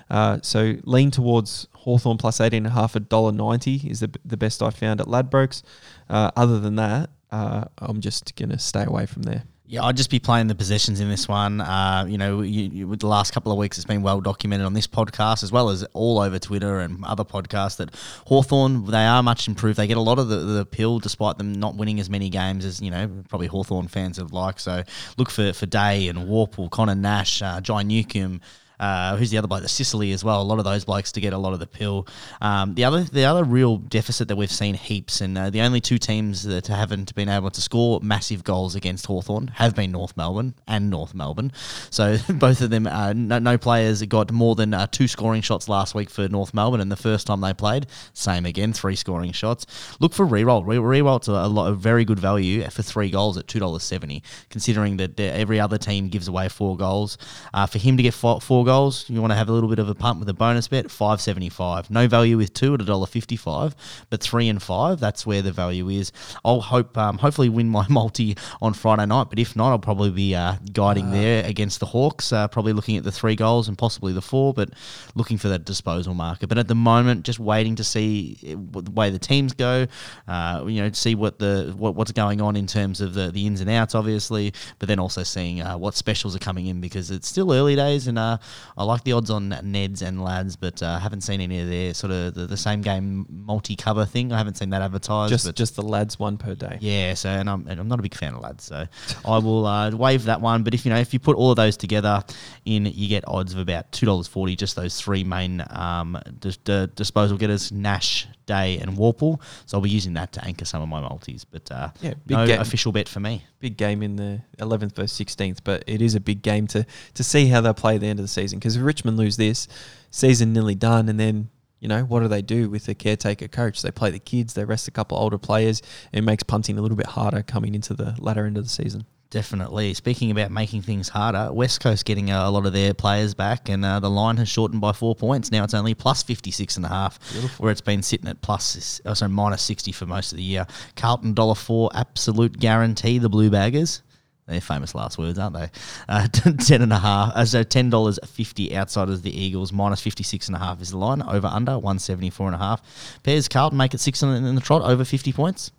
Uh, 0.09 0.39
so 0.41 0.75
lean 0.83 1.11
towards 1.11 1.67
Hawthorn 1.73 2.17
plus 2.17 2.39
18.5 2.39 2.95
at 2.95 3.09
$1.90 3.09 3.89
is 3.89 3.99
the, 3.99 4.11
the 4.25 4.37
best 4.37 4.61
I 4.61 4.69
found 4.69 5.01
at 5.01 5.07
Ladbrokes. 5.07 5.63
Uh, 6.09 6.31
other 6.35 6.59
than 6.59 6.75
that, 6.75 7.09
uh, 7.31 7.65
I'm 7.79 8.01
just 8.01 8.35
going 8.35 8.49
to 8.49 8.59
stay 8.59 8.83
away 8.83 9.05
from 9.05 9.23
there. 9.23 9.43
Yeah, 9.73 9.85
I'd 9.85 9.97
just 9.97 10.11
be 10.11 10.19
playing 10.19 10.45
the 10.45 10.53
positions 10.53 10.99
in 10.99 11.09
this 11.09 11.27
one. 11.27 11.59
Uh, 11.59 12.05
you 12.07 12.19
know, 12.19 12.41
you, 12.41 12.69
you, 12.71 12.87
with 12.87 12.99
the 12.99 13.07
last 13.07 13.33
couple 13.33 13.51
of 13.51 13.57
weeks, 13.57 13.79
it's 13.79 13.85
been 13.85 14.03
well 14.03 14.21
documented 14.21 14.67
on 14.67 14.75
this 14.75 14.85
podcast 14.85 15.41
as 15.41 15.51
well 15.51 15.71
as 15.71 15.83
all 15.93 16.19
over 16.19 16.37
Twitter 16.37 16.79
and 16.79 17.03
other 17.03 17.23
podcasts 17.23 17.77
that 17.77 17.89
Hawthorn 18.27 18.85
they 18.85 19.03
are 19.03 19.23
much 19.23 19.47
improved. 19.47 19.79
They 19.79 19.87
get 19.87 19.97
a 19.97 19.99
lot 19.99 20.19
of 20.19 20.27
the, 20.27 20.35
the 20.35 20.59
appeal 20.59 20.99
despite 20.99 21.39
them 21.39 21.53
not 21.53 21.73
winning 21.73 21.99
as 21.99 22.07
many 22.07 22.29
games 22.29 22.65
as, 22.65 22.81
you 22.81 22.91
know, 22.91 23.09
probably 23.29 23.47
Hawthorn 23.47 23.87
fans 23.87 24.21
would 24.21 24.31
like. 24.31 24.59
So 24.59 24.83
look 25.17 25.31
for, 25.31 25.53
for 25.53 25.65
Day 25.65 26.07
and 26.07 26.19
Worpel, 26.19 26.69
Connor 26.69 26.93
Nash, 26.93 27.41
uh, 27.41 27.59
Jai 27.59 27.81
Newcombe, 27.81 28.41
uh, 28.83 29.15
who's 29.15 29.31
the 29.31 29.37
other 29.37 29.47
bloke? 29.47 29.61
The 29.61 29.69
Sicily 29.69 30.11
as 30.11 30.25
well. 30.25 30.41
A 30.41 30.43
lot 30.43 30.59
of 30.59 30.65
those 30.65 30.83
blokes 30.83 31.13
to 31.13 31.21
get 31.21 31.31
a 31.31 31.37
lot 31.37 31.53
of 31.53 31.59
the 31.59 31.67
pill. 31.67 32.05
Um, 32.41 32.75
the 32.75 32.83
other 32.83 33.03
the 33.03 33.23
other 33.23 33.45
real 33.45 33.77
deficit 33.77 34.27
that 34.27 34.35
we've 34.35 34.51
seen 34.51 34.75
heaps, 34.75 35.21
and 35.21 35.37
uh, 35.37 35.49
the 35.49 35.61
only 35.61 35.79
two 35.79 35.97
teams 35.97 36.43
that 36.43 36.67
haven't 36.67 37.15
been 37.15 37.29
able 37.29 37.49
to 37.49 37.61
score 37.61 38.01
massive 38.01 38.43
goals 38.43 38.75
against 38.75 39.05
Hawthorn 39.05 39.47
have 39.55 39.73
been 39.73 39.93
North 39.93 40.17
Melbourne 40.17 40.53
and 40.67 40.89
North 40.89 41.15
Melbourne. 41.15 41.53
So 41.91 42.17
both 42.29 42.59
of 42.59 42.71
them, 42.71 42.85
uh, 42.85 43.13
no, 43.13 43.39
no, 43.39 43.57
players 43.57 44.03
got 44.03 44.33
more 44.33 44.53
than 44.55 44.73
uh, 44.73 44.87
two 44.87 45.07
scoring 45.07 45.41
shots 45.41 45.69
last 45.69 45.95
week 45.95 46.09
for 46.09 46.27
North 46.27 46.53
Melbourne, 46.53 46.81
and 46.81 46.91
the 46.91 46.97
first 46.97 47.25
time 47.25 47.39
they 47.39 47.53
played, 47.53 47.87
same 48.11 48.45
again, 48.45 48.73
three 48.73 48.97
scoring 48.97 49.31
shots. 49.31 49.65
Look 50.01 50.13
for 50.13 50.27
Riewoldt. 50.27 50.67
Re- 50.67 50.75
Riewoldt 50.99 51.21
to 51.23 51.31
a 51.31 51.47
lot 51.47 51.67
of 51.67 51.79
very 51.79 52.03
good 52.03 52.19
value 52.19 52.69
for 52.69 52.83
three 52.83 53.09
goals 53.09 53.37
at 53.37 53.47
two 53.47 53.59
dollars 53.59 53.83
seventy, 53.83 54.23
considering 54.49 54.97
that 54.97 55.17
every 55.17 55.61
other 55.61 55.77
team 55.77 56.09
gives 56.09 56.27
away 56.27 56.49
four 56.49 56.75
goals. 56.75 57.17
Uh, 57.53 57.65
for 57.65 57.79
him 57.79 57.95
to 57.95 58.03
get 58.03 58.13
four, 58.13 58.41
four 58.41 58.65
goals, 58.65 58.72
you 59.07 59.21
want 59.21 59.31
to 59.31 59.35
have 59.35 59.49
a 59.49 59.51
little 59.51 59.69
bit 59.69 59.79
of 59.79 59.87
a 59.87 59.95
pump 59.95 60.19
with 60.19 60.29
a 60.29 60.33
bonus 60.33 60.67
bet, 60.67 60.89
five 60.89 61.21
seventy 61.21 61.49
five. 61.49 61.89
No 61.91 62.07
value 62.07 62.37
with 62.37 62.53
two 62.53 62.73
at 62.73 62.81
a 62.81 62.85
dollar 62.85 63.05
fifty 63.05 63.35
five, 63.35 63.75
but 64.09 64.21
three 64.21 64.49
and 64.49 64.61
five, 64.61 64.99
that's 64.99 65.25
where 65.25 65.41
the 65.41 65.51
value 65.51 65.89
is. 65.89 66.11
I'll 66.43 66.61
hope, 66.61 66.97
um, 66.97 67.17
hopefully, 67.17 67.49
win 67.49 67.69
my 67.69 67.85
multi 67.89 68.35
on 68.61 68.73
Friday 68.73 69.05
night, 69.05 69.27
but 69.29 69.37
if 69.37 69.55
not, 69.55 69.69
I'll 69.69 69.79
probably 69.79 70.09
be 70.09 70.35
uh, 70.35 70.55
guiding 70.71 71.07
uh, 71.07 71.11
there 71.11 71.45
against 71.45 71.79
the 71.79 71.85
Hawks. 71.85 72.33
Uh, 72.33 72.47
probably 72.47 72.73
looking 72.73 72.97
at 72.97 73.03
the 73.03 73.11
three 73.11 73.35
goals 73.35 73.67
and 73.67 73.77
possibly 73.77 74.13
the 74.13 74.21
four, 74.21 74.53
but 74.53 74.71
looking 75.15 75.37
for 75.37 75.49
that 75.49 75.65
disposal 75.65 76.13
market. 76.13 76.47
But 76.47 76.57
at 76.57 76.67
the 76.67 76.75
moment, 76.75 77.23
just 77.23 77.39
waiting 77.39 77.75
to 77.75 77.83
see 77.83 78.37
the 78.41 78.91
way 78.91 79.09
the 79.09 79.19
teams 79.19 79.53
go. 79.53 79.87
Uh, 80.27 80.63
you 80.67 80.81
know, 80.81 80.91
see 80.93 81.15
what 81.15 81.39
the 81.39 81.73
what, 81.77 81.95
what's 81.95 82.11
going 82.11 82.41
on 82.41 82.55
in 82.55 82.67
terms 82.67 83.01
of 83.01 83.13
the, 83.13 83.31
the 83.31 83.45
ins 83.45 83.61
and 83.61 83.69
outs, 83.69 83.93
obviously, 83.93 84.53
but 84.79 84.87
then 84.87 84.99
also 84.99 85.23
seeing 85.23 85.61
uh, 85.61 85.77
what 85.77 85.95
specials 85.95 86.35
are 86.35 86.39
coming 86.39 86.67
in 86.67 86.81
because 86.81 87.11
it's 87.11 87.27
still 87.27 87.53
early 87.53 87.75
days 87.75 88.07
and 88.07 88.17
uh, 88.17 88.37
I 88.77 88.83
like 88.83 89.03
the 89.03 89.13
odds 89.13 89.29
on 89.29 89.49
Neds 89.49 90.01
and 90.01 90.23
Lads, 90.23 90.55
but 90.55 90.81
I 90.81 90.95
uh, 90.95 90.99
haven't 90.99 91.21
seen 91.21 91.41
any 91.41 91.59
of 91.59 91.67
their 91.67 91.93
sort 91.93 92.11
of 92.11 92.33
the, 92.33 92.45
the 92.45 92.57
same 92.57 92.81
game 92.81 93.25
multi 93.29 93.75
cover 93.75 94.05
thing. 94.05 94.31
I 94.31 94.37
haven't 94.37 94.55
seen 94.55 94.69
that 94.71 94.81
advertised. 94.81 95.31
Just 95.31 95.55
just 95.55 95.75
the 95.75 95.81
Lads 95.81 96.19
one 96.19 96.37
per 96.37 96.55
day. 96.55 96.77
Yeah, 96.81 97.13
so 97.13 97.29
and 97.29 97.49
I'm 97.49 97.67
and 97.67 97.79
I'm 97.79 97.87
not 97.87 97.99
a 97.99 98.01
big 98.01 98.15
fan 98.15 98.33
of 98.33 98.41
Lads, 98.41 98.63
so 98.63 98.87
I 99.25 99.37
will 99.37 99.65
uh, 99.65 99.91
waive 99.91 100.25
that 100.25 100.41
one. 100.41 100.63
But 100.63 100.73
if 100.73 100.85
you 100.85 100.91
know 100.91 100.99
if 100.99 101.13
you 101.13 101.19
put 101.19 101.35
all 101.35 101.51
of 101.51 101.55
those 101.55 101.77
together, 101.77 102.23
in 102.65 102.85
you 102.85 103.07
get 103.07 103.27
odds 103.27 103.53
of 103.53 103.59
about 103.59 103.91
two 103.91 104.05
dollars 104.05 104.27
forty. 104.27 104.55
Just 104.55 104.75
those 104.75 104.99
three 104.99 105.23
main 105.23 105.63
um, 105.69 106.19
dis- 106.39 106.57
disposal 106.57 107.37
getters: 107.37 107.71
Nash, 107.71 108.27
Day, 108.45 108.77
and 108.79 108.97
Worpel. 108.97 109.41
So 109.65 109.77
I'll 109.77 109.81
be 109.81 109.89
using 109.89 110.13
that 110.13 110.31
to 110.33 110.45
anchor 110.45 110.65
some 110.65 110.81
of 110.81 110.89
my 110.89 111.01
multis. 111.01 111.45
But 111.45 111.71
uh, 111.71 111.89
yeah, 112.01 112.13
big 112.25 112.37
no 112.37 112.59
official 112.59 112.91
bet 112.91 113.07
for 113.07 113.19
me. 113.19 113.43
Big 113.59 113.77
game 113.77 114.03
in 114.03 114.15
the 114.15 114.41
11th 114.59 114.95
versus 114.95 115.17
16th, 115.17 115.59
but 115.63 115.83
it 115.87 116.01
is 116.01 116.15
a 116.15 116.19
big 116.19 116.41
game 116.41 116.67
to 116.67 116.85
to 117.13 117.23
see 117.23 117.47
how 117.47 117.61
they 117.61 117.73
play 117.73 117.95
at 117.95 118.01
the 118.01 118.07
end 118.07 118.19
of 118.19 118.23
the 118.23 118.29
season. 118.29 118.59
Because 118.59 118.75
if 118.75 118.83
Richmond 118.83 119.17
lose 119.17 119.37
this, 119.37 119.67
season 120.11 120.53
nearly 120.53 120.75
done, 120.75 121.09
and 121.09 121.19
then 121.19 121.49
you 121.79 121.89
know, 121.89 122.03
what 122.03 122.21
do 122.21 122.29
they 122.29 122.41
do 122.41 122.69
with 122.69 122.85
the 122.85 122.95
caretaker 122.95 123.49
coach? 123.49 123.81
They 123.81 123.91
play 123.91 124.09
the 124.09 124.19
kids, 124.19 124.53
they 124.53 124.63
rest 124.63 124.87
a 124.87 124.91
couple 124.91 125.17
older 125.17 125.37
players. 125.37 125.81
It 126.13 126.23
makes 126.23 126.41
punting 126.41 126.77
a 126.77 126.81
little 126.81 126.95
bit 126.95 127.07
harder 127.07 127.43
coming 127.43 127.75
into 127.75 127.93
the 127.93 128.15
latter 128.19 128.45
end 128.45 128.57
of 128.57 128.63
the 128.63 128.69
season. 128.69 129.05
Definitely. 129.33 129.95
Speaking 129.95 130.29
about 130.29 130.51
making 130.51 130.83
things 130.83 131.09
harder, 131.09 131.51
West 131.51 131.79
Coast 131.81 132.05
getting 132.05 132.29
a, 132.29 132.51
lot 132.51 132.67
of 132.67 132.73
their 132.73 132.93
players 132.93 133.33
back, 133.33 133.67
and 133.67 133.83
uh, 133.83 133.99
the 133.99 134.07
line 134.07 134.37
has 134.37 134.47
shortened 134.47 134.79
by 134.79 134.91
four 134.91 135.15
points. 135.15 135.51
Now 135.51 135.63
it's 135.63 135.73
only 135.73 135.95
plus 135.95 136.21
56 136.21 136.77
and 136.77 136.85
a 136.85 136.89
half, 136.89 137.19
Beautiful. 137.31 137.63
where 137.63 137.71
it's 137.71 137.81
been 137.81 138.03
sitting 138.03 138.27
at 138.27 138.43
plus, 138.43 139.01
oh, 139.07 139.15
sorry, 139.15 139.31
minus 139.31 139.63
60 139.63 139.91
for 139.91 140.05
most 140.05 140.33
of 140.33 140.37
the 140.37 140.43
year. 140.43 140.67
Carlton, 140.95 141.33
$1.04, 141.33 141.89
absolute 141.95 142.59
guarantee, 142.59 143.17
the 143.17 143.27
Blue 143.27 143.49
Baggers. 143.49 144.03
They're 144.45 144.61
famous 144.61 144.93
last 144.93 145.17
words, 145.17 145.39
aren't 145.39 145.55
they? 145.55 145.71
Uh, 146.07 146.27
ten 146.67 146.83
and 146.83 146.93
a 146.93 146.99
half. 146.99 147.33
Uh, 147.33 147.45
so 147.45 147.63
ten 147.63 147.89
dollars 147.89 148.19
fifty 148.27 148.75
outside 148.75 149.03
outsiders 149.03 149.21
the 149.21 149.35
Eagles 149.35 149.71
minus 149.71 150.01
fifty 150.01 150.21
six 150.21 150.47
and 150.47 150.55
a 150.55 150.59
half 150.59 150.81
is 150.81 150.91
the 150.91 150.97
line. 150.97 151.21
Over 151.21 151.47
under 151.47 151.79
one 151.79 151.97
seventy 151.97 152.29
four 152.29 152.47
and 152.47 152.55
a 152.55 152.59
half. 152.59 152.81
Pez 153.23 153.49
Carlton 153.49 153.77
make 153.77 153.93
it 153.93 154.01
six 154.01 154.21
in, 154.21 154.29
in 154.29 154.53
the 154.53 154.61
trot 154.61 154.81
over 154.81 155.05
fifty 155.05 155.31
points. 155.31 155.71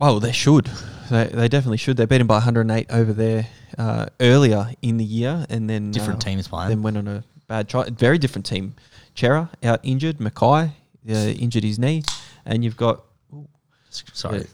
Well, 0.00 0.18
they 0.18 0.32
should. 0.32 0.70
They, 1.10 1.26
they 1.26 1.48
definitely 1.48 1.76
should. 1.76 1.96
They 1.96 2.06
beat 2.06 2.20
him 2.20 2.26
by 2.26 2.36
108 2.36 2.86
over 2.90 3.12
there 3.12 3.46
uh, 3.76 4.06
earlier 4.20 4.70
in 4.80 4.96
the 4.96 5.04
year, 5.04 5.44
and 5.50 5.68
then 5.68 5.90
different 5.90 6.24
uh, 6.24 6.28
teams 6.30 6.48
playing. 6.48 6.70
Then 6.70 6.82
went 6.82 6.96
on 6.96 7.06
a 7.06 7.24
bad 7.48 7.68
try. 7.68 7.88
Very 7.90 8.16
different 8.16 8.46
team. 8.46 8.74
Cerra 9.14 9.50
out 9.62 9.80
injured. 9.82 10.18
Mackay 10.18 10.72
uh, 11.08 11.12
injured 11.12 11.64
his 11.64 11.78
knee, 11.78 12.02
and 12.46 12.64
you've 12.64 12.76
got 12.76 13.04
ooh, 13.34 13.46
sorry, 13.90 14.46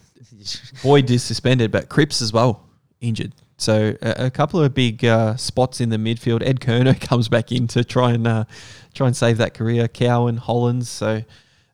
Boyd 0.83 1.09
is 1.09 1.23
suspended, 1.23 1.71
but 1.71 1.89
Cripps 1.89 2.21
as 2.21 2.33
well 2.33 2.65
injured. 2.99 3.33
So 3.57 3.95
a, 4.01 4.25
a 4.25 4.29
couple 4.29 4.61
of 4.61 4.73
big 4.73 5.03
uh, 5.05 5.35
spots 5.35 5.79
in 5.81 5.89
the 5.89 5.97
midfield. 5.97 6.45
Ed 6.45 6.59
Curnow 6.59 6.99
comes 7.07 7.29
back 7.29 7.51
in 7.51 7.67
to 7.69 7.83
try 7.83 8.11
and 8.11 8.27
uh, 8.27 8.45
try 8.93 9.07
and 9.07 9.15
save 9.15 9.37
that 9.37 9.53
career. 9.53 9.87
Cowan, 9.87 10.37
Hollands. 10.37 10.89
So 10.89 11.23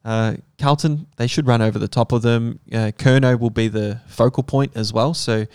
uh, 0.06 0.36
Carlton, 0.60 1.08
they 1.18 1.28
should 1.28 1.48
run 1.48 1.62
over 1.62 1.80
the 1.80 1.88
top 1.88 2.12
of 2.12 2.22
them. 2.22 2.60
Uh, 2.72 2.92
Curnow 2.98 3.40
will 3.40 3.50
be 3.50 3.68
the 3.68 4.02
focal 4.08 4.44
point 4.44 4.74
as 4.76 4.92
well. 4.92 5.14
So 5.14 5.46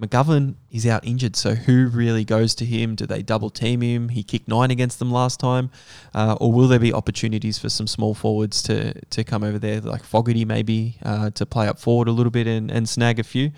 McGovern 0.00 0.54
is 0.70 0.86
out 0.86 1.04
injured. 1.04 1.34
So 1.34 1.54
who 1.54 1.88
really 1.88 2.24
goes 2.24 2.54
to 2.56 2.64
him? 2.64 2.94
Do 2.94 3.06
they 3.06 3.22
double 3.22 3.50
team 3.50 3.80
him? 3.80 4.10
He 4.10 4.22
kicked 4.22 4.48
nine 4.48 4.70
against 4.70 4.98
them 4.98 5.10
last 5.10 5.40
time. 5.40 5.70
Uh, 6.14 6.36
or 6.40 6.52
will 6.52 6.68
there 6.68 6.78
be 6.78 6.92
opportunities 6.92 7.58
for 7.58 7.68
some 7.68 7.86
small 7.86 8.14
forwards 8.14 8.62
to, 8.62 8.94
to 9.06 9.24
come 9.24 9.42
over 9.42 9.58
there, 9.58 9.80
like 9.80 10.04
Fogarty 10.04 10.44
maybe, 10.44 10.96
uh, 11.02 11.30
to 11.30 11.44
play 11.44 11.66
up 11.66 11.80
forward 11.80 12.06
a 12.06 12.12
little 12.12 12.30
bit 12.30 12.46
and, 12.46 12.70
and 12.70 12.88
snag 12.88 13.18
a 13.18 13.24
few? 13.24 13.50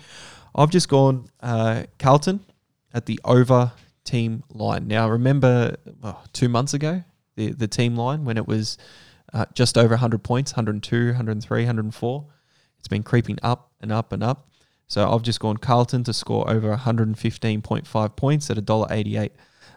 I've 0.55 0.71
just 0.71 0.89
gone 0.89 1.27
uh, 1.41 1.83
Carlton 1.99 2.41
at 2.93 3.05
the 3.05 3.19
over 3.23 3.71
team 4.03 4.43
line. 4.49 4.87
Now, 4.87 5.09
remember 5.09 5.77
oh, 6.03 6.23
two 6.33 6.49
months 6.49 6.73
ago, 6.73 7.03
the, 7.35 7.51
the 7.51 7.67
team 7.67 7.95
line 7.95 8.25
when 8.25 8.37
it 8.37 8.47
was– 8.47 8.79
uh, 9.33 9.45
just 9.53 9.77
over 9.77 9.93
100 9.93 10.23
points 10.23 10.53
102, 10.53 11.07
103, 11.07 11.65
104. 11.65 12.25
It's 12.79 12.87
been 12.87 13.03
creeping 13.03 13.39
up 13.43 13.71
and 13.81 13.91
up 13.91 14.11
and 14.11 14.23
up. 14.23 14.49
So 14.87 15.09
I've 15.09 15.23
just 15.23 15.39
gone 15.39 15.57
Carlton 15.57 16.03
to 16.03 16.13
score 16.13 16.49
over 16.49 16.75
115.5 16.75 18.15
points 18.15 18.49
at 18.49 18.57
$1.88 18.57 19.31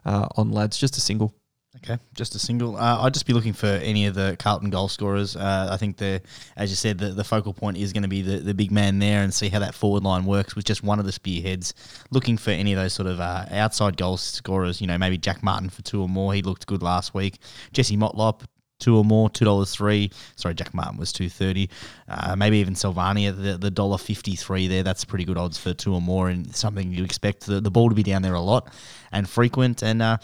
uh, 0.05 0.29
on 0.37 0.53
lads, 0.53 0.77
just 0.77 0.97
a 0.97 1.01
single. 1.01 1.35
Okay, 1.77 1.99
just 2.15 2.35
a 2.35 2.39
single. 2.39 2.77
Uh, 2.77 3.03
I'd 3.03 3.13
just 3.13 3.27
be 3.27 3.35
looking 3.35 3.53
for 3.53 3.67
any 3.67 4.07
of 4.07 4.15
the 4.15 4.35
Carlton 4.39 4.71
goal 4.71 4.89
scorers. 4.89 5.37
Uh, 5.37 5.69
I 5.71 5.77
think 5.77 5.99
the, 5.99 6.23
as 6.57 6.71
you 6.71 6.77
said, 6.77 6.97
the, 6.97 7.11
the 7.11 7.23
focal 7.23 7.53
point 7.53 7.77
is 7.77 7.93
going 7.93 8.03
to 8.03 8.09
be 8.09 8.23
the, 8.23 8.39
the 8.39 8.55
big 8.55 8.71
man 8.71 8.99
there, 8.99 9.23
and 9.23 9.33
see 9.33 9.51
how 9.51 9.59
that 9.59 9.75
forward 9.75 10.03
line 10.03 10.25
works 10.25 10.57
with 10.57 10.65
just 10.65 10.83
one 10.83 10.99
of 10.99 11.05
the 11.05 11.13
spearheads. 11.13 11.75
Looking 12.11 12.39
for 12.39 12.51
any 12.51 12.73
of 12.73 12.79
those 12.79 12.95
sort 12.95 13.09
of 13.09 13.21
uh, 13.21 13.45
outside 13.51 13.99
goal 13.99 14.17
scorers. 14.17 14.81
You 14.81 14.87
know, 14.87 14.97
maybe 14.97 15.19
Jack 15.19 15.43
Martin 15.43 15.69
for 15.69 15.83
two 15.83 16.01
or 16.01 16.09
more. 16.09 16.33
He 16.33 16.41
looked 16.41 16.67
good 16.67 16.83
last 16.83 17.13
week. 17.13 17.41
Jesse 17.73 17.97
Motlop, 17.97 18.41
two 18.79 18.97
or 18.97 19.05
more, 19.05 19.31
two 19.31 19.45
dollars 19.45 19.75
three. 19.75 20.11
Sorry, 20.37 20.55
Jack 20.55 20.75
Martin 20.75 20.99
was 20.99 21.13
two 21.13 21.29
thirty. 21.29 21.71
Uh, 22.09 22.37
maybe 22.37 22.59
even 22.59 22.75
Silvagni 22.75 23.29
at 23.29 23.41
the 23.41 23.59
the 23.59 23.71
dollar 23.71 23.99
fifty 23.99 24.37
three 24.37 24.69
there. 24.69 24.83
That's 24.83 25.05
pretty 25.05 25.25
good 25.25 25.39
odds 25.39 25.59
for 25.59 25.75
two 25.75 25.95
or 25.95 26.01
more, 26.01 26.29
and 26.29 26.55
something 26.55 26.93
you 26.93 27.05
expect 27.05 27.47
the, 27.47 27.61
the 27.61 27.71
ball 27.71 27.89
to 27.89 27.95
be 27.95 28.03
down 28.03 28.23
there 28.23 28.35
a 28.35 28.41
lot 28.41 28.73
and 29.13 29.29
frequent. 29.29 29.83
And 29.83 30.03
uh, 30.03 30.19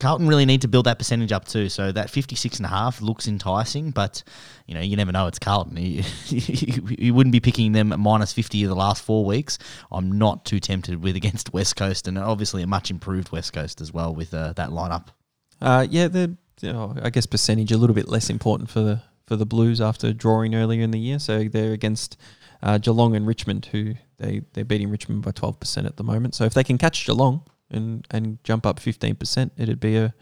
Carlton 0.00 0.28
really 0.28 0.46
need 0.46 0.62
to 0.62 0.68
build 0.68 0.86
that 0.86 0.98
percentage 0.98 1.30
up 1.30 1.46
too. 1.46 1.68
So 1.68 1.92
that 1.92 2.10
fifty 2.10 2.34
six 2.34 2.56
and 2.56 2.66
a 2.66 2.70
half 2.70 3.00
looks 3.02 3.28
enticing, 3.28 3.90
but 3.90 4.22
you 4.66 4.74
know 4.74 4.80
you 4.80 4.96
never 4.96 5.12
know. 5.12 5.26
It's 5.26 5.38
Carlton. 5.38 5.76
You, 6.30 6.82
you, 6.98 7.14
wouldn't 7.14 7.32
be 7.32 7.40
picking 7.40 7.72
them 7.72 7.92
at 7.92 7.98
minus 7.98 8.32
fifty 8.32 8.62
of 8.62 8.68
the 8.68 8.76
last 8.76 9.02
four 9.02 9.24
weeks. 9.24 9.58
I'm 9.90 10.16
not 10.18 10.44
too 10.44 10.60
tempted 10.60 11.02
with 11.02 11.16
against 11.16 11.52
West 11.52 11.76
Coast, 11.76 12.08
and 12.08 12.16
obviously 12.18 12.62
a 12.62 12.66
much 12.66 12.90
improved 12.90 13.30
West 13.30 13.52
Coast 13.52 13.80
as 13.80 13.92
well 13.92 14.14
with 14.14 14.32
uh, 14.32 14.52
that 14.54 14.70
lineup. 14.70 15.08
Uh, 15.60 15.86
yeah, 15.90 16.08
the 16.08 16.36
I 16.62 17.10
guess 17.10 17.26
percentage 17.26 17.72
a 17.72 17.78
little 17.78 17.94
bit 17.94 18.08
less 18.08 18.30
important 18.30 18.70
for 18.70 18.80
the 18.80 19.02
for 19.26 19.36
the 19.36 19.46
Blues 19.46 19.80
after 19.80 20.12
drawing 20.12 20.54
earlier 20.54 20.82
in 20.82 20.90
the 20.90 20.98
year. 20.98 21.18
So 21.18 21.44
they're 21.44 21.72
against 21.72 22.16
uh, 22.62 22.78
Geelong 22.78 23.14
and 23.16 23.26
Richmond, 23.26 23.66
who 23.66 23.94
they 24.18 24.42
they're 24.52 24.64
beating 24.64 24.90
Richmond 24.90 25.22
by 25.22 25.30
twelve 25.30 25.60
percent 25.60 25.86
at 25.86 25.96
the 25.96 26.04
moment. 26.04 26.34
So 26.34 26.44
if 26.44 26.54
they 26.54 26.64
can 26.64 26.78
catch 26.78 27.06
Geelong 27.06 27.42
and 27.70 28.06
and 28.10 28.42
jump 28.44 28.66
up 28.66 28.80
fifteen 28.80 29.14
percent, 29.14 29.52
it'd 29.56 29.80
be 29.80 29.96
a 29.96 30.14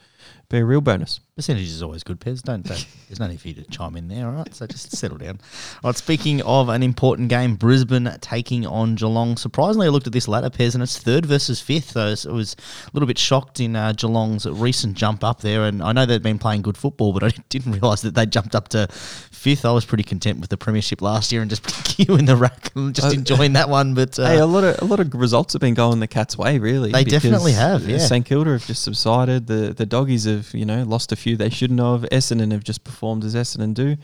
be 0.51 0.59
a 0.59 0.65
real 0.65 0.81
bonus. 0.81 1.21
Percentage 1.37 1.69
is 1.69 1.83
always 1.83 2.03
good, 2.03 2.19
Pez. 2.21 2.43
Don't, 2.43 2.67
don't 2.67 2.85
there's 3.09 3.21
no 3.21 3.27
need 3.29 3.41
for 3.41 3.49
you 3.49 3.55
to 3.55 3.65
chime 3.65 3.97
in 3.97 4.09
there, 4.09 4.27
all 4.27 4.33
right? 4.33 4.53
So 4.55 4.67
just 4.67 4.97
settle 4.97 5.19
down. 5.19 5.39
All 5.85 5.91
right, 5.91 5.97
speaking 5.97 6.43
of 6.43 6.69
an 6.69 6.83
important 6.83 7.29
game, 7.29 7.55
Brisbane 7.55 8.11
taking 8.21 8.67
on 8.67 8.97
Geelong. 8.97 9.37
Surprisingly, 9.37 9.87
I 9.87 9.91
looked 9.91 10.07
at 10.09 10.13
this 10.13 10.27
ladder, 10.27 10.51
Pez, 10.51 10.75
and 10.75 10.83
it's 10.83 10.99
third 10.99 11.27
versus 11.27 11.61
fifth. 11.61 11.91
So 11.93 12.07
I 12.31 12.33
was 12.33 12.57
a 12.87 12.91
little 12.93 13.07
bit 13.07 13.19
shocked 13.19 13.61
in 13.61 13.77
uh, 13.77 13.93
Geelong's 13.93 14.47
recent 14.47 14.97
jump 14.97 15.23
up 15.23 15.43
there. 15.43 15.65
And 15.65 15.81
I 15.83 15.93
know 15.93 16.07
they've 16.07 16.21
been 16.21 16.39
playing 16.41 16.63
good 16.63 16.77
football, 16.79 17.13
but 17.13 17.23
I 17.23 17.31
didn't 17.51 17.73
realise 17.73 18.01
that 18.03 18.15
they 18.15 18.27
jumped 18.27 18.57
up 18.57 18.69
to 18.69 18.89
fifth. 18.91 19.65
I 19.65 19.71
was 19.71 19.85
pretty 19.85 20.03
content 20.05 20.41
with 20.41 20.51
the 20.51 20.57
premiership 20.57 21.01
last 21.03 21.31
year 21.31 21.43
and 21.43 21.51
just 21.51 21.99
you 22.09 22.17
in 22.17 22.25
the 22.25 22.37
rack 22.37 22.73
and 22.75 22.95
just 22.95 23.09
Uh, 23.09 23.11
enjoying 23.11 23.53
that 23.53 23.69
one. 23.69 23.95
But 23.95 24.19
uh, 24.19 24.27
hey, 24.27 24.39
a 24.39 24.47
lot 24.47 24.65
of 24.65 24.81
a 24.83 24.85
lot 24.87 24.99
of 24.99 25.15
results 25.15 25.53
have 25.53 25.61
been 25.61 25.75
going 25.75 26.01
the 26.01 26.09
Cats' 26.09 26.37
way, 26.37 26.59
really. 26.59 26.91
They 26.91 27.05
definitely 27.05 27.53
have, 27.53 27.85
uh, 27.87 27.93
yeah. 27.93 27.99
St 27.99 28.27
Kilda 28.27 28.51
have 28.53 28.67
just 28.67 28.83
subsided. 28.83 29.47
The 29.47 29.73
the 29.77 29.87
doggies 29.87 30.25
have 30.25 30.38
you 30.55 30.65
know 30.65 30.83
lost 30.83 31.13
a 31.13 31.17
few 31.17 31.37
they 31.37 31.51
shouldn't 31.51 31.81
have. 31.81 32.03
Essendon 32.11 32.53
have 32.53 32.65
just 32.65 32.85
performed 32.85 33.25
as 33.25 33.35
Essendon 33.35 33.75
do, 33.75 33.97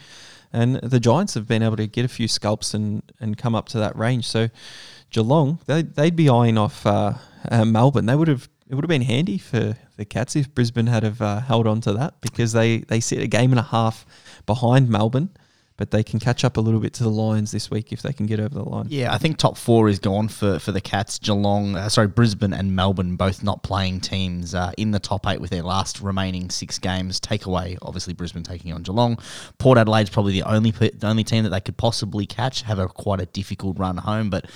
and 0.53 0.77
the 0.77 1.01
Giants 1.01 1.35
have 1.35 1.47
been 1.47 1.63
able 1.63 1.77
to 1.77 1.87
get 1.87 2.05
a 2.05 2.09
few 2.09 2.29
scalps 2.29 2.75
and 2.75 3.03
and 3.21 3.37
come 3.37 3.55
up 3.55 3.69
to 3.71 3.79
that 3.79 3.97
range. 3.97 4.27
So 4.27 4.49
Geelong, 5.11 5.61
they 5.67 5.83
they'd 5.83 6.17
be 6.17 6.29
eyeing 6.29 6.59
off 6.59 6.85
uh, 6.87 7.15
uh, 7.51 7.65
Melbourne. 7.65 8.07
They 8.07 8.17
would 8.17 8.29
have. 8.29 8.49
It 8.67 8.75
would 8.75 8.85
have 8.85 8.89
been 8.89 9.03
handy 9.03 9.37
for 9.37 9.77
the 9.97 10.05
Cats 10.05 10.35
if 10.37 10.53
Brisbane 10.55 10.87
had 10.87 11.03
have 11.03 11.21
uh, 11.21 11.41
held 11.41 11.67
on 11.67 11.81
to 11.83 11.93
that 11.93 12.21
because 12.23 12.53
they, 12.53 12.79
they 12.79 12.99
sit 12.99 13.21
a 13.21 13.27
game 13.27 13.53
and 13.53 13.59
a 13.59 13.65
half 13.65 14.07
behind 14.47 14.89
Melbourne, 14.89 15.29
but 15.77 15.91
they 15.91 16.03
can 16.03 16.21
catch 16.21 16.45
up 16.45 16.57
a 16.57 16.61
little 16.61 16.81
bit 16.81 16.93
to 16.95 17.03
the 17.03 17.11
Lions 17.11 17.51
this 17.51 17.71
week 17.71 17.93
if 17.93 18.01
they 18.03 18.13
can 18.13 18.27
get 18.27 18.39
over 18.39 18.55
the 18.55 18.63
line. 18.63 18.87
Yeah, 18.89 19.13
I 19.13 19.19
think 19.19 19.39
top 19.39 19.57
four 19.57 19.89
is 19.89 19.99
gone 19.99 20.29
for, 20.29 20.59
for 20.59 20.71
the 20.71 20.81
Cats. 20.81 21.19
Geelong, 21.19 21.75
uh, 21.75 21.89
sorry, 21.89 22.07
Brisbane 22.07 22.53
and 22.53 22.77
Melbourne 22.77 23.17
both 23.17 23.43
not 23.43 23.63
playing 23.63 24.01
teams 24.01 24.55
uh, 24.55 24.73
in 24.79 24.93
the 24.93 25.01
top 25.01 25.27
eight 25.27 25.41
with 25.41 25.51
their 25.51 25.63
last 25.63 26.01
remaining 26.01 26.49
six 26.51 26.79
games. 26.79 27.19
Take 27.19 27.47
away, 27.47 27.77
obviously, 27.83 28.15
Brisbane 28.15 28.45
taking 28.45 28.73
on 28.73 28.83
Geelong. 28.83 29.19
Port 29.59 29.79
Adelaide's 29.79 30.11
probably 30.11 30.33
the 30.33 30.49
only 30.49 30.71
the 30.71 31.07
only 31.07 31.25
team 31.25 31.43
that 31.45 31.51
they 31.51 31.61
could 31.61 31.77
possibly 31.77 32.27
catch. 32.27 32.63
Have 32.63 32.79
a 32.79 32.87
quite 32.87 33.21
a 33.21 33.27
difficult 33.27 33.79
run 33.79 33.97
home, 33.97 34.31
but 34.31 34.47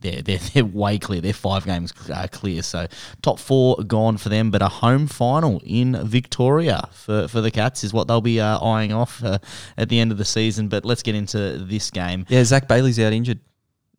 they're 0.00 0.22
they're, 0.22 0.38
they're 0.54 0.64
way 0.64 0.98
clear. 0.98 1.20
They're 1.20 1.32
five 1.32 1.64
games 1.64 1.92
uh, 2.12 2.26
clear. 2.30 2.62
So 2.62 2.86
top 3.22 3.38
four 3.38 3.76
gone 3.86 4.16
for 4.16 4.28
them, 4.28 4.50
but 4.50 4.62
a 4.62 4.68
home 4.68 5.06
final 5.06 5.60
in 5.64 5.96
Victoria 6.06 6.88
for, 6.92 7.28
for 7.28 7.40
the 7.40 7.50
Cats 7.50 7.84
is 7.84 7.92
what 7.92 8.08
they'll 8.08 8.20
be 8.20 8.40
uh, 8.40 8.58
eyeing 8.60 8.92
off 8.92 9.22
uh, 9.24 9.38
at 9.76 9.88
the 9.88 10.00
end 10.00 10.12
of 10.12 10.18
the 10.18 10.24
season. 10.24 10.68
But 10.68 10.84
let's 10.84 11.02
get 11.02 11.14
into 11.14 11.58
this 11.58 11.90
game. 11.90 12.26
Yeah, 12.28 12.44
Zach 12.44 12.68
Bailey's 12.68 12.98
out 12.98 13.12
injured 13.12 13.40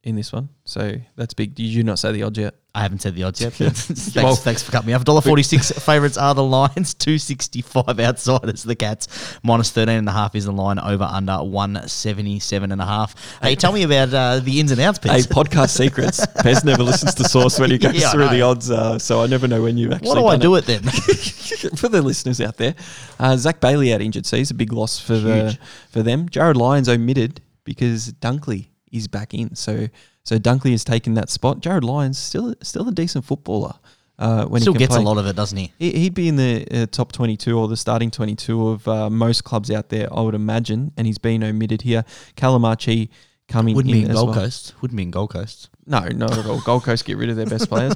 in 0.03 0.15
this 0.15 0.31
one, 0.31 0.49
so 0.63 0.93
that's 1.15 1.33
big. 1.33 1.55
Did 1.55 1.63
you 1.63 1.83
not 1.83 1.99
say 1.99 2.11
the 2.11 2.23
odds 2.23 2.39
yet? 2.39 2.55
I 2.75 2.83
haven't 2.83 3.01
said 3.01 3.15
the 3.15 3.23
odds 3.23 3.41
yet. 3.41 3.53
Thanks, 3.53 4.15
Well- 4.15 4.35
thanks 4.35 4.61
for 4.61 4.71
cutting 4.71 4.87
me 4.87 4.93
off. 4.93 5.03
Dollar 5.03 5.21
forty 5.21 5.41
six 5.41 5.71
favourites 5.71 6.17
are 6.17 6.35
the 6.35 6.43
Lions. 6.43 6.93
Two 7.05 7.17
sixty 7.17 7.61
five 7.63 7.99
outsiders 7.99 8.61
the 8.63 8.75
Cats. 8.75 9.07
Minus 9.43 9.71
thirteen 9.71 9.95
and 9.97 10.07
a 10.07 10.11
half 10.11 10.35
is 10.35 10.45
the 10.45 10.51
line. 10.51 10.77
Over 10.77 11.03
under 11.03 11.43
one 11.43 11.87
seventy 11.87 12.39
seven 12.39 12.71
and 12.71 12.79
a 12.79 12.85
half. 12.85 13.15
Hey, 13.41 13.55
tell 13.55 13.71
me 13.73 13.81
about 13.83 14.13
uh, 14.13 14.39
the 14.39 14.59
ins 14.59 14.71
and 14.71 14.79
outs, 14.79 14.99
Hey, 15.01 15.17
Pete. 15.23 15.29
podcast 15.31 15.69
secrets. 15.75 16.23
Pez 16.27 16.63
never 16.63 16.83
listens 16.83 17.15
to 17.15 17.23
Sauce 17.23 17.59
when 17.59 17.71
he 17.71 17.79
goes 17.79 17.95
Yeah, 17.95 18.11
through 18.11 18.27
the 18.29 18.43
odds, 18.43 18.69
uh, 18.69 18.99
so 18.99 19.23
I 19.23 19.27
never 19.27 19.47
know 19.47 19.63
when 19.63 19.75
you've 19.77 19.91
actually. 19.91 20.09
what 20.09 20.15
do 20.19 20.27
I 20.27 20.37
do 20.37 20.53
it 20.55 20.65
then? 20.65 20.83
for 21.75 21.89
the 21.89 22.01
listeners 22.03 22.39
out 22.39 22.57
there, 22.57 22.75
uh, 23.19 23.35
Zach 23.35 23.59
Bailey 23.59 23.93
out 23.93 24.01
injured, 24.01 24.25
so 24.27 24.37
he's 24.37 24.51
a 24.51 24.55
big 24.55 24.71
loss 24.73 24.99
for 24.99 25.17
the 25.17 25.57
for 25.89 26.03
them. 26.03 26.29
Jarryd 26.29 26.55
Lyons 26.55 26.87
omitted 26.87 27.41
because 27.63 28.13
Dunkley 28.13 28.67
is 28.91 29.07
back 29.07 29.33
in, 29.33 29.55
so 29.55 29.87
so 30.23 30.37
Dunkley 30.37 30.71
has 30.71 30.83
taken 30.83 31.13
that 31.15 31.29
spot. 31.29 31.61
Jarryd 31.61 31.83
Lyons 31.83 32.17
still 32.17 32.53
still 32.61 32.87
a 32.87 32.91
decent 32.91 33.25
footballer. 33.25 33.73
Uh, 34.17 34.43
when 34.47 34.59
Still 34.61 34.73
he 34.73 34.79
gets 34.79 34.93
play. 34.95 35.01
a 35.01 35.05
lot 35.05 35.17
of 35.17 35.25
it, 35.27 35.35
doesn't 35.37 35.57
he? 35.57 35.71
He- 35.79 35.97
He'd 35.99 36.13
be 36.13 36.27
in 36.27 36.35
the 36.35 36.67
uh, 36.69 36.85
top 36.91 37.13
22 37.13 37.57
or 37.57 37.69
the 37.69 37.77
starting 37.77 38.11
22 38.11 38.67
of 38.67 38.85
uh, 38.85 39.09
most 39.09 39.45
clubs 39.45 39.71
out 39.71 39.87
there, 39.87 40.13
I 40.13 40.19
would 40.19 40.35
imagine, 40.35 40.91
and 40.97 41.07
he's 41.07 41.17
been 41.17 41.41
omitted 41.41 41.83
here. 41.83 42.03
Calamarchi 42.35 43.07
coming 43.47 43.75
Wouldn't 43.75 43.95
in 43.95 44.01
be 44.01 44.05
in 44.07 44.11
Gold 44.13 44.31
well. 44.31 44.39
Coast. 44.39 44.73
Wouldn't 44.81 44.97
be 44.97 45.03
in 45.03 45.11
Gold 45.11 45.29
Coast. 45.29 45.69
No, 45.85 46.01
not 46.01 46.37
at 46.37 46.45
all. 46.45 46.59
Gold 46.59 46.83
Coast 46.83 47.05
get 47.05 47.15
rid 47.15 47.29
of 47.29 47.37
their 47.37 47.45
best 47.45 47.69
players. 47.69 47.93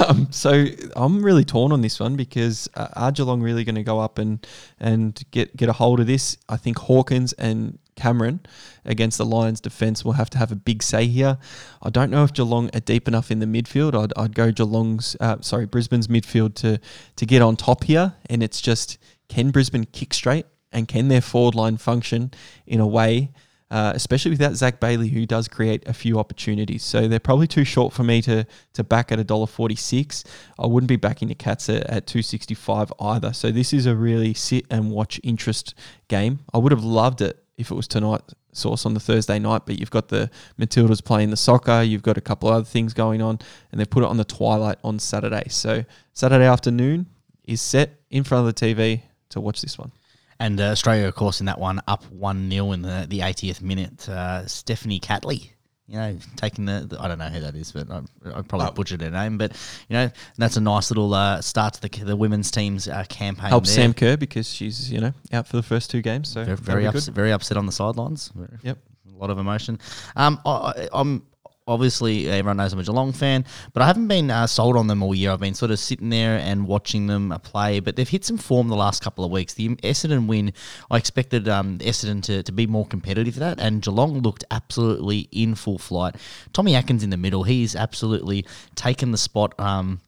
um, 0.08 0.28
so 0.30 0.64
I'm 0.96 1.22
really 1.22 1.44
torn 1.44 1.70
on 1.70 1.82
this 1.82 2.00
one 2.00 2.16
because 2.16 2.66
uh, 2.74 2.88
are 2.94 3.12
Geelong 3.12 3.42
really 3.42 3.62
going 3.64 3.74
to 3.76 3.82
go 3.82 4.00
up 4.00 4.18
and 4.18 4.44
and 4.80 5.22
get 5.32 5.54
get 5.54 5.68
a 5.68 5.72
hold 5.74 6.00
of 6.00 6.06
this? 6.06 6.38
I 6.48 6.56
think 6.56 6.78
Hawkins 6.78 7.34
and 7.34 7.78
Cameron 7.96 8.40
against 8.84 9.18
the 9.18 9.24
Lions 9.24 9.60
defence 9.60 10.04
will 10.04 10.12
have 10.12 10.30
to 10.30 10.38
have 10.38 10.52
a 10.52 10.56
big 10.56 10.82
say 10.82 11.06
here. 11.06 11.38
I 11.82 11.90
don't 11.90 12.10
know 12.10 12.22
if 12.24 12.32
Geelong 12.32 12.70
are 12.74 12.80
deep 12.80 13.08
enough 13.08 13.30
in 13.30 13.40
the 13.40 13.46
midfield. 13.46 14.00
I'd, 14.00 14.12
I'd 14.16 14.34
go 14.34 14.52
Geelong's, 14.52 15.16
uh, 15.20 15.38
sorry, 15.40 15.66
Brisbane's 15.66 16.08
midfield 16.08 16.54
to 16.56 16.78
to 17.16 17.26
get 17.26 17.42
on 17.42 17.56
top 17.56 17.84
here, 17.84 18.14
and 18.30 18.42
it's 18.42 18.60
just 18.60 18.98
can 19.28 19.50
Brisbane 19.50 19.84
kick 19.84 20.14
straight 20.14 20.46
and 20.70 20.86
can 20.86 21.08
their 21.08 21.20
forward 21.20 21.54
line 21.54 21.78
function 21.78 22.30
in 22.66 22.80
a 22.80 22.86
way 22.86 23.32
uh, 23.70 23.92
especially 23.94 24.30
without 24.30 24.54
Zach 24.54 24.78
Bailey, 24.78 25.08
who 25.08 25.26
does 25.26 25.48
create 25.48 25.86
a 25.88 25.92
few 25.92 26.18
opportunities. 26.18 26.84
So 26.84 27.08
they're 27.08 27.18
probably 27.18 27.48
too 27.48 27.64
short 27.64 27.92
for 27.92 28.04
me 28.04 28.22
to 28.22 28.46
to 28.74 28.84
back 28.84 29.10
at 29.10 29.18
$1.46. 29.18 30.24
I 30.58 30.66
wouldn't 30.66 30.88
be 30.88 30.96
backing 30.96 31.28
the 31.28 31.34
Cats 31.34 31.68
at, 31.68 31.82
at 31.84 32.06
265 32.06 32.92
either. 33.00 33.32
So 33.32 33.50
this 33.50 33.72
is 33.72 33.86
a 33.86 33.96
really 33.96 34.34
sit 34.34 34.66
and 34.70 34.90
watch 34.90 35.20
interest 35.24 35.74
game. 36.08 36.40
I 36.54 36.58
would 36.58 36.72
have 36.72 36.84
loved 36.84 37.20
it 37.20 37.42
if 37.56 37.70
it 37.70 37.74
was 37.74 37.88
tonight 37.88 38.22
Sauce 38.52 38.86
on 38.86 38.94
the 38.94 39.00
Thursday 39.00 39.38
night, 39.38 39.62
but 39.66 39.78
you've 39.78 39.90
got 39.90 40.08
the 40.08 40.30
Matildas 40.58 41.04
playing 41.04 41.30
the 41.30 41.36
soccer, 41.36 41.82
you've 41.82 42.02
got 42.02 42.16
a 42.16 42.20
couple 42.22 42.48
of 42.48 42.54
other 42.54 42.64
things 42.64 42.94
going 42.94 43.22
on, 43.22 43.38
and 43.70 43.80
they 43.80 43.84
put 43.84 44.02
it 44.02 44.08
on 44.08 44.16
the 44.16 44.24
twilight 44.24 44.78
on 44.82 44.98
Saturday. 44.98 45.44
So 45.48 45.84
Saturday 46.12 46.46
afternoon 46.46 47.06
is 47.44 47.60
set 47.60 48.00
in 48.10 48.24
front 48.24 48.46
of 48.46 48.54
the 48.54 48.66
TV 48.66 49.02
to 49.30 49.40
watch 49.40 49.60
this 49.60 49.78
one. 49.78 49.92
And 50.38 50.60
uh, 50.60 50.64
Australia, 50.64 51.06
of 51.06 51.14
course, 51.14 51.40
in 51.40 51.46
that 51.46 51.58
one, 51.58 51.80
up 51.88 52.04
1 52.10 52.50
0 52.50 52.72
in 52.72 52.82
the, 52.82 53.06
the 53.08 53.20
80th 53.20 53.62
minute. 53.62 54.08
Uh, 54.08 54.46
Stephanie 54.46 55.00
Catley, 55.00 55.52
you 55.88 55.96
know, 55.96 56.18
taking 56.36 56.64
the, 56.64 56.86
the- 56.88 57.00
I 57.00 57.08
don't 57.08 57.18
know 57.18 57.28
who 57.28 57.40
that 57.40 57.54
is, 57.54 57.72
but 57.72 57.90
I, 57.90 57.98
I 58.26 58.42
probably 58.42 58.70
butchered 58.74 59.00
her 59.02 59.10
name. 59.10 59.38
But, 59.38 59.52
you 59.88 59.94
know, 59.94 60.10
that's 60.36 60.56
a 60.56 60.60
nice 60.60 60.90
little 60.90 61.12
uh, 61.14 61.40
start 61.42 61.74
to 61.74 61.80
the, 61.82 62.04
the 62.04 62.16
women's 62.16 62.50
team's 62.50 62.88
uh, 62.88 63.04
campaign. 63.08 63.50
Helps 63.50 63.74
there. 63.74 63.84
Sam 63.84 63.94
Kerr 63.94 64.16
because 64.16 64.48
she's, 64.52 64.90
you 64.92 65.00
know, 65.00 65.12
out 65.32 65.46
for 65.46 65.56
the 65.56 65.62
first 65.62 65.90
two 65.90 66.02
games. 66.02 66.28
So 66.28 66.44
Very, 66.44 66.56
very, 66.56 66.86
ups- 66.86 67.06
very 67.08 67.32
upset 67.32 67.56
on 67.56 67.66
the 67.66 67.72
sidelines. 67.72 68.32
Yep. 68.62 68.78
A 69.14 69.18
lot 69.18 69.30
of 69.30 69.38
emotion. 69.38 69.78
Um, 70.16 70.40
I, 70.44 70.50
I- 70.50 70.88
I'm 70.92 71.22
obviously 71.66 72.28
everyone 72.28 72.58
knows 72.58 72.72
I'm 72.72 72.78
a 72.78 72.84
Geelong 72.84 73.12
fan, 73.12 73.44
but 73.72 73.82
I 73.82 73.86
haven't 73.86 74.06
been 74.06 74.30
uh, 74.30 74.46
sold 74.46 74.76
on 74.76 74.86
them 74.86 75.02
all 75.02 75.14
year. 75.14 75.32
I've 75.32 75.40
been 75.40 75.54
sort 75.54 75.72
of 75.72 75.78
sitting 75.78 76.10
there 76.10 76.38
and 76.38 76.66
watching 76.66 77.08
them 77.08 77.32
uh, 77.32 77.38
play, 77.38 77.80
but 77.80 77.96
they've 77.96 78.08
hit 78.08 78.24
some 78.24 78.38
form 78.38 78.68
the 78.68 78.76
last 78.76 79.02
couple 79.02 79.24
of 79.24 79.32
weeks. 79.32 79.54
The 79.54 79.70
Essendon 79.76 80.28
win, 80.28 80.52
I 80.90 80.96
expected 80.96 81.48
um, 81.48 81.78
Essendon 81.78 82.22
to, 82.24 82.42
to 82.44 82.52
be 82.52 82.66
more 82.66 82.86
competitive 82.86 83.34
that, 83.36 83.58
and 83.60 83.82
Geelong 83.82 84.20
looked 84.20 84.44
absolutely 84.50 85.28
in 85.32 85.54
full 85.56 85.78
flight. 85.78 86.14
Tommy 86.52 86.76
Atkins 86.76 87.02
in 87.02 87.10
the 87.10 87.16
middle, 87.16 87.42
he's 87.42 87.74
absolutely 87.74 88.46
taken 88.76 89.10
the 89.10 89.18
spot. 89.18 89.58
Um, 89.58 90.00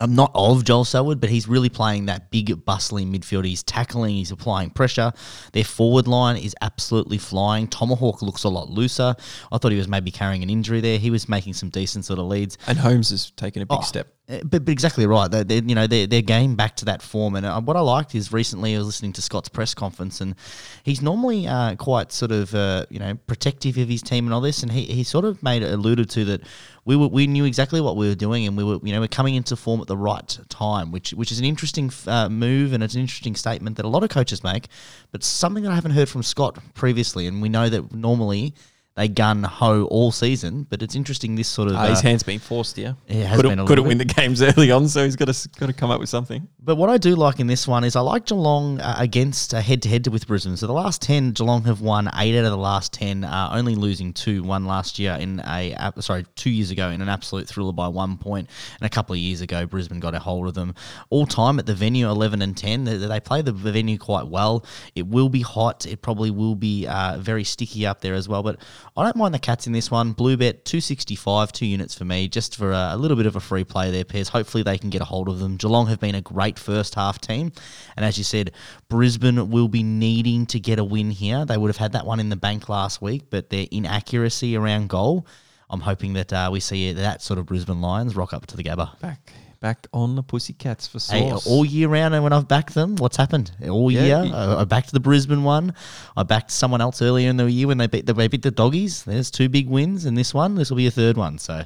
I'm 0.00 0.14
not 0.14 0.30
of 0.34 0.64
Joel 0.64 0.84
Selwood, 0.84 1.20
but 1.20 1.30
he's 1.30 1.48
really 1.48 1.68
playing 1.70 2.06
that 2.06 2.30
big, 2.30 2.64
bustling 2.64 3.12
midfield. 3.12 3.44
He's 3.46 3.62
tackling, 3.62 4.16
he's 4.16 4.30
applying 4.30 4.70
pressure. 4.70 5.12
Their 5.52 5.64
forward 5.64 6.06
line 6.06 6.36
is 6.36 6.54
absolutely 6.60 7.18
flying. 7.18 7.68
Tomahawk 7.68 8.20
looks 8.22 8.44
a 8.44 8.48
lot 8.48 8.68
looser. 8.68 9.14
I 9.50 9.58
thought 9.58 9.72
he 9.72 9.78
was 9.78 9.88
maybe 9.88 10.10
carrying 10.10 10.42
an 10.42 10.50
injury 10.50 10.80
there. 10.80 10.98
He 10.98 11.10
was 11.10 11.28
making 11.28 11.54
some 11.54 11.70
decent 11.70 12.04
sort 12.04 12.18
of 12.18 12.26
leads. 12.26 12.58
And 12.66 12.76
Holmes 12.78 13.10
has 13.10 13.30
taken 13.30 13.62
a 13.62 13.66
big 13.66 13.78
Oh, 13.78 13.82
step. 13.82 14.08
uh, 14.28 14.40
But, 14.44 14.64
but 14.66 14.68
exactly 14.72 15.06
right. 15.06 15.30
They, 15.30 15.42
they, 15.42 15.56
you 15.66 15.74
know, 15.74 15.86
they're, 15.86 16.06
they're 16.06 16.20
getting 16.22 16.54
back 16.54 16.76
to 16.76 16.84
that 16.86 17.00
form. 17.00 17.34
And 17.36 17.46
uh, 17.46 17.60
what 17.62 17.76
I 17.76 17.80
liked 17.80 18.14
is 18.14 18.30
recently 18.32 18.74
I 18.74 18.78
was 18.78 18.86
listening 18.86 19.14
to 19.14 19.22
Scott's 19.22 19.48
press 19.48 19.72
conference, 19.74 20.20
and 20.20 20.34
he's 20.82 21.00
normally 21.00 21.46
uh, 21.46 21.76
quite 21.76 22.12
sort 22.12 22.30
of, 22.32 22.54
uh, 22.54 22.84
you 22.90 22.98
know, 22.98 23.14
protective 23.26 23.78
of 23.78 23.88
his 23.88 24.02
team 24.02 24.26
and 24.26 24.34
all 24.34 24.40
this. 24.42 24.62
And 24.62 24.70
he, 24.70 24.82
he 24.84 25.02
sort 25.02 25.24
of 25.24 25.42
made 25.42 25.62
alluded 25.62 26.10
to 26.10 26.24
that 26.26 26.42
we 26.88 26.96
were, 26.96 27.08
we 27.08 27.26
knew 27.26 27.44
exactly 27.44 27.82
what 27.82 27.96
we 27.96 28.08
were 28.08 28.14
doing, 28.14 28.46
and 28.46 28.56
we 28.56 28.64
were, 28.64 28.78
you 28.82 28.94
know, 28.94 29.00
we're 29.00 29.08
coming 29.08 29.34
into 29.34 29.56
form 29.56 29.78
at 29.82 29.88
the 29.88 29.96
right 29.96 30.38
time, 30.48 30.90
which 30.90 31.10
which 31.10 31.30
is 31.30 31.38
an 31.38 31.44
interesting 31.44 31.92
uh, 32.06 32.30
move 32.30 32.72
and 32.72 32.82
it's 32.82 32.94
an 32.94 33.02
interesting 33.02 33.36
statement 33.36 33.76
that 33.76 33.84
a 33.84 33.88
lot 33.88 34.02
of 34.02 34.08
coaches 34.08 34.42
make, 34.42 34.68
but 35.12 35.22
something 35.22 35.62
that 35.64 35.70
I 35.70 35.74
haven't 35.74 35.90
heard 35.90 36.08
from 36.08 36.22
Scott 36.22 36.56
previously. 36.72 37.26
And 37.26 37.42
we 37.42 37.50
know 37.50 37.68
that 37.68 37.92
normally 37.92 38.54
they 38.98 39.06
gun 39.06 39.44
ho 39.44 39.84
all 39.84 40.10
season. 40.10 40.66
But 40.68 40.82
it's 40.82 40.96
interesting 40.96 41.36
this 41.36 41.46
sort 41.46 41.68
of 41.68 41.76
Ah, 41.76 41.86
his 41.86 42.00
uh, 42.00 42.02
hand's 42.02 42.24
been 42.24 42.40
forced 42.40 42.76
here. 42.76 42.96
it 43.06 43.24
has 43.24 43.36
couldn't 43.36 43.52
been 43.52 43.58
a 43.60 43.64
couldn't 43.64 43.86
win 43.86 43.96
the 43.98 44.04
games 44.04 44.42
early 44.58 44.72
on, 44.72 44.88
so 44.88 45.04
he's 45.04 45.14
got 45.14 45.32
to 45.32 45.48
got 45.60 45.66
to 45.66 45.72
come 45.72 45.90
up 45.92 46.00
with 46.00 46.08
something. 46.08 46.48
But 46.58 46.76
what 46.76 46.90
I 46.90 46.98
do 46.98 47.14
like 47.14 47.38
in 47.38 47.46
this 47.46 47.68
one 47.68 47.84
is 47.84 47.94
I 47.94 48.00
like 48.00 48.26
Geelong 48.26 48.80
uh, 48.80 48.96
against 48.98 49.54
uh, 49.54 49.60
head 49.60 49.82
to 49.82 49.88
head 49.88 50.06
with 50.08 50.26
Brisbane. 50.26 50.56
So 50.56 50.66
the 50.66 50.72
last 50.72 51.00
ten, 51.00 51.30
Geelong 51.30 51.62
have 51.64 51.80
won 51.80 52.10
eight 52.16 52.36
out 52.36 52.44
of 52.44 52.50
the 52.50 52.56
last 52.56 52.92
ten, 52.92 53.22
uh, 53.22 53.50
only 53.52 53.76
losing 53.76 54.12
two. 54.12 54.42
One 54.42 54.66
last 54.66 54.98
year 54.98 55.16
in 55.20 55.40
a 55.46 55.74
uh, 55.74 55.92
sorry 56.00 56.26
two 56.34 56.50
years 56.50 56.72
ago 56.72 56.90
in 56.90 57.00
an 57.00 57.08
absolute 57.08 57.46
thriller 57.46 57.72
by 57.72 57.86
one 57.86 58.18
point, 58.18 58.50
and 58.80 58.86
a 58.86 58.90
couple 58.90 59.12
of 59.12 59.20
years 59.20 59.42
ago 59.42 59.64
Brisbane 59.64 60.00
got 60.00 60.14
a 60.16 60.18
hold 60.18 60.48
of 60.48 60.54
them. 60.54 60.74
All 61.10 61.24
time 61.24 61.60
at 61.60 61.66
the 61.66 61.74
venue, 61.74 62.08
eleven 62.08 62.42
and 62.42 62.56
ten. 62.56 62.82
They, 62.82 62.96
they 62.96 63.20
play 63.20 63.42
the 63.42 63.52
venue 63.52 63.96
quite 63.96 64.26
well. 64.26 64.64
It 64.96 65.06
will 65.06 65.28
be 65.28 65.42
hot. 65.42 65.86
It 65.86 66.02
probably 66.02 66.32
will 66.32 66.56
be 66.56 66.86
uh, 66.88 67.18
very 67.20 67.44
sticky 67.44 67.86
up 67.86 68.00
there 68.00 68.14
as 68.14 68.28
well. 68.28 68.42
But 68.42 68.58
I 68.96 69.04
don't 69.04 69.16
mind 69.16 69.34
the 69.34 69.38
Cats 69.38 69.66
in 69.66 69.72
this 69.72 69.90
one. 69.90 70.14
BlueBet 70.14 70.64
two 70.64 70.80
sixty 70.80 71.14
five, 71.14 71.52
two 71.52 71.66
units 71.66 71.94
for 71.94 72.04
me, 72.04 72.28
just 72.28 72.56
for 72.56 72.72
a, 72.72 72.90
a 72.92 72.96
little 72.96 73.16
bit 73.16 73.26
of 73.26 73.36
a 73.36 73.40
free 73.40 73.64
play 73.64 73.90
there, 73.90 74.04
Pez. 74.04 74.28
Hopefully 74.28 74.62
they 74.62 74.78
can 74.78 74.90
get 74.90 75.00
a 75.00 75.04
hold 75.04 75.28
of 75.28 75.38
them. 75.38 75.56
Geelong 75.56 75.86
have 75.86 76.00
been 76.00 76.14
a 76.14 76.20
great 76.20 76.58
first 76.58 76.94
half 76.94 77.20
team, 77.20 77.52
and 77.96 78.04
as 78.04 78.18
you 78.18 78.24
said, 78.24 78.52
Brisbane 78.88 79.50
will 79.50 79.68
be 79.68 79.82
needing 79.82 80.46
to 80.46 80.58
get 80.58 80.78
a 80.78 80.84
win 80.84 81.10
here. 81.10 81.44
They 81.44 81.56
would 81.56 81.68
have 81.68 81.76
had 81.76 81.92
that 81.92 82.06
one 82.06 82.20
in 82.20 82.28
the 82.28 82.36
bank 82.36 82.68
last 82.68 83.00
week, 83.00 83.24
but 83.30 83.50
their 83.50 83.66
inaccuracy 83.70 84.56
around 84.56 84.88
goal. 84.88 85.26
I'm 85.70 85.80
hoping 85.80 86.14
that 86.14 86.32
uh, 86.32 86.48
we 86.50 86.60
see 86.60 86.92
that 86.92 87.22
sort 87.22 87.38
of 87.38 87.46
Brisbane 87.46 87.80
Lions 87.80 88.16
rock 88.16 88.32
up 88.32 88.46
to 88.46 88.56
the 88.56 88.64
Gabba. 88.64 88.98
Back 89.00 89.32
back 89.60 89.86
on 89.92 90.14
the 90.16 90.22
Pussycats 90.22 90.86
for 90.86 90.98
Hey, 91.12 91.32
all 91.32 91.64
year 91.64 91.88
round, 91.88 92.14
and 92.14 92.22
when 92.22 92.32
I've 92.32 92.48
backed 92.48 92.74
them, 92.74 92.96
what's 92.96 93.16
happened? 93.16 93.50
All 93.68 93.90
Yeah, 93.90 94.22
year, 94.22 94.34
I, 94.34 94.60
I 94.60 94.64
backed 94.64 94.92
the 94.92 95.00
Brisbane 95.00 95.44
one. 95.44 95.74
I 96.16 96.22
backed 96.22 96.50
someone 96.50 96.80
else 96.80 97.02
earlier 97.02 97.28
in 97.30 97.36
the 97.36 97.50
year 97.50 97.66
when 97.66 97.78
they 97.78 97.86
beat 97.86 98.06
the, 98.06 98.14
they 98.14 98.28
beat 98.28 98.42
the 98.42 98.50
doggies. 98.50 99.04
There's 99.04 99.30
two 99.30 99.48
big 99.48 99.68
wins, 99.68 100.04
and 100.04 100.16
this 100.16 100.32
one, 100.32 100.54
this 100.54 100.70
will 100.70 100.76
be 100.76 100.86
a 100.86 100.90
third 100.90 101.16
one. 101.16 101.38
So 101.38 101.64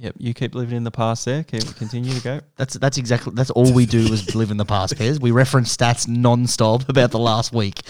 Yep, 0.00 0.14
you 0.18 0.32
keep 0.32 0.54
living 0.54 0.76
in 0.76 0.84
the 0.84 0.92
past 0.92 1.24
there. 1.24 1.42
Keep 1.42 1.74
continue 1.74 2.14
to 2.14 2.22
go. 2.22 2.40
that's 2.56 2.74
that's 2.74 2.98
exactly 2.98 3.32
that's 3.34 3.50
all 3.50 3.72
we 3.72 3.84
do 3.84 3.98
is 4.12 4.34
live 4.34 4.52
in 4.52 4.56
the 4.56 4.64
past. 4.64 4.94
Pez 4.94 5.20
we 5.20 5.32
reference 5.32 5.76
stats 5.76 6.06
non-stop 6.06 6.88
about 6.88 7.10
the 7.10 7.18
last 7.18 7.52
week. 7.52 7.80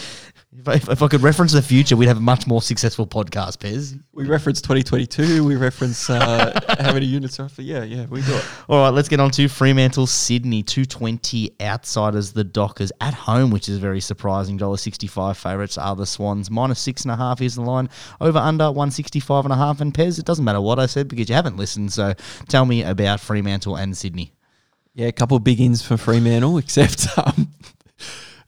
If 0.57 0.67
I, 0.67 0.75
if 0.93 1.03
I 1.03 1.09
could 1.09 1.23
reference 1.23 1.53
the 1.53 1.61
future, 1.61 1.95
we'd 1.95 2.07
have 2.07 2.17
a 2.17 2.21
much 2.21 2.47
more 2.47 2.63
successful 2.63 3.07
podcast. 3.07 3.59
Pez. 3.59 4.03
We 4.13 4.27
reference 4.27 4.63
2022. 4.63 5.45
We 5.45 5.57
reference 5.57 6.09
uh, 6.09 6.59
how 6.81 6.95
many 6.95 7.05
units 7.05 7.39
roughly. 7.39 7.65
Yeah, 7.65 7.85
yeah, 7.85 8.07
we 8.07 8.23
do 8.23 8.35
it. 8.35 8.45
All 8.67 8.83
right, 8.83 8.89
let's 8.89 9.11
get 9.11 9.21
on 9.21 9.31
to 9.33 9.47
Fremantle, 9.49 10.07
Sydney, 10.07 10.63
two 10.63 10.87
twenty 10.87 11.55
outsiders, 11.61 12.33
the 12.33 12.45
Dockers 12.45 12.91
at 13.03 13.13
home, 13.13 13.51
which 13.51 13.69
is 13.69 13.77
very 13.77 14.01
surprising. 14.01 14.57
Dollar 14.57 14.79
sixty 14.79 15.07
five 15.07 15.37
favourites 15.37 15.77
are 15.77 15.95
the 15.95 16.07
Swans. 16.07 16.51
Minus 16.51 16.81
six 16.81 17.03
and 17.03 17.13
a 17.13 17.17
half 17.17 17.43
is 17.43 17.57
the 17.57 17.63
line. 17.63 17.91
Over 18.19 18.39
under 18.39 18.73
one 18.73 18.91
sixty 18.91 19.21
five 19.21 19.45
and 19.45 19.53
a 19.53 19.57
half. 19.57 19.83
And 19.83 19.93
Pez, 19.93 20.19
it 20.19 20.25
doesn't 20.25 20.47
matter 20.47 20.63
what 20.63 20.79
I 20.79 20.87
said 20.87 21.09
because 21.09 21.29
you 21.29 21.35
haven't 21.35 21.59
listened. 21.59 21.93
So 21.93 22.15
tell 22.49 22.65
me 22.65 22.83
about 22.83 23.21
Fremantle 23.21 23.77
and 23.77 23.95
Sydney. 23.95 24.33
Yeah, 24.95 25.09
a 25.09 25.13
couple 25.13 25.37
of 25.37 25.45
big 25.45 25.61
ins 25.61 25.83
for 25.83 25.99
Fremantle, 25.99 26.57
except 26.65 27.07
um, 27.19 27.53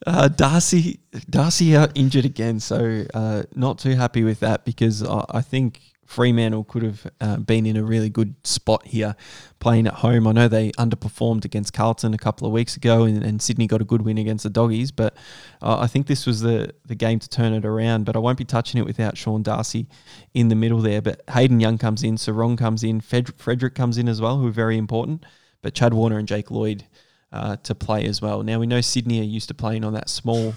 uh, 0.07 0.29
Darcy 0.29 1.01
Darcy 1.29 1.75
injured 1.95 2.25
again, 2.25 2.61
so 2.61 3.05
uh, 3.15 3.43
not 3.55 3.79
too 3.79 3.95
happy 3.95 4.25
with 4.25 4.41
that 4.41 4.65
because 4.65 5.03
I, 5.03 5.25
I 5.31 5.41
think 5.43 5.81
Fremantle 6.11 6.65
could 6.65 6.83
have 6.83 7.07
uh, 7.21 7.37
been 7.37 7.67
in 7.67 7.77
a 7.77 7.85
really 7.85 8.11
good 8.11 8.35
spot 8.45 8.85
here 8.85 9.15
playing 9.61 9.87
at 9.87 9.95
home. 9.95 10.27
I 10.27 10.33
know 10.33 10.49
they 10.49 10.73
underperformed 10.73 11.45
against 11.45 11.73
Carlton 11.73 12.15
a 12.15 12.19
couple 12.19 12.49
of 12.49 12.53
weeks 12.53 12.77
ago, 12.77 13.05
and, 13.05 13.23
and 13.23 13.41
Sydney 13.41 13.69
got 13.69 13.81
a 13.81 13.85
good 13.85 14.03
win 14.03 14.19
against 14.19 14.43
the 14.43 14.51
Doggies, 14.51 14.91
but 14.91 15.17
uh, 15.63 15.79
I 15.79 15.87
think 15.87 16.09
this 16.09 16.27
was 16.27 16.41
the 16.41 16.75
the 16.85 16.97
game 16.97 17.21
to 17.21 17.29
turn 17.29 17.53
it 17.53 17.65
around. 17.65 18.07
But 18.07 18.17
I 18.17 18.19
won't 18.19 18.39
be 18.39 18.45
touching 18.45 18.81
it 18.81 18.87
without 18.87 19.17
Sean 19.17 19.45
Darcy 19.45 19.87
in 20.35 20.49
the 20.49 20.57
middle 20.57 20.81
there. 20.81 21.01
But 21.01 21.23
Hayden 21.31 21.61
Young 21.61 21.79
comes 21.79 22.03
in, 22.03 22.17
Serong 22.17 22.59
comes 22.59 22.83
in, 22.83 23.01
Frederick 23.01 23.77
comes 23.77 23.97
in 23.97 24.09
as 24.09 24.21
well, 24.21 24.39
who 24.39 24.49
are 24.49 24.53
very 24.53 24.79
important. 24.79 25.25
But 25.63 25.75
Chad 25.75 25.95
Warner 25.95 26.19
and 26.19 26.27
Jake 26.27 26.51
Lloyd 26.51 26.87
uh, 27.33 27.57
to 27.63 27.75
play 27.75 28.05
as 28.07 28.21
well. 28.21 28.43
Now 28.43 28.59
we 28.59 28.67
know 28.67 28.81
Sydney 28.81 29.21
are 29.21 29.25
used 29.25 29.49
to 29.49 29.55
playing 29.55 29.85
on 29.85 29.93
that 29.95 30.09
small 30.09 30.55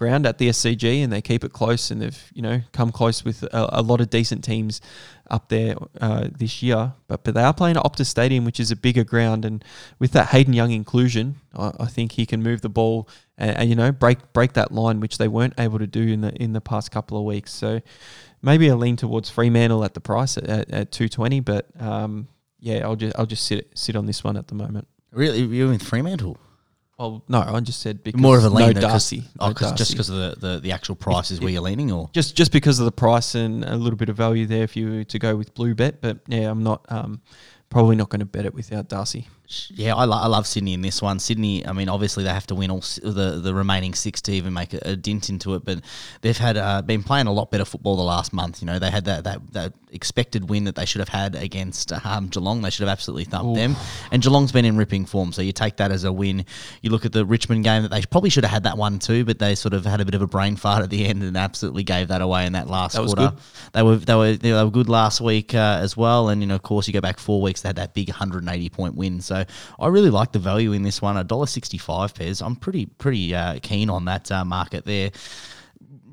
ground 0.00 0.24
at 0.26 0.38
the 0.38 0.48
SCG, 0.48 1.04
and 1.04 1.12
they 1.12 1.20
keep 1.20 1.44
it 1.44 1.52
close, 1.52 1.90
and 1.90 2.00
they've 2.00 2.32
you 2.34 2.42
know 2.42 2.62
come 2.72 2.90
close 2.90 3.24
with 3.24 3.42
a, 3.44 3.80
a 3.80 3.82
lot 3.82 4.00
of 4.00 4.10
decent 4.10 4.42
teams 4.42 4.80
up 5.30 5.48
there 5.50 5.76
uh, 6.00 6.28
this 6.36 6.62
year. 6.62 6.94
But 7.06 7.22
but 7.22 7.34
they 7.34 7.42
are 7.42 7.54
playing 7.54 7.76
at 7.76 7.84
Optus 7.84 8.06
Stadium, 8.06 8.44
which 8.44 8.58
is 8.58 8.70
a 8.70 8.76
bigger 8.76 9.04
ground, 9.04 9.44
and 9.44 9.62
with 9.98 10.12
that 10.12 10.28
Hayden 10.28 10.54
Young 10.54 10.72
inclusion, 10.72 11.36
I, 11.54 11.72
I 11.78 11.86
think 11.86 12.12
he 12.12 12.26
can 12.26 12.42
move 12.42 12.62
the 12.62 12.70
ball 12.70 13.08
and, 13.36 13.56
and 13.58 13.68
you 13.68 13.76
know 13.76 13.92
break 13.92 14.32
break 14.32 14.54
that 14.54 14.72
line, 14.72 15.00
which 15.00 15.18
they 15.18 15.28
weren't 15.28 15.54
able 15.58 15.78
to 15.78 15.86
do 15.86 16.02
in 16.02 16.22
the 16.22 16.32
in 16.42 16.54
the 16.54 16.62
past 16.62 16.90
couple 16.90 17.18
of 17.18 17.24
weeks. 17.24 17.52
So 17.52 17.80
maybe 18.42 18.68
a 18.68 18.76
lean 18.76 18.96
towards 18.96 19.30
Fremantle 19.30 19.84
at 19.84 19.92
the 19.94 20.00
price 20.00 20.38
at, 20.38 20.44
at, 20.44 20.70
at 20.70 20.92
two 20.92 21.08
twenty, 21.08 21.40
but 21.40 21.66
um, 21.78 22.26
yeah, 22.58 22.84
I'll 22.84 22.96
just 22.96 23.18
I'll 23.18 23.26
just 23.26 23.44
sit 23.44 23.70
sit 23.74 23.96
on 23.96 24.06
this 24.06 24.24
one 24.24 24.38
at 24.38 24.48
the 24.48 24.54
moment. 24.54 24.88
Really, 25.12 25.40
you're 25.42 25.68
with 25.68 25.82
Fremantle? 25.82 26.38
Well, 26.98 27.24
no, 27.28 27.40
I 27.40 27.58
just 27.60 27.80
said 27.80 28.04
because 28.04 28.20
More 28.20 28.36
of 28.36 28.44
a 28.44 28.50
lean 28.50 28.66
no 28.68 28.72
though, 28.74 28.80
Darcy, 28.82 29.24
Oh, 29.38 29.48
no 29.48 29.54
'cause- 29.54 29.70
just 29.72 29.92
Darcy. 29.92 29.94
because 29.94 30.10
of 30.10 30.16
the, 30.40 30.46
the, 30.54 30.60
the 30.60 30.72
actual 30.72 30.94
price 30.96 31.30
is 31.30 31.40
where 31.40 31.48
you're 31.48 31.62
leaning, 31.62 31.90
or 31.90 32.10
just 32.12 32.36
just 32.36 32.52
because 32.52 32.78
of 32.78 32.84
the 32.84 32.92
price 32.92 33.34
and 33.34 33.64
a 33.64 33.74
little 33.76 33.96
bit 33.96 34.10
of 34.10 34.16
value 34.16 34.44
there 34.46 34.62
if 34.64 34.76
you 34.76 34.90
were 34.90 35.04
to 35.04 35.18
go 35.18 35.34
with 35.34 35.54
blue 35.54 35.74
bet. 35.74 36.02
But 36.02 36.18
yeah, 36.26 36.50
I'm 36.50 36.62
not 36.62 36.84
um, 36.90 37.22
probably 37.70 37.96
not 37.96 38.10
going 38.10 38.20
to 38.20 38.26
bet 38.26 38.44
it 38.44 38.52
without 38.54 38.88
Darcy. 38.90 39.28
Yeah, 39.70 39.96
I, 39.96 40.04
lo- 40.04 40.16
I 40.16 40.26
love 40.28 40.46
Sydney 40.46 40.74
in 40.74 40.80
this 40.82 41.02
one. 41.02 41.18
Sydney, 41.18 41.66
I 41.66 41.72
mean, 41.72 41.88
obviously 41.88 42.22
they 42.24 42.30
have 42.30 42.46
to 42.48 42.54
win 42.54 42.70
all 42.70 42.78
s- 42.78 43.00
the 43.02 43.40
the 43.42 43.52
remaining 43.52 43.94
six 43.94 44.20
to 44.22 44.32
even 44.32 44.52
make 44.52 44.72
a, 44.74 44.78
a 44.90 44.96
dint 44.96 45.28
into 45.28 45.54
it, 45.54 45.64
but 45.64 45.80
they've 46.20 46.36
had 46.38 46.56
uh, 46.56 46.82
been 46.82 47.02
playing 47.02 47.26
a 47.26 47.32
lot 47.32 47.50
better 47.50 47.64
football 47.64 47.96
the 47.96 48.02
last 48.02 48.32
month. 48.32 48.62
You 48.62 48.66
know, 48.66 48.78
they 48.78 48.90
had 48.90 49.04
that, 49.06 49.24
that, 49.24 49.52
that 49.52 49.72
expected 49.92 50.48
win 50.48 50.64
that 50.64 50.76
they 50.76 50.84
should 50.84 51.00
have 51.00 51.08
had 51.08 51.34
against 51.34 51.92
um, 52.06 52.28
Geelong. 52.28 52.62
They 52.62 52.70
should 52.70 52.86
have 52.86 52.92
absolutely 52.92 53.24
thumped 53.24 53.56
them, 53.56 53.74
and 54.12 54.22
Geelong's 54.22 54.52
been 54.52 54.64
in 54.64 54.76
ripping 54.76 55.04
form. 55.04 55.32
So 55.32 55.42
you 55.42 55.52
take 55.52 55.78
that 55.78 55.90
as 55.90 56.04
a 56.04 56.12
win. 56.12 56.44
You 56.82 56.90
look 56.90 57.04
at 57.04 57.12
the 57.12 57.24
Richmond 57.26 57.64
game 57.64 57.82
that 57.82 57.90
they 57.90 58.02
probably 58.02 58.30
should 58.30 58.44
have 58.44 58.52
had 58.52 58.62
that 58.64 58.78
one 58.78 59.00
too, 59.00 59.24
but 59.24 59.40
they 59.40 59.56
sort 59.56 59.74
of 59.74 59.84
had 59.84 60.00
a 60.00 60.04
bit 60.04 60.14
of 60.14 60.22
a 60.22 60.28
brain 60.28 60.54
fart 60.54 60.82
at 60.84 60.90
the 60.90 61.06
end 61.06 61.24
and 61.24 61.36
absolutely 61.36 61.82
gave 61.82 62.08
that 62.08 62.20
away 62.22 62.46
in 62.46 62.52
that 62.52 62.68
last 62.68 62.92
That 62.94 63.04
quarter. 63.06 63.30
good. 63.30 63.38
They 63.72 63.82
were 63.82 63.96
they 63.96 64.14
were 64.14 64.32
they 64.36 64.52
were 64.52 64.70
good 64.70 64.88
last 64.88 65.20
week 65.20 65.54
uh, 65.54 65.78
as 65.80 65.96
well, 65.96 66.28
and 66.28 66.40
you 66.40 66.46
know, 66.46 66.54
of 66.54 66.62
course, 66.62 66.86
you 66.86 66.92
go 66.92 67.00
back 67.00 67.18
four 67.18 67.42
weeks, 67.42 67.62
they 67.62 67.68
had 67.68 67.76
that 67.76 67.94
big 67.94 68.08
180 68.10 68.68
point 68.68 68.94
win. 68.94 69.20
So 69.20 69.39
I 69.78 69.88
really 69.88 70.10
like 70.10 70.32
the 70.32 70.38
value 70.38 70.72
in 70.72 70.82
this 70.82 71.00
one, 71.02 71.16
a 71.16 71.24
dollar 71.24 71.46
65 71.46 72.14
Pez. 72.14 72.44
I'm 72.44 72.56
pretty 72.56 72.86
pretty 72.86 73.34
uh, 73.34 73.58
keen 73.62 73.90
on 73.90 74.04
that 74.06 74.30
uh, 74.30 74.44
market 74.44 74.84
there. 74.84 75.10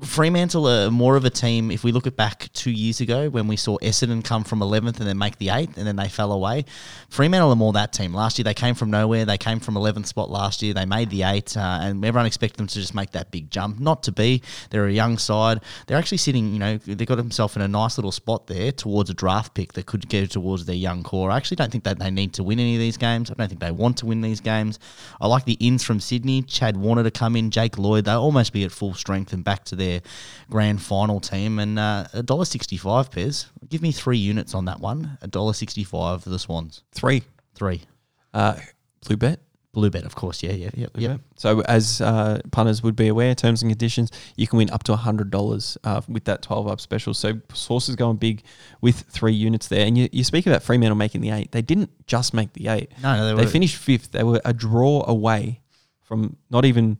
Fremantle 0.02 0.68
are 0.68 0.90
more 0.90 1.16
of 1.16 1.24
a 1.24 1.30
team. 1.30 1.70
If 1.70 1.82
we 1.82 1.90
look 1.90 2.06
at 2.06 2.14
back 2.14 2.52
two 2.52 2.70
years 2.70 3.00
ago 3.00 3.28
when 3.30 3.48
we 3.48 3.56
saw 3.56 3.78
Essendon 3.78 4.22
come 4.22 4.44
from 4.44 4.60
11th 4.60 4.98
and 5.00 5.08
then 5.08 5.18
make 5.18 5.38
the 5.38 5.48
8th 5.48 5.76
and 5.76 5.86
then 5.86 5.96
they 5.96 6.08
fell 6.08 6.30
away, 6.30 6.66
Fremantle 7.08 7.50
are 7.50 7.56
more 7.56 7.72
that 7.72 7.92
team. 7.92 8.14
Last 8.14 8.38
year 8.38 8.44
they 8.44 8.54
came 8.54 8.76
from 8.76 8.90
nowhere. 8.90 9.24
They 9.24 9.38
came 9.38 9.58
from 9.58 9.74
11th 9.74 10.06
spot 10.06 10.30
last 10.30 10.62
year. 10.62 10.72
They 10.72 10.86
made 10.86 11.10
the 11.10 11.24
8 11.24 11.56
uh, 11.56 11.60
and 11.82 12.04
everyone 12.04 12.26
expected 12.26 12.58
them 12.58 12.68
to 12.68 12.74
just 12.74 12.94
make 12.94 13.10
that 13.12 13.32
big 13.32 13.50
jump. 13.50 13.80
Not 13.80 14.04
to 14.04 14.12
be. 14.12 14.42
They're 14.70 14.86
a 14.86 14.92
young 14.92 15.18
side. 15.18 15.62
They're 15.86 15.98
actually 15.98 16.18
sitting, 16.18 16.52
you 16.52 16.60
know, 16.60 16.76
they 16.76 17.04
got 17.04 17.16
themselves 17.16 17.56
in 17.56 17.62
a 17.62 17.68
nice 17.68 17.98
little 17.98 18.12
spot 18.12 18.46
there 18.46 18.70
towards 18.70 19.10
a 19.10 19.14
draft 19.14 19.54
pick 19.54 19.72
that 19.72 19.86
could 19.86 20.08
go 20.08 20.26
towards 20.26 20.64
their 20.64 20.76
young 20.76 21.02
core. 21.02 21.32
I 21.32 21.36
actually 21.36 21.56
don't 21.56 21.72
think 21.72 21.84
that 21.84 21.98
they 21.98 22.10
need 22.10 22.34
to 22.34 22.44
win 22.44 22.60
any 22.60 22.76
of 22.76 22.80
these 22.80 22.96
games. 22.96 23.32
I 23.32 23.34
don't 23.34 23.48
think 23.48 23.60
they 23.60 23.72
want 23.72 23.96
to 23.98 24.06
win 24.06 24.20
these 24.20 24.40
games. 24.40 24.78
I 25.20 25.26
like 25.26 25.44
the 25.44 25.54
ins 25.54 25.82
from 25.82 25.98
Sydney, 25.98 26.42
Chad 26.42 26.76
Warner 26.76 27.02
to 27.02 27.10
come 27.10 27.34
in, 27.34 27.50
Jake 27.50 27.78
Lloyd. 27.78 28.04
They'll 28.04 28.20
almost 28.20 28.52
be 28.52 28.62
at 28.62 28.70
full 28.70 28.94
strength 28.94 29.32
and 29.32 29.42
back 29.42 29.64
to 29.64 29.76
their 29.76 29.87
grand 30.50 30.80
final 30.80 31.20
team. 31.20 31.58
And 31.58 31.78
uh, 31.78 32.06
a 32.12 32.22
dollar 32.22 32.44
sixty-five 32.44 33.10
Pez. 33.10 33.46
Give 33.68 33.82
me 33.82 33.92
three 33.92 34.18
units 34.18 34.54
on 34.54 34.64
that 34.66 34.80
one. 34.80 35.18
A 35.22 35.26
dollar 35.26 35.52
sixty-five 35.52 36.22
for 36.22 36.30
the 36.30 36.38
Swans. 36.38 36.82
Three 36.92 37.22
Three. 37.54 37.82
uh, 38.34 38.56
blue 39.06 39.16
bet. 39.16 39.40
Blue 39.72 39.90
bet, 39.90 40.04
of 40.04 40.14
course. 40.14 40.42
Yeah, 40.42 40.52
yeah, 40.52 40.70
yeah. 40.74 40.86
Yeah. 40.96 41.16
So 41.36 41.60
as 41.60 42.00
uh, 42.00 42.40
punters 42.50 42.82
would 42.82 42.96
be 42.96 43.08
aware, 43.08 43.34
terms 43.34 43.62
and 43.62 43.70
conditions, 43.70 44.10
you 44.34 44.46
can 44.46 44.56
win 44.56 44.70
up 44.70 44.82
to 44.84 44.96
hundred 44.96 45.30
dollars 45.30 45.76
uh, 45.84 46.00
with 46.08 46.24
that 46.24 46.40
twelve 46.42 46.66
up 46.66 46.80
special. 46.80 47.12
So 47.14 47.34
Sauce's 47.52 47.94
going 47.94 48.16
big 48.16 48.42
with 48.80 49.02
three 49.10 49.34
units 49.34 49.68
there. 49.68 49.86
And 49.86 49.96
you, 49.96 50.08
you 50.10 50.24
speak 50.24 50.46
about 50.46 50.62
Fremantle 50.62 50.96
making 50.96 51.20
the 51.20 51.30
eight. 51.30 51.52
They 51.52 51.62
didn't 51.62 51.90
just 52.06 52.32
make 52.32 52.54
the 52.54 52.68
eight. 52.68 52.90
No, 53.02 53.14
no, 53.16 53.26
they 53.28 53.34
they 53.36 53.44
were- 53.44 53.50
finished 53.50 53.76
fifth. 53.76 54.10
They 54.10 54.24
were 54.24 54.40
a 54.44 54.54
draw 54.54 55.04
away 55.06 55.60
from 56.02 56.38
not 56.50 56.64
even 56.64 56.98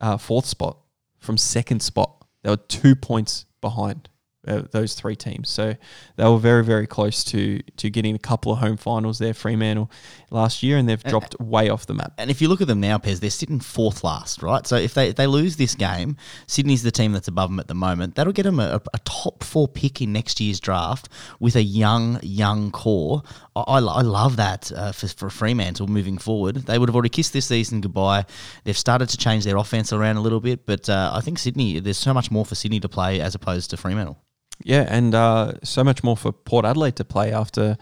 uh, 0.00 0.16
fourth 0.16 0.46
spot, 0.46 0.76
from 1.20 1.38
second 1.38 1.80
spot. 1.80 2.17
They 2.42 2.50
were 2.50 2.56
two 2.56 2.94
points 2.94 3.46
behind 3.60 4.08
uh, 4.48 4.62
those 4.70 4.94
three 4.94 5.16
teams. 5.16 5.48
So 5.48 5.74
they 6.16 6.24
were 6.24 6.38
very, 6.38 6.64
very 6.64 6.86
close 6.86 7.22
to 7.24 7.60
to 7.76 7.90
getting 7.90 8.14
a 8.14 8.18
couple 8.18 8.52
of 8.52 8.58
home 8.58 8.76
finals 8.76 9.18
there, 9.18 9.34
Fremantle, 9.34 9.90
last 10.30 10.62
year, 10.62 10.76
and 10.76 10.88
they've 10.88 11.02
dropped 11.02 11.38
way 11.40 11.68
off 11.68 11.86
the 11.86 11.94
map. 11.94 12.12
And 12.18 12.30
if 12.30 12.40
you 12.40 12.48
look 12.48 12.60
at 12.60 12.66
them 12.66 12.80
now, 12.80 12.98
Pez, 12.98 13.20
they're 13.20 13.30
sitting 13.30 13.60
fourth 13.60 14.04
last, 14.04 14.42
right? 14.42 14.66
So 14.66 14.76
if 14.76 14.94
they 14.94 15.08
if 15.08 15.16
they 15.16 15.26
lose 15.26 15.56
this 15.56 15.74
game, 15.74 16.16
Sydney's 16.46 16.82
the 16.82 16.90
team 16.90 17.12
that's 17.12 17.28
above 17.28 17.50
them 17.50 17.60
at 17.60 17.68
the 17.68 17.74
moment. 17.74 18.14
That'll 18.14 18.32
get 18.32 18.44
them 18.44 18.60
a, 18.60 18.80
a 18.94 18.98
top 19.04 19.44
four 19.44 19.68
pick 19.68 20.00
in 20.00 20.12
next 20.12 20.40
year's 20.40 20.60
draft 20.60 21.08
with 21.40 21.56
a 21.56 21.62
young, 21.62 22.18
young 22.22 22.70
core. 22.70 23.22
I, 23.54 23.60
I, 23.60 23.78
I 23.78 24.02
love 24.02 24.36
that 24.36 24.72
uh, 24.72 24.92
for, 24.92 25.08
for 25.08 25.30
Fremantle 25.30 25.86
moving 25.86 26.18
forward. 26.18 26.56
They 26.56 26.78
would 26.78 26.88
have 26.88 26.96
already 26.96 27.08
kissed 27.08 27.32
this 27.32 27.46
season 27.46 27.80
goodbye. 27.80 28.26
They've 28.64 28.76
started 28.76 29.08
to 29.10 29.16
change 29.16 29.44
their 29.44 29.56
offense 29.56 29.92
around 29.92 30.16
a 30.16 30.20
little 30.20 30.40
bit, 30.40 30.66
but 30.66 30.88
uh, 30.88 31.12
I 31.14 31.20
think 31.20 31.38
Sydney, 31.38 31.80
there's 31.80 31.98
so 31.98 32.14
much 32.14 32.30
more 32.30 32.44
for 32.44 32.54
Sydney 32.54 32.80
to 32.80 32.88
play 32.88 33.20
as 33.20 33.34
opposed 33.34 33.70
to 33.70 33.76
Fremantle. 33.76 34.18
Yeah, 34.64 34.86
and 34.88 35.14
uh, 35.14 35.52
so 35.62 35.84
much 35.84 36.02
more 36.02 36.16
for 36.16 36.32
Port 36.32 36.64
Adelaide 36.64 36.96
to 36.96 37.04
play 37.04 37.32
after 37.32 37.76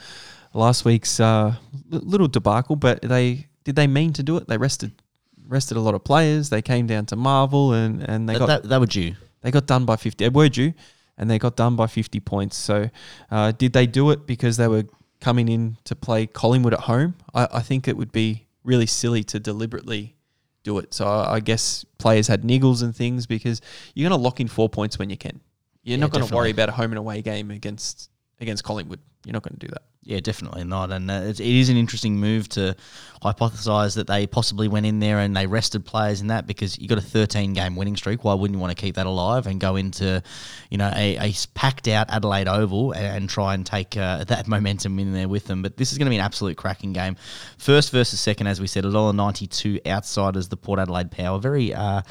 last 0.53 0.85
week's 0.85 1.19
uh, 1.21 1.55
little 1.91 2.29
debacle. 2.29 2.77
But 2.77 3.03
they 3.03 3.47
did 3.65 3.77
they 3.77 3.87
mean 3.87 4.13
to 4.15 4.23
do 4.23 4.37
it? 4.37 4.47
They 4.49 4.59
rested 4.59 4.93
rested 5.49 5.77
a 5.77 5.81
lot 5.81 5.95
of 5.95 6.05
players. 6.05 6.51
They 6.51 6.63
came 6.63 6.87
down 6.87 7.07
to 7.07 7.17
Marvel 7.17 7.73
and 7.73 8.03
and 8.03 8.29
they 8.29 8.35
That, 8.35 8.39
got 8.39 8.47
that, 8.63 8.69
that 8.69 8.81
were 8.81 8.87
due. 8.87 9.15
they 9.43 9.51
got 9.51 9.67
done 9.67 9.85
by 9.87 9.97
50. 9.97 10.25
They 10.25 10.29
were 10.29 10.49
due, 10.49 10.75
and 11.17 11.31
they 11.31 11.39
got 11.39 11.57
done 11.57 11.77
by 11.77 11.87
50 11.87 12.21
points. 12.21 12.57
So, 12.57 12.91
uh, 13.31 13.53
did 13.53 13.73
they 13.73 13.87
do 13.87 14.11
it 14.11 14.27
because 14.27 14.57
they 14.59 14.69
were 14.69 14.85
coming 15.21 15.49
in 15.49 15.79
to 15.85 15.97
play 15.97 16.27
Collingwood 16.27 16.75
at 16.75 16.81
home? 16.81 17.15
I, 17.35 17.49
I 17.55 17.61
think 17.63 17.89
it 17.89 17.97
would 17.97 18.13
be 18.13 18.47
really 18.65 18.87
silly 18.87 19.25
to 19.25 19.41
deliberately 19.41 20.15
do 20.63 20.79
it. 20.79 20.93
So, 20.93 21.07
I, 21.07 21.35
I 21.37 21.41
guess 21.41 21.87
players 21.99 22.27
had 22.29 22.43
niggles 22.43 22.83
and 22.83 22.95
things 22.95 23.27
because 23.27 23.61
you're 23.95 24.09
going 24.09 24.19
to 24.19 24.23
lock 24.23 24.41
in 24.41 24.49
four 24.49 24.69
points 24.69 24.99
when 24.99 25.09
you 25.11 25.17
can. 25.17 25.41
You're 25.87 25.97
Yeah, 25.99 26.01
not 26.01 26.11
going 26.11 26.27
to 26.27 26.35
worry 26.35 26.51
about 26.51 26.69
a 26.69 26.73
home 26.73 26.91
and 26.91 26.99
away 26.99 27.23
game 27.23 27.53
against 27.53 28.11
against 28.41 28.65
Collingwood. 28.65 28.99
You're 29.25 29.33
not 29.35 29.45
going 29.45 29.57
to 29.57 29.67
do 29.67 29.69
that. 29.73 29.83
Yeah, 30.07 30.21
definitely 30.21 30.63
not. 30.63 30.93
And 30.93 31.11
uh, 31.11 31.23
it 31.25 31.41
is 31.41 31.69
an 31.69 31.77
interesting 31.77 32.17
move 32.17 32.49
to 32.51 32.77
hypothesize 33.23 33.97
that 33.97 34.07
they 34.07 34.25
possibly 34.27 34.69
went 34.69 34.87
in 34.87 35.01
there 35.01 35.19
and 35.19 35.37
they 35.37 35.49
rested 35.49 35.85
players 35.85 36.21
in 36.21 36.29
that 36.29 36.47
because 36.47 36.79
you 36.79 36.87
got 36.87 36.99
a 36.99 37.03
13 37.03 37.55
game 37.55 37.75
winning 37.75 37.97
streak. 37.97 38.23
Why 38.23 38.35
wouldn't 38.35 38.57
you 38.57 38.61
want 38.61 38.77
to 38.77 38.81
keep 38.81 38.95
that 38.95 39.07
alive 39.07 39.49
and 39.49 39.59
go 39.59 39.75
into, 39.75 40.23
you 40.71 40.79
know, 40.79 40.93
a, 40.95 41.17
a 41.17 41.35
packed 41.55 41.89
out 41.89 42.09
Adelaide 42.11 42.47
Oval 42.47 42.93
and, 42.93 43.05
and 43.05 43.29
try 43.29 43.55
and 43.55 43.67
take 43.67 43.97
uh, 43.97 44.23
that 44.25 44.47
momentum 44.47 44.97
in 45.01 45.13
there 45.13 45.27
with 45.29 45.47
them? 45.47 45.61
But 45.63 45.77
this 45.77 45.91
is 45.91 45.99
going 45.99 46.07
to 46.07 46.11
be 46.11 46.17
an 46.17 46.25
absolute 46.25 46.57
cracking 46.57 46.93
game. 46.93 47.17
First 47.59 47.91
versus 47.91 48.21
second, 48.21 48.47
as 48.47 48.61
we 48.61 48.69
said, 48.69 48.85
$1.92 48.85 49.85
outsiders, 49.89 50.49
the 50.49 50.57
Port 50.57 50.79
Adelaide 50.79 51.11
Power. 51.11 51.41
Very 51.41 51.75
uh, 51.75 52.03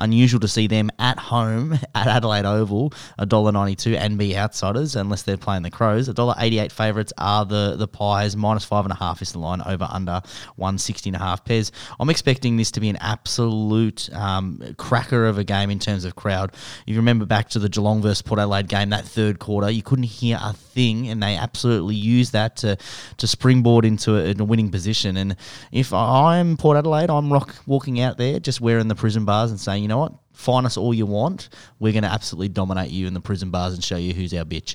unusual 0.00 0.40
to 0.40 0.48
see 0.48 0.66
them 0.66 0.90
at 0.98 1.20
home 1.20 1.74
at 1.94 2.08
Adelaide 2.08 2.46
Oval, 2.46 2.90
$1.92 3.20 3.96
and 3.96 4.18
be 4.18 4.36
outsiders 4.36 4.96
unless 4.96 5.22
they're 5.22 5.36
playing 5.36 5.62
the 5.62 5.70
Crows. 5.70 6.08
$1.88 6.08 6.72
favourites 6.72 7.12
are 7.16 7.43
the, 7.44 7.76
the 7.76 7.88
Pies. 7.88 8.36
Minus 8.36 8.64
five 8.64 8.84
and 8.84 8.92
a 8.92 8.96
half 8.96 9.22
is 9.22 9.32
the 9.32 9.38
line 9.38 9.62
over 9.62 9.88
under 9.90 10.22
160 10.56 11.10
and 11.10 11.16
a 11.16 11.18
half 11.18 11.44
Pez. 11.44 11.70
I'm 11.98 12.10
expecting 12.10 12.56
this 12.56 12.70
to 12.72 12.80
be 12.80 12.88
an 12.88 12.96
absolute 12.96 14.12
um, 14.12 14.62
cracker 14.76 15.26
of 15.26 15.38
a 15.38 15.44
game 15.44 15.70
in 15.70 15.78
terms 15.78 16.04
of 16.04 16.16
crowd. 16.16 16.52
If 16.52 16.82
you 16.86 16.96
remember 16.96 17.26
back 17.26 17.48
to 17.50 17.58
the 17.58 17.68
Geelong 17.68 18.02
versus 18.02 18.22
Port 18.22 18.40
Adelaide 18.40 18.68
game, 18.68 18.90
that 18.90 19.04
third 19.04 19.38
quarter, 19.38 19.70
you 19.70 19.82
couldn't 19.82 20.04
hear 20.04 20.38
a 20.40 20.52
thing, 20.52 21.08
and 21.08 21.22
they 21.22 21.36
absolutely 21.36 21.94
used 21.94 22.32
that 22.32 22.56
to, 22.56 22.76
to 23.18 23.26
springboard 23.26 23.84
into 23.84 24.16
a, 24.16 24.34
a 24.38 24.44
winning 24.44 24.70
position. 24.70 25.16
And 25.16 25.36
if 25.72 25.92
I'm 25.92 26.56
Port 26.56 26.76
Adelaide, 26.76 27.10
I'm 27.10 27.32
rock 27.32 27.54
walking 27.66 28.00
out 28.00 28.18
there 28.18 28.40
just 28.40 28.60
wearing 28.60 28.88
the 28.88 28.94
prison 28.94 29.24
bars 29.24 29.50
and 29.50 29.60
saying, 29.60 29.82
you 29.82 29.88
know 29.88 29.98
what? 29.98 30.12
Fine 30.32 30.66
us 30.66 30.76
all 30.76 30.92
you 30.92 31.06
want. 31.06 31.48
We're 31.78 31.92
going 31.92 32.02
to 32.02 32.10
absolutely 32.10 32.48
dominate 32.48 32.90
you 32.90 33.06
in 33.06 33.14
the 33.14 33.20
prison 33.20 33.50
bars 33.50 33.74
and 33.74 33.82
show 33.82 33.96
you 33.96 34.12
who's 34.12 34.34
our 34.34 34.44
bitch. 34.44 34.74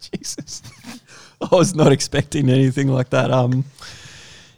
Jesus. 0.12 0.62
I 1.52 1.54
was 1.54 1.74
not 1.74 1.92
expecting 1.92 2.50
anything 2.50 2.88
like 2.88 3.10
that. 3.10 3.30
Um, 3.30 3.64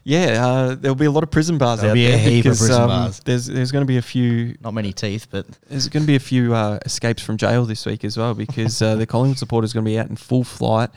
yeah, 0.02 0.46
uh, 0.46 0.74
there'll 0.76 0.94
be 0.94 1.04
a 1.04 1.10
lot 1.10 1.22
of 1.22 1.30
prison 1.30 1.58
bars 1.58 1.80
There'll 1.80 1.92
out 1.92 1.94
be 1.94 2.06
a 2.06 2.10
there 2.12 2.18
heap 2.18 2.38
of 2.38 2.42
because 2.44 2.58
prison 2.60 2.82
um, 2.82 2.88
bars. 2.88 3.20
there's 3.20 3.46
there's 3.46 3.70
going 3.70 3.82
to 3.82 3.86
be 3.86 3.98
a 3.98 4.02
few 4.02 4.56
Not 4.62 4.72
many 4.72 4.92
teeth, 4.94 5.26
but 5.30 5.46
There's 5.68 5.88
going 5.88 6.02
to 6.02 6.06
be 6.06 6.16
a 6.16 6.20
few 6.20 6.54
uh, 6.54 6.78
escapes 6.86 7.22
from 7.22 7.36
jail 7.36 7.64
this 7.66 7.84
week 7.84 8.02
as 8.04 8.16
well 8.16 8.34
because 8.34 8.80
uh, 8.80 8.96
the 8.96 9.06
Collingwood 9.12 9.38
supporters 9.38 9.72
are 9.72 9.74
going 9.74 9.84
to 9.84 9.90
be 9.90 9.98
out 9.98 10.08
in 10.08 10.16
full 10.16 10.42
flight. 10.42 10.88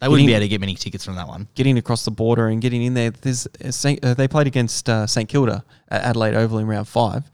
they 0.00 0.06
wouldn't 0.08 0.26
be 0.26 0.32
getting- 0.32 0.36
able 0.36 0.44
to 0.44 0.48
get 0.48 0.60
many 0.60 0.74
tickets 0.76 1.04
from 1.04 1.16
that 1.16 1.26
one. 1.26 1.48
Getting 1.56 1.76
across 1.76 2.04
the 2.04 2.12
border 2.12 2.46
and 2.46 2.62
getting 2.62 2.82
in 2.84 2.94
there. 2.94 3.10
There's 3.10 3.48
a 3.60 3.72
Saint, 3.72 4.04
uh, 4.04 4.14
they 4.14 4.28
played 4.28 4.46
against 4.46 4.88
uh, 4.88 5.08
St 5.08 5.28
Kilda 5.28 5.64
at 5.88 6.02
Adelaide 6.02 6.34
Oval 6.34 6.58
in 6.58 6.66
round 6.68 6.86
five, 6.86 7.28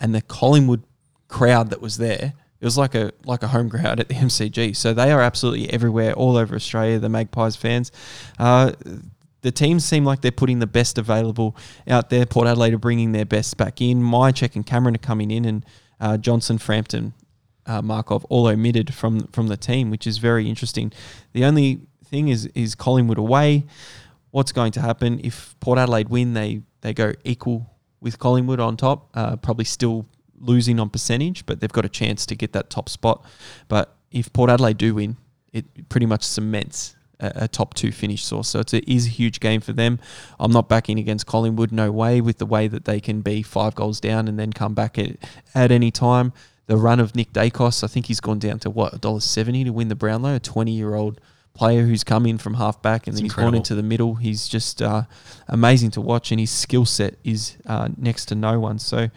and 0.00 0.14
the 0.14 0.20
Collingwood 0.20 0.82
crowd 1.28 1.70
that 1.70 1.80
was 1.80 1.96
there, 1.96 2.34
it 2.64 2.66
was 2.66 2.78
like 2.78 2.94
a 2.94 3.12
like 3.26 3.42
a 3.42 3.48
home 3.48 3.68
crowd 3.68 4.00
at 4.00 4.08
the 4.08 4.14
MCG. 4.28 4.74
So 4.74 4.94
they 4.94 5.12
are 5.12 5.20
absolutely 5.20 5.70
everywhere, 5.70 6.14
all 6.14 6.38
over 6.38 6.54
Australia. 6.54 6.98
The 6.98 7.10
Magpies 7.10 7.56
fans. 7.56 7.92
Uh, 8.38 8.72
the 9.42 9.52
teams 9.52 9.84
seem 9.84 10.06
like 10.06 10.22
they're 10.22 10.32
putting 10.32 10.60
the 10.60 10.66
best 10.66 10.96
available 10.96 11.54
out 11.86 12.08
there. 12.08 12.24
Port 12.24 12.46
Adelaide 12.46 12.72
are 12.72 12.78
bringing 12.78 13.12
their 13.12 13.26
best 13.26 13.58
back 13.58 13.82
in. 13.82 14.00
Mihocek 14.00 14.56
and 14.56 14.64
Cameron 14.64 14.94
are 14.94 15.06
coming 15.06 15.30
in, 15.30 15.44
and 15.44 15.66
uh, 16.00 16.16
Johnson, 16.16 16.56
Frampton, 16.56 17.12
uh, 17.66 17.82
Markov 17.82 18.24
all 18.30 18.46
omitted 18.46 18.94
from 18.94 19.26
from 19.26 19.48
the 19.48 19.58
team, 19.58 19.90
which 19.90 20.06
is 20.06 20.16
very 20.16 20.48
interesting. 20.48 20.90
The 21.34 21.44
only 21.44 21.82
thing 22.06 22.28
is 22.28 22.46
is 22.54 22.74
Collingwood 22.74 23.18
away. 23.18 23.66
What's 24.30 24.52
going 24.52 24.72
to 24.72 24.80
happen 24.80 25.20
if 25.22 25.54
Port 25.60 25.78
Adelaide 25.78 26.08
win? 26.08 26.32
They 26.32 26.62
they 26.80 26.94
go 26.94 27.12
equal 27.24 27.66
with 28.00 28.18
Collingwood 28.18 28.58
on 28.58 28.78
top. 28.78 29.10
Uh, 29.12 29.36
probably 29.36 29.66
still 29.66 30.06
losing 30.38 30.80
on 30.80 30.90
percentage, 30.90 31.46
but 31.46 31.60
they've 31.60 31.72
got 31.72 31.84
a 31.84 31.88
chance 31.88 32.26
to 32.26 32.34
get 32.34 32.52
that 32.52 32.70
top 32.70 32.88
spot. 32.88 33.24
But 33.68 33.94
if 34.10 34.32
Port 34.32 34.50
Adelaide 34.50 34.78
do 34.78 34.94
win, 34.94 35.16
it 35.52 35.88
pretty 35.88 36.06
much 36.06 36.22
cements 36.22 36.96
a, 37.20 37.32
a 37.44 37.48
top 37.48 37.74
two 37.74 37.92
finish 37.92 38.24
Sauce. 38.24 38.48
So 38.48 38.60
it's 38.60 38.74
a, 38.74 38.80
huge 38.80 39.40
game 39.40 39.60
for 39.60 39.72
them. 39.72 39.98
I'm 40.38 40.52
not 40.52 40.68
backing 40.68 40.98
against 40.98 41.26
Collingwood, 41.26 41.72
no 41.72 41.90
way, 41.90 42.20
with 42.20 42.38
the 42.38 42.46
way 42.46 42.68
that 42.68 42.84
they 42.84 43.00
can 43.00 43.20
be 43.20 43.42
five 43.42 43.74
goals 43.74 44.00
down 44.00 44.28
and 44.28 44.38
then 44.38 44.52
come 44.52 44.74
back 44.74 44.98
at, 44.98 45.16
at 45.54 45.70
any 45.70 45.90
time. 45.90 46.32
The 46.66 46.76
run 46.76 46.98
of 46.98 47.14
Nick 47.14 47.32
Daicos, 47.32 47.84
I 47.84 47.88
think 47.88 48.06
he's 48.06 48.20
gone 48.20 48.38
down 48.38 48.58
to 48.60 48.70
what, 48.70 49.00
$1.70 49.00 49.64
to 49.64 49.70
win 49.70 49.88
the 49.88 49.94
Brownlow, 49.94 50.36
a 50.36 50.40
20 50.40 50.72
year 50.72 50.94
old 50.94 51.20
player 51.52 51.82
who's 51.82 52.02
come 52.02 52.26
in 52.26 52.36
from 52.38 52.54
half 52.54 52.82
back 52.82 53.06
and 53.06 53.12
It's 53.12 53.18
then 53.18 53.24
he's 53.24 53.32
incredible. 53.32 53.52
gone 53.52 53.56
into 53.56 53.74
the 53.74 53.82
middle. 53.82 54.16
He's 54.16 54.48
just 54.48 54.82
uh, 54.82 55.02
amazing 55.48 55.92
to 55.92 56.00
watch, 56.00 56.30
and 56.30 56.40
his 56.40 56.50
skill 56.50 56.84
set 56.84 57.14
is 57.22 57.56
uh, 57.66 57.88
next 57.96 58.26
to 58.26 58.34
no 58.34 58.58
one. 58.58 58.78
So, 58.78 59.08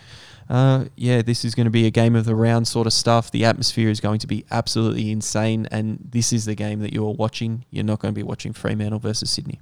uh, 0.49 0.85
yeah, 0.95 1.21
this 1.21 1.43
is 1.43 1.55
going 1.55 1.65
to 1.65 1.71
be 1.71 1.85
a 1.85 1.91
game 1.91 2.15
of 2.15 2.25
the 2.25 2.35
round 2.35 2.67
sort 2.67 2.87
of 2.87 2.93
stuff. 2.93 3.31
The 3.31 3.45
atmosphere 3.45 3.89
is 3.89 3.99
going 3.99 4.19
to 4.19 4.27
be 4.27 4.45
absolutely 4.51 5.11
insane, 5.11 5.67
and 5.71 5.99
this 6.09 6.31
is 6.31 6.45
the 6.45 6.55
game 6.55 6.79
that 6.79 6.93
you're 6.93 7.13
watching. 7.13 7.65
You're 7.69 7.83
not 7.83 7.99
going 7.99 8.13
to 8.13 8.17
be 8.17 8.23
watching 8.23 8.53
Fremantle 8.53 8.99
versus 8.99 9.29
Sydney. 9.29 9.59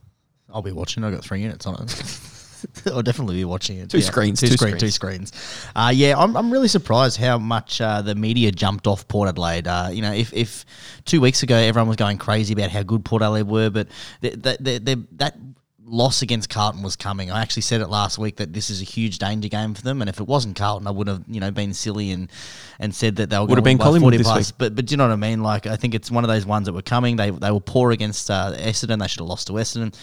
I'll 0.49 0.61
be 0.61 0.71
watching. 0.71 1.03
I've 1.03 1.13
got 1.13 1.23
three 1.23 1.41
units 1.41 1.65
on 1.65 1.83
it. 1.83 2.19
I'll 2.87 3.01
definitely 3.01 3.35
be 3.35 3.45
watching 3.45 3.77
it. 3.77 3.89
Two 3.89 4.01
screens, 4.01 4.39
Two, 4.39 4.47
two 4.47 4.57
screen, 4.57 4.77
two 4.77 4.89
screens. 4.89 5.31
Uh, 5.75 5.91
yeah, 5.93 6.15
I'm, 6.17 6.35
I'm 6.35 6.51
really 6.51 6.67
surprised 6.67 7.17
how 7.17 7.37
much 7.37 7.81
uh, 7.81 8.01
the 8.01 8.15
media 8.15 8.51
jumped 8.51 8.87
off 8.87 9.07
Port 9.07 9.29
Adelaide. 9.29 9.67
Uh, 9.67 9.89
you 9.91 10.01
know, 10.01 10.13
if, 10.13 10.33
if 10.33 10.65
two 11.05 11.21
weeks 11.21 11.43
ago 11.43 11.55
everyone 11.55 11.87
was 11.87 11.97
going 11.97 12.17
crazy 12.17 12.53
about 12.53 12.71
how 12.71 12.83
good 12.83 13.05
Port 13.05 13.21
Adelaide 13.21 13.43
were, 13.47 13.69
but 13.69 13.87
th 14.21 14.41
th 14.41 14.57
th 14.63 14.85
th 14.85 14.99
that 15.17 15.37
loss 15.85 16.21
against 16.21 16.49
Carlton 16.49 16.81
was 16.81 16.95
coming. 16.95 17.31
I 17.31 17.41
actually 17.41 17.61
said 17.61 17.81
it 17.81 17.87
last 17.87 18.17
week 18.17 18.37
that 18.37 18.53
this 18.53 18.69
is 18.69 18.81
a 18.81 18.85
huge 18.85 19.19
danger 19.19 19.49
game 19.49 19.73
for 19.73 19.81
them, 19.81 20.01
and 20.01 20.09
if 20.09 20.19
it 20.19 20.27
wasn't 20.27 20.55
Carlton, 20.55 20.87
I 20.87 20.91
would 20.91 21.07
have 21.07 21.23
you 21.27 21.39
know 21.39 21.51
been 21.51 21.73
silly 21.73 22.11
and 22.11 22.29
and 22.79 22.93
said 22.93 23.17
that 23.17 23.29
they 23.29 23.37
were 23.37 23.45
Would 23.45 23.57
have 23.57 23.63
been 23.63 23.77
Collingwood 23.77 24.13
40 24.13 24.17
this 24.17 24.27
plus. 24.27 24.49
week. 24.49 24.55
But 24.57 24.75
but 24.75 24.85
do 24.85 24.93
you 24.93 24.97
know 24.97 25.07
what 25.07 25.13
I 25.13 25.17
mean? 25.17 25.43
Like 25.43 25.67
I 25.67 25.75
think 25.75 25.95
it's 25.95 26.11
one 26.11 26.23
of 26.23 26.27
those 26.27 26.45
ones 26.45 26.65
that 26.65 26.73
were 26.73 26.81
coming. 26.81 27.15
They 27.15 27.29
they 27.29 27.51
were 27.51 27.59
poor 27.59 27.91
against 27.91 28.29
uh, 28.29 28.53
Essendon. 28.55 28.99
They 28.99 29.07
should 29.07 29.19
have 29.19 29.27
lost 29.27 29.47
to 29.47 29.53
Essendon 29.53 29.95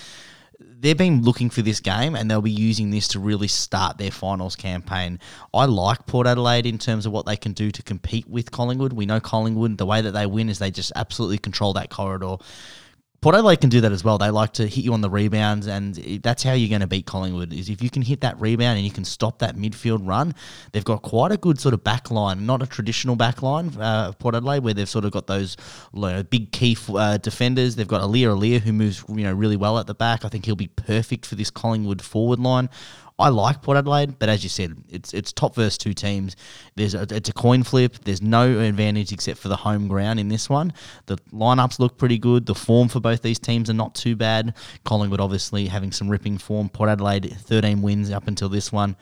they've 0.83 0.99
been 0.99 1.23
looking 1.23 1.49
for 1.49 1.63
this 1.63 1.81
game 1.81 2.17
and 2.17 2.31
they'll 2.31 2.43
be 2.43 2.51
using 2.51 2.91
this 2.91 3.09
to 3.09 3.21
really 3.21 3.49
start 3.49 3.99
their 3.99 4.11
finals 4.11 4.57
campaign. 4.57 5.19
I 5.55 5.67
like 5.67 6.07
Port 6.07 6.27
Adelaide 6.27 6.67
in 6.67 6.79
terms 6.79 7.07
of 7.07 7.13
what 7.13 7.25
they 7.25 7.37
can 7.37 7.53
do 7.53 7.71
to 7.71 7.83
compete 7.83 8.29
with 8.29 8.51
Collingwood. 8.51 8.93
We 8.93 9.07
know 9.07 9.21
Collingwood, 9.21 9.79
the 9.79 9.87
way 9.87 10.01
that 10.01 10.11
they 10.11 10.27
win 10.27 10.49
is 10.49 10.59
they 10.59 10.71
just 10.71 10.93
absolutely 10.97 11.39
control 11.39 11.73
that 11.75 11.89
corridor. 11.91 12.37
Port 13.23 13.37
Adelaide 13.37 13.61
can 13.61 13.71
do 13.71 13.81
that 13.83 13.93
as 13.93 14.03
well. 14.03 14.19
They 14.19 14.31
like 14.31 14.55
to 14.55 14.67
hit 14.67 14.85
you 14.85 14.93
on 14.93 15.01
the 15.01 15.09
rebounds, 15.09 15.69
and 15.69 15.95
that's 16.25 16.43
how 16.43 16.55
you're 16.55 16.69
going 16.69 16.81
to 16.81 16.89
beat 16.89 17.07
Collingwood. 17.07 17.53
Is 17.53 17.71
if 17.71 17.81
you 17.81 17.89
can 17.89 18.03
hit 18.03 18.21
that 18.23 18.39
rebound 18.41 18.79
and 18.79 18.85
you 18.85 18.91
can 18.91 19.05
stop 19.05 19.39
that 19.39 19.55
midfield 19.55 20.01
run. 20.03 20.35
They've 20.73 20.85
got 20.85 21.03
quite 21.03 21.31
a 21.31 21.37
good 21.37 21.61
sort 21.61 21.73
of 21.73 21.85
back 21.85 22.11
line, 22.11 22.47
not 22.47 22.63
a 22.63 22.67
traditional 22.67 23.15
back 23.15 23.41
line. 23.41 23.69
Uh, 23.79 24.11
Port 24.11 24.35
Adelaide, 24.35 24.65
where 24.65 24.75
they've 24.75 24.89
sort 24.89 25.05
of 25.05 25.13
got 25.13 25.29
those 25.29 25.57
you 25.95 26.01
know, 26.01 26.25
big 26.25 26.51
key 26.51 26.77
uh, 26.89 27.19
defenders. 27.19 27.77
They've 27.77 27.87
got 27.87 28.03
Aliir 28.03 28.37
Aliir 28.37 28.59
who 28.59 28.73
moves 28.73 29.05
you 29.09 29.23
know 29.23 29.33
really 29.33 29.57
well 29.57 29.79
at 29.79 29.87
the 29.87 29.95
back. 29.95 30.25
I 30.25 30.29
think 30.29 30.45
he'll 30.45 30.57
be 30.57 30.67
perfect 30.67 31.25
for 31.25 31.37
this 31.37 31.49
Collingwood 31.49 32.03
forward 32.03 32.41
line. 32.41 32.71
I 33.19 33.29
like 33.29 33.63
Port 33.63 33.77
Adelaide, 33.77 34.19
but 34.19 34.29
as 34.29 34.43
you 34.43 34.49
said, 34.49 34.77
it's 34.89 35.13
it's 35.15 35.33
top 35.33 35.55
versus 35.55 35.79
two 35.79 35.95
teams. 35.95 36.37
There's 36.75 36.95
a, 36.95 37.07
it's 37.11 37.29
a 37.29 37.33
coin 37.33 37.63
flip. 37.63 37.97
There's 38.05 38.23
no 38.23 38.59
advantage 38.59 39.13
except 39.13 39.39
for 39.39 39.49
the 39.49 39.57
home 39.57 39.87
ground 39.87 40.19
in 40.19 40.29
this 40.29 40.49
one. 40.49 40.73
The 41.07 41.17
lineups 41.33 41.79
look 41.79 41.99
pretty 41.99 42.19
good. 42.19 42.47
The 42.47 42.55
form 42.55 42.89
for 42.89 43.01
both 43.01 43.23
these 43.23 43.39
teams 43.39 43.71
are 43.71 43.75
not 43.75 43.95
too 43.95 44.17
bad. 44.17 44.55
Collingwood 44.85 45.21
obviously 45.21 45.67
having 45.67 45.93
some 45.93 46.09
ripping 46.09 46.39
form. 46.39 46.69
Port 46.69 46.89
Adelaide 46.89 47.37
13 47.41 47.83
wins 47.83 48.11
up 48.11 48.29
until 48.29 48.49
this 48.49 48.73
one. 48.73 48.97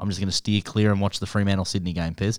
I'm 0.00 0.08
just 0.08 0.20
going 0.20 0.28
to 0.28 0.34
steer 0.34 0.60
clear 0.62 0.90
and 0.90 1.00
watch 1.00 1.20
the 1.20 1.26
Fremantle 1.26 1.64
Sydney 1.64 1.92
game, 1.92 2.14
Pez. 2.14 2.38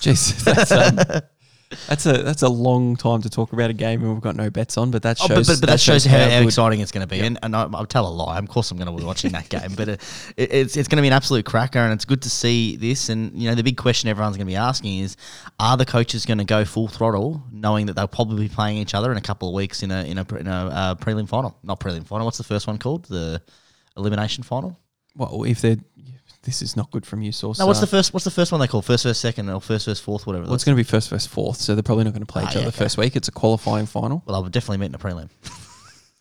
Jesus, 0.00 0.42
that's, 0.44 0.72
um, 0.72 0.98
that's 1.86 2.04
a 2.06 2.12
that's 2.22 2.42
a 2.42 2.48
long 2.48 2.96
time 2.96 3.22
to 3.22 3.30
talk 3.30 3.52
about 3.52 3.70
a 3.70 3.72
game 3.72 4.02
and 4.02 4.12
we've 4.12 4.22
got 4.22 4.36
no 4.36 4.50
bets 4.50 4.76
on, 4.76 4.90
but 4.90 5.02
that 5.02 5.18
Oh, 5.20 5.26
shows. 5.28 5.46
but, 5.46 5.54
but, 5.54 5.60
but 5.60 5.66
that, 5.70 5.80
shows, 5.80 6.04
how, 6.04 6.18
how 6.18 6.40
exciting 6.42 6.80
it's 6.80 6.92
going 6.92 7.06
to 7.06 7.12
be. 7.12 7.20
And, 7.20 7.38
and 7.42 7.54
I, 7.54 7.68
I'll 7.72 7.86
tell 7.86 8.06
a 8.06 8.10
lie. 8.10 8.38
Of 8.38 8.48
course, 8.48 8.70
I'm 8.70 8.76
going 8.78 8.90
to 8.90 8.96
be 8.96 9.04
watching 9.04 9.32
that 9.32 9.48
game. 9.48 9.74
But 9.76 9.88
it, 9.88 10.32
it, 10.36 10.52
it's 10.52 10.76
it's 10.76 10.88
going 10.88 10.96
to 10.96 11.02
be 11.02 11.08
an 11.08 11.12
absolute 11.14 11.44
cracker, 11.44 11.78
and 11.78 11.92
it's 11.92 12.04
good 12.04 12.22
to 12.22 12.30
see 12.30 12.76
this. 12.76 13.08
And 13.08 13.32
you 13.40 13.48
know, 13.48 13.54
the 13.54 13.62
big 13.62 13.76
question 13.76 14.08
everyone's 14.08 14.36
going 14.36 14.46
to 14.46 14.50
be 14.50 14.56
asking 14.56 14.98
is: 14.98 15.16
Are 15.58 15.76
the 15.76 15.86
coaches 15.86 16.26
going 16.26 16.38
to 16.38 16.44
go 16.44 16.64
full 16.64 16.88
throttle, 16.88 17.42
knowing 17.52 17.86
that 17.86 17.94
they'll 17.94 18.08
probably 18.08 18.48
be 18.48 18.54
playing 18.54 18.78
each 18.78 18.94
other 18.94 19.10
in 19.12 19.16
a 19.18 19.22
couple 19.22 19.48
of 19.48 19.54
weeks 19.54 19.82
in 19.82 19.90
a 19.90 20.02
in 20.04 20.18
a, 20.18 20.34
in 20.36 20.46
a 20.46 20.50
uh, 20.50 20.94
prelim 20.96 21.28
final? 21.28 21.56
Not 21.62 21.78
prelim 21.80 22.06
final. 22.06 22.24
What's 22.24 22.38
the 22.38 22.44
first 22.44 22.66
one 22.66 22.78
called? 22.78 23.04
The 23.04 23.42
elimination 23.96 24.42
final. 24.44 24.76
Well, 25.16 25.44
if 25.44 25.60
they're 25.60 25.76
this 26.42 26.62
is 26.62 26.76
not 26.76 26.90
good 26.90 27.04
from 27.04 27.20
you, 27.22 27.32
Sauce. 27.32 27.58
No, 27.58 27.66
what's 27.66 27.80
the 27.80 27.86
first? 27.86 28.12
What's 28.14 28.24
the 28.24 28.30
first 28.30 28.50
one 28.52 28.60
they 28.60 28.66
call 28.66 28.82
first, 28.82 29.02
first, 29.02 29.20
second, 29.20 29.48
or 29.50 29.60
first, 29.60 29.84
first, 29.86 30.02
fourth, 30.02 30.26
whatever? 30.26 30.44
Well, 30.46 30.54
it's 30.54 30.64
going 30.64 30.74
to 30.76 30.80
be 30.82 30.88
first, 30.88 31.08
first, 31.10 31.28
fourth, 31.28 31.58
so 31.58 31.74
they're 31.74 31.82
probably 31.82 32.04
not 32.04 32.12
going 32.14 32.24
to 32.24 32.32
play 32.32 32.42
Ah, 32.44 32.48
each 32.48 32.54
yeah, 32.54 32.60
other 32.62 32.68
okay. 32.68 32.78
first 32.78 32.96
week. 32.98 33.14
It's 33.16 33.28
a 33.28 33.32
qualifying 33.32 33.86
final. 33.86 34.22
well, 34.26 34.36
I 34.36 34.38
would 34.40 34.52
definitely 34.52 34.78
meet 34.78 34.86
in 34.86 34.94
a 34.94 34.98
prelim. 34.98 35.28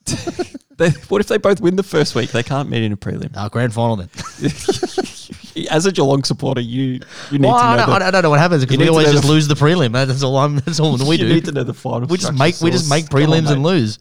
They, 0.80 0.92
what 1.10 1.20
if 1.20 1.28
they 1.28 1.38
both 1.38 1.60
win 1.60 1.76
the 1.76 1.84
first 1.84 2.16
week? 2.16 2.32
They 2.32 2.42
can't 2.42 2.70
meet 2.70 2.84
in 2.84 2.94
a 2.94 2.98
prelim. 2.98 3.36
Uh, 3.36 3.50
grand 3.50 3.74
final 3.74 3.98
then. 3.98 4.10
As 5.70 5.86
a 5.86 5.92
Geelong 5.92 6.24
supporter, 6.24 6.62
you 6.62 7.02
you 7.32 7.38
need 7.40 7.48
Well, 7.48 7.56
I, 7.56 7.76
to 7.76 7.82
know. 7.82 7.86
don't, 7.88 8.00
the, 8.00 8.06
I 8.06 8.12
don't 8.12 8.24
know 8.24 8.30
what 8.30 8.40
happens 8.40 8.64
because 8.64 8.78
we 8.78 8.86
to 8.86 8.90
always 8.92 9.08
know 9.08 9.12
just 9.12 9.26
the- 9.26 9.30
lose 9.34 9.48
the 9.50 9.56
prelim. 9.56 9.92
That's 9.92 10.24
all 10.24 10.38
I'm. 10.38 10.56
That's 10.60 10.80
all 10.80 10.96
we 11.06 11.18
you 11.18 11.28
do. 11.28 11.34
need 11.34 11.44
to 11.46 11.52
know 11.52 11.66
the 11.66 11.74
final. 11.74 12.08
We 12.08 12.16
just 12.18 12.28
structure, 12.34 12.40
make 12.40 12.62
we 12.62 12.72
just 12.72 12.86
Sauce. 12.88 12.92
make 12.92 13.10
Come 13.10 13.24
on, 13.24 13.28
prelims 13.44 13.52
and 13.52 13.62
mate. 13.62 13.68
lose. 13.70 14.00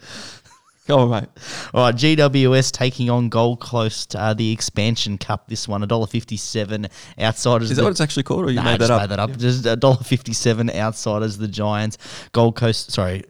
On, 0.91 1.11
mate. 1.11 1.29
All 1.75 1.83
right, 1.85 1.95
GWS 1.95 2.73
taking 2.73 3.11
on 3.11 3.29
Gold 3.29 3.61
Coast, 3.61 4.17
uh, 4.17 4.35
the 4.35 4.51
expansion 4.53 5.19
cup. 5.19 5.49
This 5.49 5.69
one, 5.69 5.83
$1.57 5.83 6.91
outsiders. 7.21 7.71
Is 7.71 7.77
that 7.77 7.83
the- 7.83 7.85
what 7.85 7.91
it's 7.91 8.01
actually 8.01 8.23
called, 8.23 8.45
or 8.47 8.51
you 8.51 8.57
Nah, 8.57 8.65
made 8.65 8.73
that 8.73 8.79
just 8.79 8.91
up? 8.91 9.01
made 9.03 9.11
that 9.11 9.19
up. 9.19 9.37
Just 9.39 9.67
a 9.67 9.77
dollar 9.77 9.97
fifty-seven 10.03 10.71
outsiders, 10.71 11.39
the 11.39 11.49
Giants. 11.49 11.99
Gold 12.33 12.57
Coast, 12.57 12.91
sorry, 12.93 13.23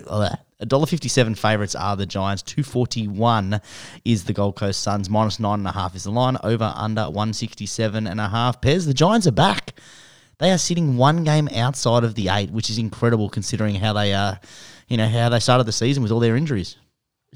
a 0.61 0.67
dollar 0.67 0.87
fifty-seven 0.87 1.35
favourites 1.35 1.75
are 1.75 1.97
the 1.97 2.07
Giants. 2.07 2.43
Two 2.43 2.63
forty-one 2.63 3.61
is 4.05 4.25
the 4.25 4.33
Gold 4.33 4.57
Coast 4.57 4.81
Suns. 4.83 5.09
Minus 5.11 5.39
nine 5.41 5.61
and 5.61 5.69
a 5.69 5.73
half 5.73 5.95
is 5.95 6.05
the 6.05 6.11
line. 6.11 6.37
Over 6.43 6.73
under 6.77 7.11
one 7.11 7.33
sixty-seven 7.33 8.07
and 8.07 8.21
a 8.21 8.29
half. 8.29 8.61
Pez. 8.61 8.87
The 8.87 8.95
Giants 8.95 9.27
are 9.27 9.33
back. 9.33 9.79
They 10.39 10.53
are 10.53 10.59
sitting 10.59 10.97
one 10.97 11.25
game 11.25 11.49
outside 11.55 12.05
of 12.05 12.15
the 12.15 12.29
eight, 12.29 12.51
which 12.51 12.71
is 12.71 12.79
incredible 12.79 13.29
considering 13.29 13.75
how 13.77 13.93
they 13.93 14.15
are. 14.15 14.39
You 14.89 14.97
know 14.97 15.09
how 15.09 15.29
they 15.29 15.41
started 15.41 15.65
the 15.65 15.73
season 15.73 16.03
with 16.03 16.13
all 16.13 16.21
their 16.21 16.37
injuries 16.37 16.77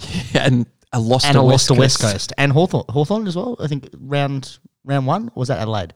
and 0.34 0.66
a 0.92 1.00
loss 1.00 1.24
and 1.24 1.34
to 1.34 1.40
a 1.40 1.44
West 1.44 1.70
loss 1.70 1.76
to 1.76 1.80
West 1.80 2.00
Coast. 2.00 2.12
Coast 2.12 2.32
and 2.38 2.52
Hawthorn, 2.52 2.84
Hawthorn 2.88 3.26
as 3.26 3.36
well. 3.36 3.56
I 3.60 3.66
think 3.66 3.88
round 3.98 4.58
round 4.84 5.06
one 5.06 5.28
or 5.28 5.40
was 5.40 5.48
that 5.48 5.58
Adelaide. 5.58 5.94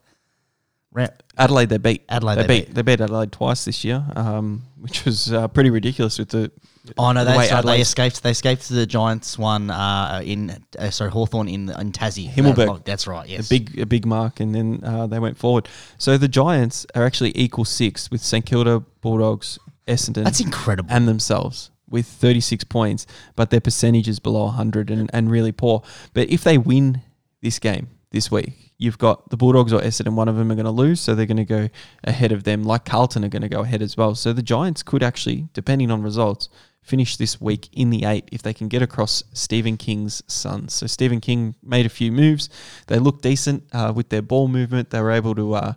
Round, 0.93 1.13
Adelaide, 1.37 1.69
they 1.69 1.79
beat. 1.79 2.05
Adelaide 2.09 2.37
they, 2.37 2.43
they 2.43 2.49
beat, 2.49 2.67
beat. 2.67 2.75
They 2.75 2.83
beat 2.83 3.01
Adelaide 3.03 3.31
twice 3.31 3.67
this 3.67 3.85
year, 3.85 4.03
um, 4.17 4.63
which 4.81 5.05
was 5.05 5.33
uh, 5.33 5.49
pretty 5.49 5.71
ridiculous 5.71 6.19
with 6.19 6.31
the. 6.31 6.51
Oh 6.97 7.11
no, 7.11 7.25
the 7.25 7.43
sorry, 7.43 7.63
they 7.63 7.81
escaped. 7.81 8.23
They 8.23 8.31
escaped 8.31 8.69
the 8.69 8.87
Giants 8.87 9.37
one 9.37 9.71
uh, 9.71 10.23
in 10.25 10.57
uh, 10.79 10.91
sorry 10.91 11.11
Hawthorn 11.11 11.49
in 11.49 11.69
in 11.69 11.93
Tassie. 11.93 12.31
Himmelberg. 12.31 12.85
That's 12.85 13.07
right. 13.07 13.29
Yes. 13.29 13.47
a 13.47 13.51
big 13.51 13.79
a 13.81 13.87
big 13.87 14.07
mark, 14.07 14.41
and 14.41 14.55
then 14.55 14.81
uh, 14.85 15.07
they 15.07 15.19
went 15.19 15.37
forward. 15.37 15.69
So 15.99 16.17
the 16.17 16.29
Giants 16.29 16.87
are 16.95 17.05
actually 17.05 17.33
equal 17.35 17.65
six 17.65 18.11
with 18.11 18.23
St 18.23 18.47
Kilda, 18.47 18.81
Bulldogs, 19.01 19.59
Essendon, 19.89 20.25
That's 20.25 20.41
incredible. 20.41 20.89
and 20.93 21.09
themselves 21.09 21.71
with 21.89 22.07
36 22.07 22.65
points, 22.65 23.07
but 23.35 23.51
their 23.51 23.61
percentage 23.61 24.09
is 24.09 24.19
below 24.19 24.45
100 24.47 24.91
and, 24.91 25.11
and 25.13 25.31
really 25.31 25.53
poor. 25.53 25.83
But 26.15 26.31
if 26.31 26.43
they 26.45 26.59
win 26.59 27.03
this 27.43 27.59
game 27.59 27.89
this 28.11 28.31
week, 28.31 28.73
you've 28.79 28.99
got 28.99 29.31
the 29.31 29.37
Bulldogs 29.37 29.73
or 29.73 29.81
Essendon, 29.81 30.15
one 30.15 30.29
of 30.29 30.37
them 30.37 30.51
are 30.51 30.55
going 30.55 30.65
to 30.65 30.71
lose, 30.71 31.01
so 31.01 31.15
they're 31.15 31.27
going 31.27 31.37
to 31.37 31.45
go 31.45 31.69
ahead 32.05 32.33
of 32.33 32.45
them, 32.45 32.63
like 32.63 32.85
Carlton 32.85 33.25
are 33.25 33.29
going 33.29 33.43
to 33.43 33.49
go 33.49 33.61
ahead 33.61 33.83
as 33.83 33.97
well. 33.97 34.15
So 34.15 34.33
the 34.33 34.43
Giants 34.43 34.83
could 34.83 35.03
actually, 35.03 35.49
depending 35.53 35.91
on 35.91 36.03
results, 36.03 36.49
finish 36.83 37.17
this 37.17 37.41
week 37.41 37.69
in 37.73 37.91
the 37.91 38.05
eight 38.05 38.29
if 38.31 38.43
they 38.43 38.55
can 38.55 38.69
get 38.69 38.81
across 38.81 39.25
Steven 39.33 39.77
King's 39.77 40.23
Suns. 40.29 40.73
So 40.73 40.87
Steven 40.87 41.21
King 41.21 41.57
made 41.63 41.85
a 41.85 41.91
few 41.91 42.13
moves. 42.13 42.49
They 42.87 42.99
looked 42.99 43.23
decent 43.23 43.65
uh, 43.73 43.93
with 43.95 44.09
their 44.11 44.23
ball 44.23 44.47
movement. 44.47 44.91
They 44.91 45.01
were 45.01 45.11
able 45.11 45.35
to 45.35 45.55
uh, 45.55 45.73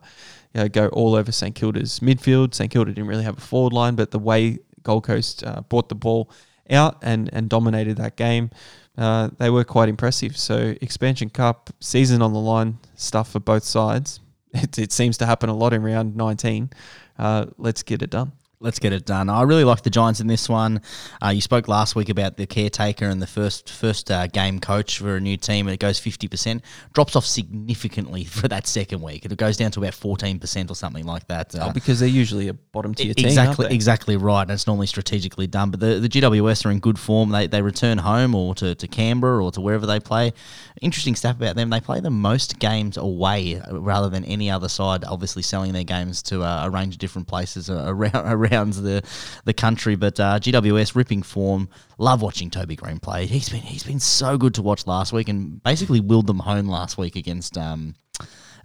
you 0.53 0.61
know, 0.61 0.69
go 0.69 0.87
all 0.89 1.15
over 1.15 1.31
St 1.31 1.55
Kilda's 1.55 1.99
midfield. 1.99 2.53
St 2.53 2.71
Kilda 2.71 2.91
didn't 2.91 3.07
really 3.07 3.23
have 3.23 3.37
a 3.37 3.41
forward 3.41 3.73
line, 3.73 3.95
but 3.95 4.11
the 4.11 4.19
way 4.19 4.59
Gold 4.83 5.03
Coast 5.03 5.43
uh, 5.43 5.61
brought 5.61 5.89
the 5.89 5.95
ball 5.95 6.29
out 6.69 6.97
and, 7.01 7.29
and 7.33 7.49
dominated 7.49 7.97
that 7.97 8.15
game, 8.15 8.51
uh, 8.97 9.29
they 9.37 9.49
were 9.49 9.63
quite 9.63 9.89
impressive. 9.89 10.37
So 10.37 10.75
expansion 10.81 11.29
cup 11.29 11.69
season 11.79 12.21
on 12.21 12.33
the 12.33 12.39
line 12.39 12.79
stuff 12.95 13.31
for 13.31 13.39
both 13.39 13.63
sides. 13.63 14.19
It, 14.51 14.79
it 14.79 14.91
seems 14.91 15.15
to 15.19 15.27
happen 15.27 15.47
a 15.47 15.53
lot 15.53 15.73
in 15.73 15.83
round 15.83 16.15
19. 16.15 16.71
Uh, 17.19 17.45
let's 17.59 17.83
get 17.83 18.01
it 18.01 18.09
done. 18.09 18.31
Let's 18.61 18.77
get 18.79 18.91
it 18.91 19.05
done. 19.05 19.29
I 19.29 19.43
really 19.43 19.63
like 19.63 19.83
the 19.83 19.89
Giants 19.89 20.19
in 20.19 20.27
this 20.27 20.49
one. 20.49 20.81
Uh, 21.23 21.29
you 21.29 21.39
spoke 21.39 21.69
last 21.69 21.95
week 21.95 22.09
about 22.09 22.35
the 22.35 22.45
caretaker 22.45 23.05
and 23.05 23.21
the 23.21 23.27
first 23.27 23.69
first 23.69 24.11
uh, 24.11 24.27
game 24.27 24.59
coach 24.59 24.97
for 24.99 25.15
a 25.15 25.19
new 25.21 25.37
team. 25.37 25.69
It 25.69 25.79
goes 25.79 25.97
fifty 25.97 26.27
percent, 26.27 26.65
drops 26.91 27.15
off 27.15 27.25
significantly 27.25 28.23
for 28.25 28.49
that 28.49 28.67
second 28.67 29.01
week. 29.01 29.23
It 29.23 29.33
goes 29.37 29.55
down 29.55 29.71
to 29.71 29.79
about 29.79 29.93
fourteen 29.93 30.39
percent 30.39 30.69
or 30.69 30.75
something 30.75 31.05
like 31.05 31.25
that. 31.27 31.55
Uh, 31.55 31.67
Oh, 31.69 31.71
because 31.71 32.01
they're 32.01 32.09
usually 32.09 32.49
a 32.49 32.53
bottom 32.53 32.93
tier 32.93 33.13
team. 33.13 33.27
exactly, 33.27 33.67
exactly 33.73 34.17
right. 34.17 34.41
And 34.41 34.51
it's 34.51 34.67
normally 34.67 34.87
strategically 34.87 35.47
done. 35.47 35.71
But 35.71 35.79
the, 35.79 35.99
the 36.01 36.09
GWS 36.09 36.65
are 36.65 36.71
in 36.71 36.79
good 36.79 36.99
form. 36.99 37.29
They, 37.29 37.47
they 37.47 37.61
return 37.61 37.97
home 37.97 38.35
or 38.35 38.55
to, 38.55 38.75
to 38.75 38.87
Canberra 38.89 39.41
or 39.41 39.53
to 39.53 39.61
wherever 39.61 39.85
they 39.85 40.01
play. 40.01 40.33
Interesting 40.81 41.15
stuff 41.15 41.37
about 41.37 41.55
them. 41.55 41.69
They 41.69 41.79
play 41.79 42.01
the 42.01 42.09
most 42.09 42.59
games 42.59 42.97
away 42.97 43.61
uh, 43.61 43.79
rather 43.79 44.09
than 44.09 44.25
any 44.25 44.51
other 44.51 44.67
side. 44.67 45.05
Obviously, 45.05 45.43
selling 45.43 45.71
their 45.71 45.85
games 45.85 46.21
to 46.23 46.43
uh, 46.43 46.65
a 46.65 46.69
range 46.69 46.95
of 46.95 46.99
different 46.99 47.29
places 47.29 47.69
uh, 47.69 47.85
around 47.87 48.48
around 48.51 48.73
the 48.73 49.03
the 49.45 49.53
country. 49.53 49.95
But 49.95 50.19
uh, 50.19 50.39
GWS 50.39 50.95
ripping 50.95 51.23
form. 51.23 51.69
Love 51.97 52.21
watching 52.21 52.49
Toby 52.49 52.75
Greene 52.75 52.99
play. 52.99 53.25
He's 53.25 53.49
been 53.49 53.61
he's 53.61 53.83
been 53.83 53.99
so 53.99 54.37
good 54.37 54.53
to 54.55 54.61
watch 54.61 54.87
last 54.87 55.13
week 55.13 55.29
and 55.29 55.61
basically 55.63 55.99
willed 55.99 56.27
them 56.27 56.39
home 56.39 56.67
last 56.67 56.97
week 56.97 57.15
against. 57.15 57.57
Um, 57.57 57.95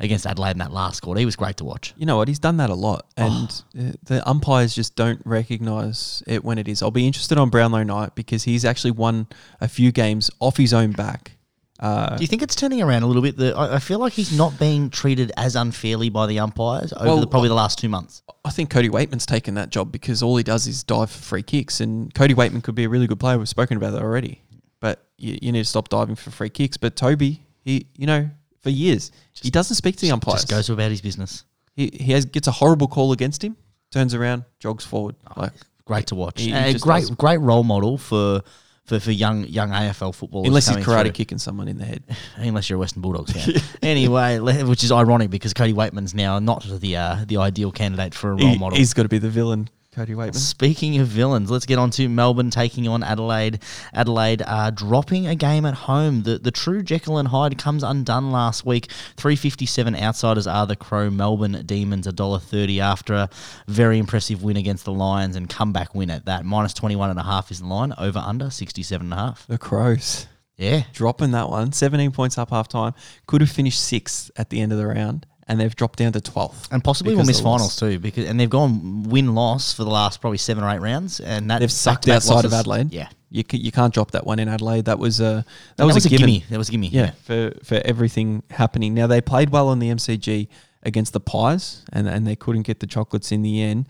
Against 0.01 0.27
Adelaide 0.27 0.51
in 0.51 0.59
that 0.59 0.73
last 0.73 1.03
quarter, 1.03 1.21
he 1.21 1.25
was 1.25 1.37
great 1.37 1.57
to 1.59 1.65
watch. 1.65 1.95
You 1.97 2.05
know 2.05 2.17
what? 2.17 2.27
He's 2.27 2.41
done 2.41 2.57
that 2.57 2.69
a 2.69 2.75
lot, 2.75 3.07
and 3.17 3.63
uh, 3.79 3.93
the 4.03 4.29
umpires 4.29 4.75
just 4.75 4.97
don't 4.97 5.23
recognise 5.25 6.21
it 6.27 6.45
when 6.45 6.59
it 6.59 6.67
is. 6.67 6.83
I'll 6.83 6.91
be 6.91 7.07
interested 7.07 7.39
on 7.39 7.49
Brownlow 7.49 7.85
night 7.85 8.17
because 8.17 8.43
he's 8.43 8.65
actually 8.65 8.91
won 8.91 9.29
a 9.61 9.69
few 9.69 9.93
games 9.93 10.33
off 10.41 10.57
his 10.57 10.75
own 10.75 10.91
back. 10.91 11.37
Uh, 11.81 12.17
Do 12.17 12.23
you 12.23 12.29
think 12.29 12.43
it's 12.43 12.55
turning 12.55 12.81
around 12.81 13.03
a 13.03 13.07
little 13.07 13.23
bit? 13.23 13.37
The, 13.37 13.55
I, 13.57 13.77
I 13.77 13.79
feel 13.81 13.99
like 13.99 14.13
he's 14.13 14.37
not 14.37 14.59
being 14.61 14.91
treated 14.91 15.33
as 15.37 15.57
unfairly 15.57 16.09
by 16.09 16.27
the 16.27 16.39
umpires 16.39 16.93
over 16.93 17.05
Well, 17.07 17.21
the, 17.21 17.27
probably 17.27 17.49
the 17.49 17.55
last 17.57 17.79
two 17.79 17.89
months. 17.89 18.23
I 18.45 18.51
think 18.51 18.71
Cody 18.71 18.89
Weightman's 18.89 19.27
taken 19.27 19.55
that 19.55 19.71
job 19.71 19.91
because 19.91 20.23
all 20.23 20.37
he 20.37 20.45
does 20.45 20.67
is 20.69 20.85
dive 20.85 21.11
for 21.11 21.23
free 21.23 21.43
kicks, 21.43 21.81
and 21.81 22.15
Cody 22.15 22.35
Weightman 22.35 22.63
could 22.63 22.75
be 22.77 22.85
a 22.85 22.89
really 22.89 23.07
good 23.09 23.19
player. 23.19 23.39
We've 23.39 23.49
spoken 23.49 23.77
about 23.77 23.91
that 23.93 24.03
already, 24.03 24.41
but 24.81 25.05
you, 25.19 25.37
you 25.43 25.51
need 25.53 25.61
to 25.63 25.69
stop 25.69 25.89
diving 25.89 26.15
for 26.15 26.31
free 26.31 26.51
kicks. 26.51 26.77
But 26.77 26.95
Toby, 26.95 27.43
he, 27.65 27.87
you 27.97 28.07
know, 28.07 28.31
for 28.63 28.71
years 28.71 29.11
he 29.33 29.51
doesn't 29.51 29.75
speak 29.77 29.97
to 29.97 30.03
the 30.07 30.13
umpires. 30.13 30.43
Just 30.43 30.51
goes 30.51 30.71
about 30.71 30.91
his 30.91 31.01
business. 31.01 31.45
he 31.75 31.91
he 31.93 32.13
has, 32.13 32.25
gets 32.25 32.47
a 32.47 32.53
horrible 32.53 32.87
call 32.87 33.11
against 33.13 33.43
him, 33.43 33.57
turns 33.91 34.15
around, 34.15 34.45
jogs 34.61 34.85
forward. 34.85 35.17
Like 35.37 35.53
Great 35.87 36.07
to 36.07 36.15
watch. 36.15 36.41
He- 36.41 36.47
he 36.47 36.53
And 36.55 36.67
a 36.67 36.73
just 36.73 36.85
great, 36.85 37.01
does. 37.01 37.11
great 37.11 37.41
role 37.41 37.63
model 37.65 37.99
for 37.99 38.43
for, 38.85 39.01
for 39.01 39.11
young 39.11 39.45
young 39.45 39.71
AFL 39.71 40.15
footballers. 40.15 40.49
unless 40.49 40.69
he's 40.69 40.77
karate 40.79 41.03
through. 41.03 41.13
kicking 41.13 41.39
someone 41.39 41.69
in 41.69 41.79
the 41.79 41.85
head. 41.85 42.03
unless 42.37 42.69
you're 42.69 42.77
a 42.77 42.81
Western 42.81 43.03
Bulldogs 43.03 43.33
fan. 43.33 43.55
anyway, 43.83 44.39
which 44.39 44.85
is 44.85 44.93
ironic 44.93 45.31
because 45.31 45.55
Cody 45.55 45.73
Weightman's 45.73 46.15
now 46.15 46.39
not 46.39 46.65
the 46.65 46.97
uh, 46.97 47.25
the 47.27 47.39
ideal 47.39 47.73
candidate 47.73 48.15
for 48.15 48.33
a 48.33 48.37
role 48.37 48.57
model. 48.57 48.79
He's 48.79 48.95
got 48.95 49.05
to 49.05 49.09
be 49.09 49.19
the 49.19 49.31
villain, 49.31 49.69
Cody 49.95 50.15
Weightman. 50.15 50.35
Speaking 50.35 50.99
of 50.99 51.07
villains, 51.07 51.51
let's 51.51 51.67
get 51.67 51.79
on 51.79 51.91
to 51.93 52.09
Melbourne 52.09 52.51
taking 52.51 52.89
on 52.89 53.03
Adelaide. 53.03 53.61
Adelaide 53.93 54.43
uh, 54.47 54.71
dropping 54.71 55.27
a 55.27 55.35
game 55.35 55.65
at 55.65 55.75
home. 55.75 56.23
The 56.25 56.39
the 56.39 56.51
true 56.51 56.83
Jekyll 56.83 57.19
and 57.19 57.29
Hyde 57.29 57.59
comes 57.59 57.83
undone 57.83 58.31
last 58.33 58.67
week. 58.67 58.91
Three 59.17 59.37
fifty 59.37 59.67
seven 59.67 59.95
outsiders 59.95 60.47
are 60.47 60.67
the 60.67 60.77
Crow 60.77 61.11
Melbourne 61.11 61.63
Demons. 61.65 62.07
$1.30 62.07 62.81
after 62.81 63.15
a 63.15 63.31
very 63.69 63.99
impressive 63.99 64.43
win 64.43 64.57
against 64.57 64.85
the 64.85 64.93
Lions 64.93 65.37
and 65.37 65.49
comeback 65.49 65.95
win 65.95 66.11
at 66.11 66.27
that. 66.27 66.45
Minus 66.45 66.75
twenty 66.75 66.97
one 66.97 67.11
and 67.11 67.19
a 67.19 67.23
half 67.25 67.51
is 67.51 67.61
the 67.61 67.67
line. 67.67 67.95
Over 67.97 68.19
under 68.19 68.51
sixty 68.51 68.83
seven 68.83 69.07
and 69.07 69.15
a 69.15 69.17
half. 69.17 69.47
The 69.47 69.59
Crows 69.59 70.27
Yeah. 70.57 70.83
dropping 70.93 71.33
that 71.33 71.49
one, 71.51 71.73
17 71.73 72.13
points 72.13 72.39
up 72.39 72.51
half 72.51 72.69
time. 72.69 72.95
Could 73.27 73.41
have 73.41 73.51
finished 73.51 73.81
sixth 73.83 74.31
at 74.37 74.51
the 74.51 74.61
end 74.61 74.71
of 74.73 74.79
the 74.79 74.87
round, 74.87 75.27
and 75.49 75.61
they've 75.61 75.75
dropped 75.77 75.99
down 75.99 76.13
to 76.13 76.21
12th. 76.21 76.69
And 76.73 76.83
possibly 76.83 77.13
will 77.15 77.19
because 77.23 77.29
miss 77.29 77.39
of 77.39 77.45
the 77.45 77.49
loss. 77.51 77.59
finals 77.61 77.77
too, 77.77 77.99
because 77.99 78.27
and 78.29 78.39
they've 78.41 78.49
gone 78.51 79.05
win 79.05 79.35
loss 79.35 79.73
for 79.75 79.85
the 79.85 79.91
last 79.91 80.21
probably 80.21 80.39
seven 80.39 80.65
or 80.65 80.71
eight 80.71 80.81
rounds, 80.81 81.21
and 81.21 81.51
that 81.51 81.61
They've 81.61 81.71
sucked 81.71 82.07
back-to-back 82.07 82.17
outside 82.17 82.45
of 82.45 82.53
losses- 82.53 82.61
Adelaide. 82.61 82.93
Yeah, 82.93 83.09
You, 83.31 83.45
ca- 83.45 83.59
you 83.59 83.71
can't 83.73 83.93
drop 83.93 84.13
that 84.13 84.25
one 84.27 84.39
in 84.39 84.49
Adelaide. 84.49 84.87
That 84.87 84.99
was 84.99 85.21
a 85.21 85.45
that, 85.77 85.85
was, 85.85 85.95
was, 85.97 86.07
a, 86.07 86.09
given. 86.09 86.27
gimme. 86.27 86.45
That 86.51 86.59
was 86.59 86.69
a 86.69 86.73
gimme. 86.73 86.89
Yeah, 86.89 87.11
for 87.25 87.53
for 87.63 87.81
everything 87.85 88.43
happening. 88.51 88.95
Now 88.95 89.07
they 89.07 89.21
played 89.21 89.51
well 89.51 89.69
on 89.69 89.79
the 89.81 89.91
MCG 89.91 90.49
against 90.83 91.13
the 91.13 91.21
Pies, 91.21 91.83
and 91.93 92.09
and 92.09 92.27
they 92.27 92.37
couldn't 92.37 92.63
get 92.63 92.81
the 92.81 92.87
chocolates 92.87 93.31
in 93.33 93.43
the 93.43 93.61
end. 93.63 93.87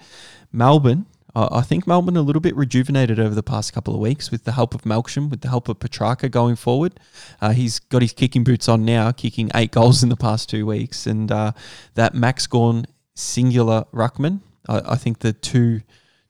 Melbourne, 0.52 1.06
I 1.34 1.62
think 1.62 1.86
Melbourne 1.86 2.16
a 2.16 2.22
little 2.22 2.40
bit 2.40 2.54
rejuvenated 2.54 3.18
over 3.18 3.34
the 3.34 3.42
past 3.42 3.72
couple 3.72 3.94
of 3.94 4.00
weeks 4.00 4.30
with 4.30 4.44
the 4.44 4.52
help 4.52 4.74
of 4.74 4.82
Melksham, 4.82 5.30
with 5.30 5.40
the 5.40 5.48
help 5.48 5.68
of 5.68 5.78
Petracca 5.78 6.30
going 6.30 6.56
forward. 6.56 7.00
Uh, 7.40 7.50
he's 7.50 7.78
got 7.80 8.02
his 8.02 8.12
kicking 8.12 8.44
boots 8.44 8.68
on 8.68 8.84
now, 8.84 9.10
kicking 9.10 9.50
eight 9.54 9.72
goals 9.72 10.02
in 10.02 10.08
the 10.08 10.16
past 10.16 10.48
two 10.48 10.64
weeks, 10.64 11.06
and 11.06 11.32
uh, 11.32 11.52
that 11.94 12.14
Max 12.14 12.46
Gawn 12.46 12.86
singular 13.14 13.84
ruckman. 13.92 14.40
I, 14.68 14.92
I 14.92 14.96
think 14.96 15.20
the 15.20 15.32
two 15.32 15.82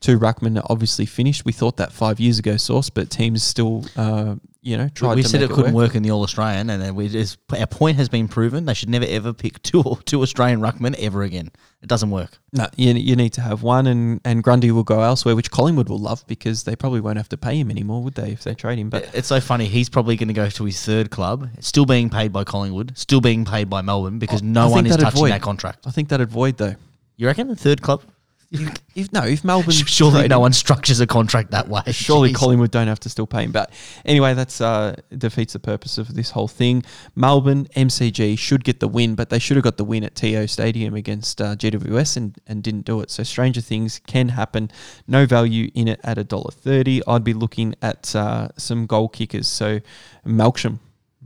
two 0.05 0.18
ruckmen 0.18 0.59
are 0.59 0.66
obviously 0.68 1.07
finished. 1.07 1.46
We 1.46 1.52
thought 1.52 1.78
that 1.78 1.90
five 1.90 2.20
years 2.20 2.38
ago, 2.38 2.59
Sauce, 2.59 2.90
but 2.90 3.09
teams 3.09 3.42
still, 3.42 3.86
uh, 3.96 4.34
you 4.61 4.76
know, 4.76 4.90
tried 4.90 5.16
we 5.16 5.22
said 5.22 5.40
make 5.40 5.48
it 5.50 5.55
couldn't 5.55 5.72
work. 5.72 5.88
work 5.88 5.94
in 5.94 6.02
the 6.02 6.11
All 6.11 6.22
Australian, 6.22 6.68
and 6.68 6.82
then 6.82 6.94
we 6.94 7.09
just, 7.09 7.38
our 7.59 7.66
point 7.66 7.96
has 7.96 8.11
been 8.11 8.28
proven. 8.28 8.66
They 8.66 8.74
should 8.74 8.90
never 8.90 9.07
ever 9.09 9.32
pick 9.32 9.62
two 9.62 9.82
two 10.05 10.20
Australian 10.20 10.61
ruckmen 10.61 10.94
ever 10.98 11.22
again. 11.22 11.50
It 11.82 11.88
doesn't 11.88 12.11
work. 12.11 12.38
No, 12.52 12.66
you, 12.76 12.92
you 12.92 13.16
need 13.16 13.32
to 13.34 13.40
have 13.40 13.62
one, 13.62 13.86
and, 13.86 14.20
and 14.26 14.42
Grundy 14.42 14.70
will 14.70 14.84
go 14.84 15.00
elsewhere, 15.00 15.34
which 15.34 15.50
Collingwood 15.50 15.88
will 15.88 15.98
love 15.98 16.22
because 16.26 16.64
they 16.64 16.76
probably 16.76 17.00
won't 17.00 17.16
have 17.16 17.28
to 17.30 17.38
pay 17.38 17.57
him 17.57 17.70
anymore, 17.70 18.02
would 18.02 18.14
they, 18.14 18.30
if 18.32 18.44
they 18.44 18.55
trade 18.55 18.78
him? 18.78 18.90
But 18.90 19.09
It's 19.14 19.28
so 19.28 19.40
funny. 19.40 19.66
He's 19.66 19.88
probably 19.88 20.16
going 20.16 20.28
to 20.28 20.34
go 20.34 20.50
to 20.50 20.64
his 20.64 20.84
third 20.84 21.11
club, 21.11 21.48
still 21.61 21.86
being 21.86 22.11
paid 22.11 22.30
by 22.30 22.44
Collingwood, 22.44 22.92
still 22.96 23.22
being 23.22 23.46
paid 23.46 23.70
by 23.70 23.80
Melbourne 23.80 24.18
because 24.18 24.42
no 24.42 24.68
one 24.68 24.86
is 24.86 24.96
touching 24.96 25.20
void. 25.20 25.30
that 25.32 25.42
contract. 25.42 25.86
I 25.86 25.90
think 25.90 26.11
that'd 26.11 26.28
void 26.30 26.59
though. 26.59 26.74
You 27.16 27.26
reckon 27.26 27.48
the 27.48 27.57
third 27.57 27.80
club? 27.80 28.02
If 28.51 29.12
no, 29.12 29.22
if 29.24 29.45
Melbourne 29.45 29.72
Surely 29.86 30.28
no 30.28 30.40
one 30.40 30.53
structures 30.53 31.01
a 31.01 31.07
contract 31.07 31.51
that 31.51 31.68
way. 31.68 31.82
Surely 31.90 32.30
Jeez. 32.30 32.36
Collingwood 32.36 32.70
don't 32.70 32.86
have 32.86 33.01
to 33.01 33.09
still 33.09 33.26
pay 33.26 33.45
him. 33.45 33.53
But 33.53 33.70
anyway, 34.05 34.34
that's 34.34 34.61
uh, 34.61 34.97
defeats 35.16 35.53
the 35.55 35.59
purpose 35.59 35.99
of 35.99 36.14
this 36.14 36.30
whole 36.30 36.49
thing. 36.49 36.84
Melbourne 37.14 37.66
MCG 37.76 38.38
should 38.38 38.64
get 38.64 38.80
the 38.80 38.88
win, 38.88 39.14
but 39.14 39.30
they 39.30 39.38
should 39.38 39.57
have 39.57 39.64
got 39.64 39.76
the 39.76 39.84
win 39.84 40.05
at 40.05 40.14
TIO 40.14 40.47
Stadium 40.47 40.95
against 40.95 41.40
uh, 41.40 41.57
GWS 41.57 42.16
and, 42.16 42.38
and 42.47 42.62
didn't 42.62 42.84
do 42.84 43.01
it. 43.01 43.11
So 43.11 43.22
stranger 43.22 43.61
things 43.61 44.01
can 44.07 44.30
happen. 44.30 44.70
No 45.07 45.26
value 45.26 45.70
in 45.74 45.88
it 45.88 46.01
at 46.05 46.18
a 46.18 46.24
dollar 46.24 46.51
thirty. 46.51 47.03
I'd 47.07 47.24
be 47.24 47.34
looking 47.34 47.74
at 47.82 48.14
uh, 48.14 48.49
some 48.57 48.86
goal 48.86 49.09
kickers. 49.09 49.49
So 49.49 49.80
Melksham, 50.26 50.78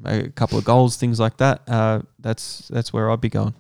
a 0.05 0.29
couple 0.31 0.59
of 0.59 0.65
goals, 0.65 0.97
things 0.97 1.21
like 1.21 1.37
that. 1.39 1.63
Uh, 1.69 2.03
that's 2.19 2.69
that's 2.69 2.93
where 2.93 3.11
I'd 3.11 3.21
be 3.21 3.29
going. 3.29 3.55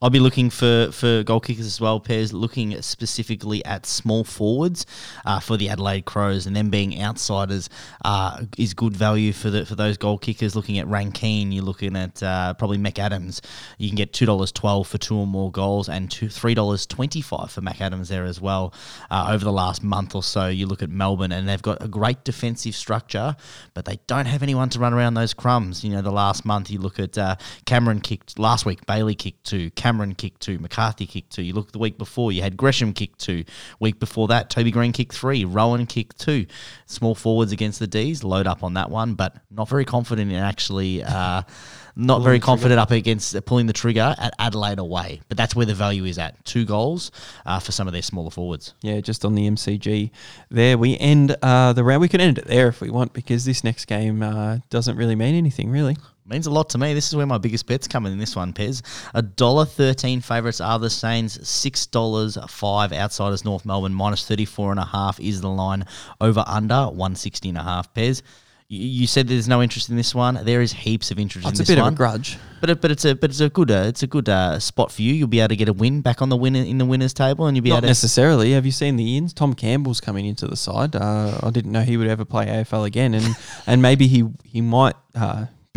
I'll 0.00 0.10
be 0.10 0.20
looking 0.20 0.48
for, 0.48 0.90
for 0.92 1.24
goal 1.24 1.40
kickers 1.40 1.66
as 1.66 1.80
well, 1.80 2.00
Pez, 2.00 2.32
looking 2.32 2.80
specifically 2.82 3.64
at 3.64 3.84
small 3.84 4.22
forwards 4.22 4.86
uh, 5.26 5.40
for 5.40 5.56
the 5.56 5.68
Adelaide 5.68 6.04
Crows, 6.04 6.46
and 6.46 6.54
them 6.54 6.70
being 6.70 7.00
outsiders 7.02 7.68
uh, 8.04 8.44
is 8.56 8.74
good 8.74 8.96
value 8.96 9.32
for 9.32 9.50
the 9.50 9.66
for 9.66 9.74
those 9.74 9.96
goal 9.96 10.16
kickers. 10.16 10.54
Looking 10.54 10.78
at 10.78 10.86
Rankine, 10.86 11.50
you're 11.50 11.64
looking 11.64 11.96
at 11.96 12.22
uh, 12.22 12.54
probably 12.54 12.78
McAdams. 12.78 13.40
You 13.78 13.88
can 13.88 13.96
get 13.96 14.12
two 14.12 14.24
dollars 14.24 14.52
twelve 14.52 14.86
for 14.86 14.98
two 14.98 15.16
or 15.16 15.26
more 15.26 15.50
goals, 15.50 15.88
and 15.88 16.08
two 16.08 16.28
three 16.28 16.54
dollars 16.54 16.86
twenty 16.86 17.20
five 17.20 17.50
for 17.50 17.60
McAdams 17.60 18.08
there 18.08 18.24
as 18.24 18.40
well. 18.40 18.72
Uh, 19.10 19.30
over 19.30 19.44
the 19.44 19.52
last 19.52 19.82
month 19.82 20.14
or 20.14 20.22
so, 20.22 20.46
you 20.46 20.66
look 20.66 20.82
at 20.82 20.90
Melbourne, 20.90 21.32
and 21.32 21.48
they've 21.48 21.60
got 21.60 21.82
a 21.82 21.88
great 21.88 22.22
defensive 22.22 22.76
structure, 22.76 23.34
but 23.74 23.84
they 23.84 23.98
don't 24.06 24.26
have 24.26 24.44
anyone 24.44 24.68
to 24.70 24.78
run 24.78 24.94
around 24.94 25.14
those 25.14 25.34
crumbs. 25.34 25.82
You 25.82 25.90
know, 25.90 26.02
the 26.02 26.12
last 26.12 26.44
month 26.44 26.70
you 26.70 26.78
look 26.78 27.00
at 27.00 27.18
uh, 27.18 27.34
Cameron 27.66 28.00
kicked 28.00 28.38
last 28.38 28.64
week, 28.64 28.86
Bailey 28.86 29.16
kicked 29.16 29.44
two, 29.44 29.70
Cameron 29.88 30.14
kicked 30.14 30.42
two, 30.42 30.58
McCarthy 30.58 31.06
kicked 31.06 31.32
two. 31.32 31.40
You 31.40 31.54
look 31.54 31.72
the 31.72 31.78
week 31.78 31.96
before, 31.96 32.30
you 32.30 32.42
had 32.42 32.58
Gresham 32.58 32.92
kicked 32.92 33.20
two. 33.20 33.44
Week 33.80 33.98
before 33.98 34.28
that, 34.28 34.50
Toby 34.50 34.70
Greene 34.70 34.92
kicked 34.92 35.14
three, 35.14 35.46
Rowan 35.46 35.86
kicked 35.86 36.20
two. 36.20 36.44
Small 36.84 37.14
forwards 37.14 37.52
against 37.52 37.78
the 37.78 37.86
D's, 37.86 38.22
load 38.22 38.46
up 38.46 38.62
on 38.62 38.74
that 38.74 38.90
one, 38.90 39.14
but 39.14 39.36
not 39.50 39.66
very 39.66 39.86
confident 39.86 40.30
in 40.30 40.36
actually. 40.36 41.02
Uh, 41.02 41.40
not 41.96 42.22
very 42.22 42.38
confident 42.38 42.78
up 42.78 42.90
against 42.90 43.34
uh, 43.34 43.40
pulling 43.40 43.66
the 43.66 43.72
trigger 43.72 44.14
at 44.18 44.34
Adelaide 44.38 44.78
away, 44.78 45.22
but 45.30 45.38
that's 45.38 45.56
where 45.56 45.64
the 45.64 45.74
value 45.74 46.04
is 46.04 46.18
at. 46.18 46.44
Two 46.44 46.66
goals 46.66 47.10
uh, 47.46 47.58
for 47.58 47.72
some 47.72 47.86
of 47.86 47.94
their 47.94 48.02
smaller 48.02 48.30
forwards. 48.30 48.74
Yeah, 48.82 49.00
just 49.00 49.24
on 49.24 49.34
the 49.34 49.48
MCG 49.48 50.10
there. 50.50 50.76
We 50.76 50.98
end 50.98 51.34
uh, 51.40 51.72
the 51.72 51.82
round. 51.82 52.02
We 52.02 52.08
can 52.08 52.20
end 52.20 52.36
it 52.36 52.46
there 52.46 52.68
if 52.68 52.82
we 52.82 52.90
want 52.90 53.14
because 53.14 53.46
this 53.46 53.64
next 53.64 53.86
game 53.86 54.22
uh, 54.22 54.58
doesn't 54.68 54.98
really 54.98 55.16
mean 55.16 55.34
anything, 55.34 55.70
really. 55.70 55.96
Means 56.28 56.46
a 56.46 56.50
lot 56.50 56.68
to 56.70 56.78
me. 56.78 56.92
This 56.94 57.08
is 57.08 57.16
where 57.16 57.26
my 57.26 57.38
biggest 57.38 57.66
bets 57.66 57.88
come 57.88 58.04
in. 58.06 58.12
in 58.12 58.18
this 58.18 58.36
one, 58.36 58.52
Pez. 58.52 58.82
A 59.14 59.22
dollar 59.22 59.64
thirteen 59.64 60.20
favourites 60.20 60.60
are 60.60 60.78
the 60.78 60.90
Saints. 60.90 61.48
Six 61.48 61.86
dollars 61.86 62.36
five 62.48 62.92
outsiders 62.92 63.44
North 63.44 63.64
Melbourne 63.64 63.94
minus 63.94 64.26
thirty 64.26 64.44
four 64.44 64.70
and 64.70 64.78
a 64.80 64.84
half 64.84 65.18
is 65.20 65.40
the 65.40 65.48
line. 65.48 65.84
Over 66.20 66.44
under 66.46 66.86
one 66.86 67.14
sixty 67.16 67.48
and 67.48 67.56
a 67.58 67.62
half. 67.62 67.92
Pez. 67.94 68.22
You 68.70 68.86
you 68.86 69.06
said 69.06 69.28
there's 69.28 69.48
no 69.48 69.62
interest 69.62 69.88
in 69.88 69.96
this 69.96 70.14
one. 70.14 70.38
There 70.44 70.60
is 70.60 70.74
heaps 70.74 71.10
of 71.10 71.18
interest 71.18 71.48
It's 71.48 71.58
in 71.58 71.62
a 71.62 71.66
this 71.66 71.74
bit 71.74 71.80
one. 71.80 71.88
of 71.88 71.94
a 71.94 71.96
grudge. 71.96 72.36
But 72.60 72.68
it, 72.68 72.80
but 72.82 72.90
it's 72.90 73.06
a 73.06 73.14
but 73.14 73.30
it's 73.30 73.40
a 73.40 73.48
good 73.48 73.70
uh, 73.70 73.84
it's 73.86 74.02
a 74.02 74.06
good 74.06 74.28
uh, 74.28 74.58
spot 74.58 74.92
for 74.92 75.00
you. 75.00 75.14
You'll 75.14 75.28
be 75.28 75.40
able 75.40 75.48
to 75.48 75.56
get 75.56 75.70
a 75.70 75.72
win 75.72 76.02
back 76.02 76.20
on 76.20 76.28
the 76.28 76.36
winner 76.36 76.60
in 76.60 76.76
the 76.76 76.84
winners 76.84 77.14
table, 77.14 77.46
and 77.46 77.56
you'll 77.56 77.64
be 77.64 77.70
Not 77.70 77.76
able 77.76 77.80
to 77.82 77.86
necessarily. 77.86 78.52
Have 78.52 78.66
you 78.66 78.72
seen 78.72 78.96
the 78.96 79.16
ins? 79.16 79.32
Tom 79.32 79.54
Campbell's 79.54 80.02
coming 80.02 80.26
into 80.26 80.46
the 80.46 80.56
side. 80.56 80.94
Uh, 80.94 81.40
I 81.42 81.48
didn't 81.48 81.72
know 81.72 81.80
he 81.80 81.96
would 81.96 82.08
ever 82.08 82.26
play 82.26 82.44
AFL 82.44 82.84
again, 82.84 83.14
and 83.14 83.34
and 83.66 83.80
maybe 83.80 84.06
he 84.06 84.24
he 84.44 84.60
might 84.60 84.96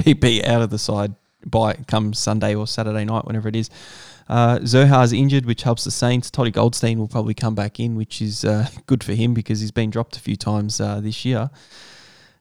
be 0.03 0.13
be 0.13 0.45
out 0.45 0.61
of 0.61 0.69
the 0.69 0.79
side 0.79 1.15
by 1.45 1.73
come 1.87 2.13
Sunday 2.13 2.55
or 2.55 2.67
Saturday 2.67 3.05
night, 3.05 3.25
whenever 3.25 3.49
it 3.49 3.55
is. 3.55 3.69
Uh, 4.29 4.59
Zurhaar's 4.59 5.11
injured, 5.11 5.45
which 5.45 5.63
helps 5.63 5.83
the 5.83 5.91
Saints. 5.91 6.31
Toddy 6.31 6.51
Goldstein 6.51 6.99
will 6.99 7.07
probably 7.07 7.33
come 7.33 7.55
back 7.55 7.79
in, 7.79 7.95
which 7.95 8.21
is 8.21 8.45
uh, 8.45 8.67
good 8.85 9.03
for 9.03 9.13
him 9.13 9.33
because 9.33 9.59
he's 9.59 9.71
been 9.71 9.89
dropped 9.89 10.15
a 10.15 10.19
few 10.19 10.35
times 10.35 10.79
uh, 10.79 11.01
this 11.01 11.25
year. 11.25 11.49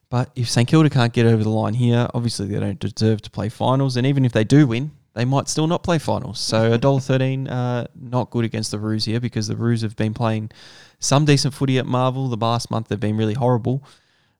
But 0.09 0.29
if 0.35 0.49
St 0.49 0.67
Kilda 0.67 0.89
can't 0.89 1.13
get 1.13 1.25
over 1.25 1.43
the 1.43 1.49
line 1.49 1.73
here, 1.73 2.07
obviously 2.13 2.47
they 2.47 2.59
don't 2.59 2.79
deserve 2.79 3.21
to 3.23 3.29
play 3.29 3.49
finals. 3.49 3.95
And 3.95 4.05
even 4.05 4.25
if 4.25 4.33
they 4.33 4.43
do 4.43 4.67
win, 4.67 4.91
they 5.13 5.25
might 5.25 5.47
still 5.47 5.67
not 5.67 5.83
play 5.83 5.99
finals. 5.99 6.39
So 6.39 6.73
a 6.73 6.77
dollar 6.77 6.99
thirteen, 6.99 7.47
uh, 7.47 7.87
not 7.99 8.29
good 8.29 8.45
against 8.45 8.71
the 8.71 8.79
Roos 8.79 9.05
here 9.05 9.19
because 9.19 9.47
the 9.47 9.55
Roos 9.55 9.81
have 9.81 9.95
been 9.95 10.13
playing 10.13 10.51
some 10.99 11.25
decent 11.25 11.53
footy 11.53 11.77
at 11.77 11.85
Marvel. 11.85 12.29
The 12.29 12.37
last 12.37 12.71
month 12.71 12.87
they've 12.87 12.99
been 12.99 13.17
really 13.17 13.33
horrible. 13.33 13.83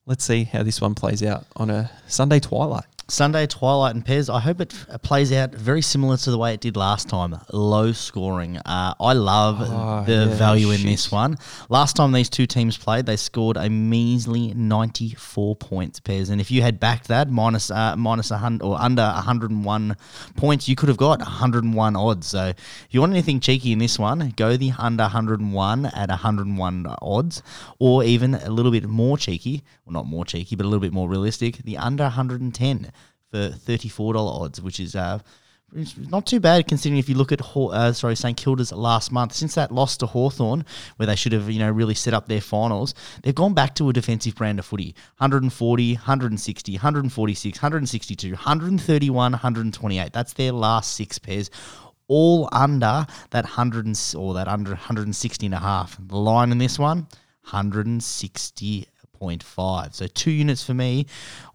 Let's 0.05 0.24
see 0.24 0.45
how 0.45 0.63
this 0.63 0.82
one 0.82 0.95
plays 0.95 1.24
out 1.24 1.45
on 1.55 1.69
a 1.69 1.91
Sunday 2.07 2.39
twilight. 2.39 2.86
Sunday 3.08 3.45
Twilight 3.45 3.93
and 3.93 4.06
Pez. 4.06 4.34
I 4.34 4.39
hope 4.39 4.62
it 4.62 4.74
f- 4.74 5.02
plays 5.02 5.34
out 5.34 5.54
very 5.54 5.82
similar 5.82 6.16
to 6.16 6.32
the 6.32 6.38
way 6.38 6.54
it 6.54 6.62
did 6.62 6.78
last 6.78 7.10
time. 7.10 7.36
Low 7.52 7.91
scoring. 7.91 8.58
Uh, 8.58 8.93
I 8.99 9.14
love 9.14 9.58
Oh, 9.60 10.04
the 10.06 10.28
yeah, 10.30 10.36
value 10.36 10.72
in 10.72 10.82
this 10.84 11.12
one. 11.12 11.38
Last 11.68 11.97
time 11.97 12.14
these 12.14 12.30
two 12.30 12.45
teams 12.45 12.78
played, 12.78 13.06
they 13.06 13.18
scored 13.18 13.58
a 13.58 13.70
measly 13.70 14.54
ninety-four 14.54 15.58
points, 15.58 15.99
Pez. 15.99 16.30
And 16.30 16.39
if 16.39 16.52
you 16.52 16.62
had 16.62 16.80
backed 16.80 17.10
that 17.10 17.30
minus 17.30 17.70
uh, 17.70 17.95
minus 17.97 18.32
a 18.32 18.38
hundred 18.38 18.64
or 18.66 18.80
under 18.80 19.04
hundred 19.04 19.52
and 19.52 19.66
one 19.66 19.97
points, 20.38 20.70
you 20.70 20.76
could 20.78 20.88
have 20.88 20.97
got 20.97 21.22
hundred 21.22 21.66
and 21.66 21.74
one 21.74 21.97
odds. 21.97 22.28
So 22.28 22.45
if 22.47 22.88
you 22.91 23.02
want 23.02 23.12
anything 23.12 23.41
cheeky 23.41 23.74
in 23.74 23.80
this 23.80 23.99
one, 23.99 24.34
go 24.38 24.56
the 24.56 24.72
under 24.78 25.04
hundred 25.06 25.41
and 25.41 25.54
one 25.54 25.86
at 25.88 26.10
hundred 26.10 26.47
and 26.47 26.58
one 26.58 26.86
odds, 27.02 27.43
or 27.78 28.06
even 28.06 28.36
a 28.36 28.49
little 28.49 28.72
bit 28.72 28.86
more 28.86 29.18
cheeky. 29.18 29.64
Well, 29.92 30.04
not 30.04 30.10
more 30.10 30.26
cheeky, 30.26 30.56
but 30.56 30.66
a 30.66 30.70
little 30.70 30.82
bit 30.82 30.94
more 30.94 31.10
realistic. 31.10 31.58
The 31.58 31.78
under 31.78 32.08
hundred 32.10 32.42
and 32.42 32.54
ten 32.54 32.92
for 33.30 33.50
thirty-four 33.50 34.14
dollar 34.14 34.46
odds, 34.46 34.62
which 34.62 34.80
is 34.80 34.96
uh, 34.96 35.20
not 36.10 36.26
too 36.26 36.39
bad 36.39 36.68
considering 36.68 37.00
if 37.00 37.08
you 37.10 37.16
look 37.16 37.32
at 37.32 37.42
uh, 37.56 37.94
sorry 37.94 38.16
St 38.16 38.38
Kilda's 38.38 38.72
last 38.72 39.12
month 39.12 39.34
since 39.34 39.56
that 39.56 39.72
loss 39.72 39.98
to 39.98 40.06
Hawthorn, 40.06 40.66
where 40.96 41.08
they 41.08 41.16
should 41.16 41.34
have 41.34 41.50
you 41.50 41.60
know 41.60 41.70
really 41.70 41.94
set 41.94 42.14
up 42.14 42.28
their 42.28 42.42
finals, 42.42 42.94
they've 43.24 43.36
gone 43.36 43.54
back 43.54 43.76
to 43.76 43.89
a 43.89 43.94
defensive 43.94 44.36
brand 44.36 44.60
of 44.60 44.66
footy. 44.66 44.96
140, 45.18 45.94
160, 45.96 46.72
146, 46.74 47.58
162, 47.58 48.32
131, 48.32 49.32
128. 49.32 50.14
That's 50.14 50.34
their 50.34 50.52
last 50.54 50.94
six 50.94 51.20
Pez. 51.20 51.50
All 52.08 52.50
under 52.52 53.06
that 53.30 53.46
100 53.46 53.86
and, 53.86 54.14
or 54.18 54.34
that 54.34 54.50
under 54.50 54.72
160 54.72 55.46
and 55.46 55.56
a 55.56 55.60
half. 55.60 55.98
The 55.98 56.18
line 56.18 56.52
in 56.52 56.58
this 56.58 56.78
one, 56.78 57.08
160 57.44 58.88
0.5. 59.22 59.93
So 59.93 60.07
two 60.07 60.32
units 60.32 60.63
for 60.63 60.74
me 60.74 61.05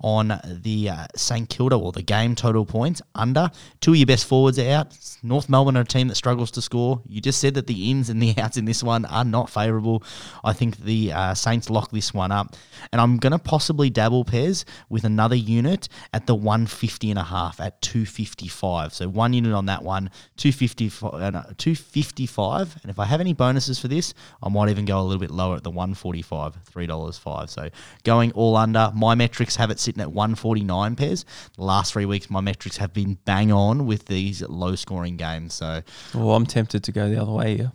on 0.01 0.41
the 0.45 0.91
uh, 0.91 1.07
St 1.17 1.49
Kilda 1.49 1.77
or 1.77 1.93
the 1.93 2.03
game 2.03 2.35
total 2.35 2.65
points 2.65 3.03
under. 3.15 3.51
Two 3.81 3.93
of 3.93 3.97
your 3.97 4.07
best 4.07 4.27
forwards 4.27 4.59
are 4.59 4.71
out. 4.71 4.97
North 5.23 5.49
Melbourne 5.49 5.77
are 5.77 5.81
a 5.81 5.85
team 5.85 6.09
that 6.09 6.15
struggles 6.15 6.51
to 6.53 6.63
score. 6.63 7.03
You 7.09 7.21
just 7.21 7.41
said 7.41 7.55
that 7.55 7.67
the 7.67 7.91
ins 7.91 8.09
and 8.09 8.23
the 8.23 8.35
outs 8.39 8.57
in 8.57 8.65
this 8.65 8.83
one 8.83 9.05
are 9.07 9.25
not 9.25 9.51
favourable. 9.51 10.03
I 10.45 10.53
think 10.53 10.79
the 10.79 11.13
uh, 11.13 11.35
Saints 11.35 11.69
lock 11.69 11.91
this 11.91 12.15
one 12.15 12.33
up. 12.33 12.55
And 12.93 13.01
I'm 13.01 13.17
going 13.19 13.33
to 13.33 13.39
possibly 13.39 13.91
dabble 13.91 14.25
Pez 14.25 14.65
with 14.89 15.05
another 15.05 15.35
unit 15.35 15.89
at 16.13 16.27
the 16.27 16.35
150 16.35 17.11
and 17.11 17.19
a 17.19 17.25
half 17.25 17.61
at 17.61 17.81
255. 17.83 18.95
So 18.95 19.09
one 19.09 19.33
unit 19.33 19.53
on 19.53 19.67
that 19.67 19.83
one, 19.83 20.11
255, 20.37 21.15
uh, 21.15 21.31
no, 21.31 21.43
255. 21.59 22.79
And 22.83 22.91
if 22.91 22.99
I 22.99 23.05
have 23.05 23.21
any 23.21 23.33
bonuses 23.33 23.79
for 23.79 23.89
this, 23.89 24.15
I 24.43 24.49
might 24.49 24.69
even 24.69 24.85
go 24.85 25.01
a 25.01 25.03
little 25.03 25.21
bit 25.21 25.31
lower 25.31 25.57
at 25.57 25.65
the 25.65 25.71
145, 25.71 26.57
$3.05. 26.73 27.56
So 27.57 27.71
going 28.05 28.33
all 28.33 28.55
under. 28.57 28.93
My 28.95 29.15
metrics 29.15 29.57
have 29.57 29.71
it 29.71 29.81
sitting 29.81 30.03
at 30.03 30.13
149 30.13 30.95
Pez. 30.97 31.25
The 31.57 31.65
last 31.65 31.93
three 31.95 32.05
weeks, 32.05 32.29
my 32.29 32.41
metrics 32.43 32.77
have 32.77 32.93
been 32.93 33.17
bang 33.25 33.51
on 33.51 33.87
with 33.87 34.05
these 34.07 34.43
low 34.43 34.75
scoring 34.75 35.17
games. 35.17 35.55
So 35.55 35.81
Well, 36.15 36.33
I'm 36.33 36.45
tempted 36.47 36.85
to 36.85 36.93
go 36.93 37.09
the 37.09 37.21
other 37.21 37.33
way 37.33 37.57
here. 37.57 37.73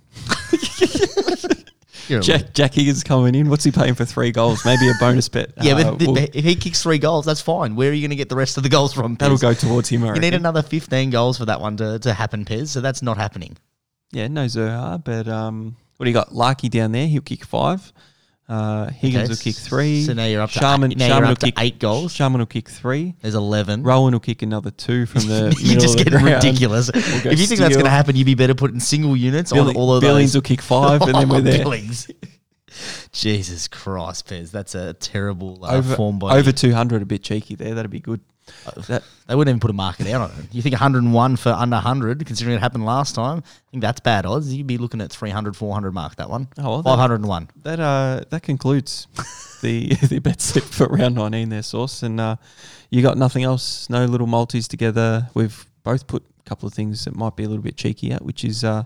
a 2.09 2.19
Jack 2.19 2.53
Jack 2.53 2.73
Higgins 2.73 3.03
coming 3.03 3.35
in. 3.35 3.49
What's 3.49 3.63
he 3.63 3.71
paying 3.71 3.95
for 3.95 4.05
three 4.05 4.31
goals? 4.31 4.65
Maybe 4.65 4.87
a 4.89 4.93
bonus 4.99 5.29
bet. 5.29 5.51
Yeah, 5.61 5.73
Uh, 5.73 5.83
but 5.91 5.99
th- 5.99 6.07
we'll- 6.09 6.17
if 6.33 6.43
he 6.45 6.55
kicks 6.55 6.81
three 6.83 6.97
goals, 6.97 7.25
that's 7.25 7.41
fine. 7.41 7.75
Where 7.75 7.89
are 7.89 7.93
you 7.93 8.01
going 8.01 8.09
to 8.11 8.15
get 8.15 8.29
the 8.29 8.35
rest 8.35 8.57
of 8.57 8.63
the 8.63 8.69
goals 8.69 8.93
from? 8.93 9.15
that'll 9.15 9.37
go 9.37 9.53
towards 9.53 9.89
him. 9.89 10.03
You 10.05 10.13
need 10.19 10.33
another 10.33 10.61
15 10.61 11.09
goals 11.09 11.37
for 11.37 11.45
that 11.45 11.59
one 11.61 11.77
to, 11.77 11.99
to 11.99 12.13
happen, 12.13 12.43
Pez. 12.45 12.67
So 12.69 12.81
that's 12.81 13.01
not 13.01 13.17
happening. 13.17 13.57
Yeah, 14.11 14.27
no 14.27 14.45
Zurhaar, 14.45 15.01
but 15.03 15.27
um, 15.27 15.75
what 15.97 16.03
do 16.03 16.09
you 16.09 16.13
got? 16.13 16.33
Larkey 16.33 16.67
down 16.69 16.91
there, 16.91 17.07
he'll 17.07 17.21
kick 17.21 17.45
five. 17.45 17.93
Uh, 18.51 18.89
Higgins 18.91 19.23
Okay, 19.23 19.29
will 19.29 19.37
kick 19.37 19.55
three. 19.55 20.03
so 20.03 20.11
now 20.13 20.25
you're 20.25 20.41
up 20.41 20.51
to 20.51 20.59
Sharman, 20.59 20.91
eight- 20.91 20.97
now 20.97 21.07
you're 21.07 21.21
will 21.21 21.31
up 21.31 21.37
to 21.39 21.45
kick 21.45 21.55
eight 21.59 21.79
goals. 21.79 22.11
Sharman 22.11 22.39
will 22.39 22.45
kick 22.45 22.67
three. 22.67 23.13
There's 23.21 23.33
11. 23.35 23.83
Rowan 23.83 24.11
will 24.11 24.19
kick 24.19 24.41
another 24.41 24.71
two 24.71 25.05
from 25.05 25.21
the 25.27 25.55
You're 25.61 25.79
just 25.79 25.97
getting 25.97 26.21
ridiculous. 26.21 26.89
go 26.91 26.99
If 26.99 27.39
you 27.39 27.45
think 27.47 27.61
that's 27.61 27.75
going 27.75 27.85
to 27.85 27.89
happen, 27.89 28.17
you'd 28.17 28.25
be 28.25 28.35
better 28.35 28.53
putting 28.53 28.81
single 28.81 29.15
units 29.15 29.53
Billy- 29.53 29.69
on 29.69 29.75
all 29.77 29.93
of 29.95 30.01
Billings 30.01 30.33
those. 30.33 30.37
will 30.41 30.47
kick 30.47 30.61
five, 30.61 31.01
and 31.01 31.13
then 31.15 31.25
Oh, 31.31 31.35
we're 31.35 31.41
there. 31.41 31.59
Billings. 31.63 32.09
Jesus 33.11 33.67
Christ, 33.67 34.27
Pez, 34.27 34.51
that's 34.51 34.75
a 34.75 34.93
terrible 34.93 35.63
uh, 35.65 35.73
over 35.77 35.95
form 35.95 36.19
by 36.19 36.37
over 36.37 36.51
200, 36.51 37.01
a 37.01 37.05
bit 37.05 37.23
cheeky 37.23 37.55
there. 37.55 37.73
That'd 37.75 37.91
be 37.91 37.99
good. 37.99 38.21
That, 38.87 39.03
They 39.27 39.35
wouldn't 39.35 39.51
even 39.53 39.59
put 39.61 39.69
a 39.69 39.73
market 39.73 40.07
out 40.07 40.29
on 40.29 40.39
it. 40.39 40.45
You 40.53 40.61
think 40.61 40.73
101 40.73 41.35
for 41.37 41.49
under 41.51 41.75
100, 41.75 42.25
considering 42.25 42.57
it 42.57 42.59
happened 42.59 42.85
last 42.85 43.15
time? 43.15 43.37
I 43.45 43.71
think 43.71 43.81
that's 43.81 44.01
bad 44.01 44.25
odds. 44.25 44.53
You'd 44.53 44.67
be 44.67 44.77
looking 44.77 44.99
at 44.99 45.09
300, 45.09 45.55
400 45.55 45.93
mark 45.93 46.17
that 46.17 46.29
one. 46.29 46.49
Oh, 46.57 46.81
well, 46.81 46.83
501. 46.83 47.49
that 47.63 47.79
uh 47.79 48.25
that 48.29 48.43
concludes 48.43 49.07
the 49.61 49.95
the 50.09 50.19
bet 50.19 50.41
slip 50.41 50.65
for 50.65 50.87
round 50.87 51.15
19 51.15 51.47
there, 51.47 51.61
Sauce. 51.61 52.03
And 52.03 52.19
uh, 52.19 52.35
you 52.89 53.01
got 53.01 53.17
nothing 53.17 53.43
else, 53.43 53.89
no 53.89 54.03
little 54.03 54.27
multis 54.27 54.67
together. 54.67 55.29
We've 55.33 55.65
both 55.83 56.07
put 56.07 56.23
a 56.45 56.49
couple 56.49 56.67
of 56.67 56.73
things 56.73 57.05
that 57.05 57.15
might 57.15 57.37
be 57.37 57.45
a 57.45 57.47
little 57.47 57.63
bit 57.63 57.77
cheeky 57.77 58.11
out, 58.11 58.23
which 58.25 58.43
is 58.43 58.65
uh, 58.65 58.83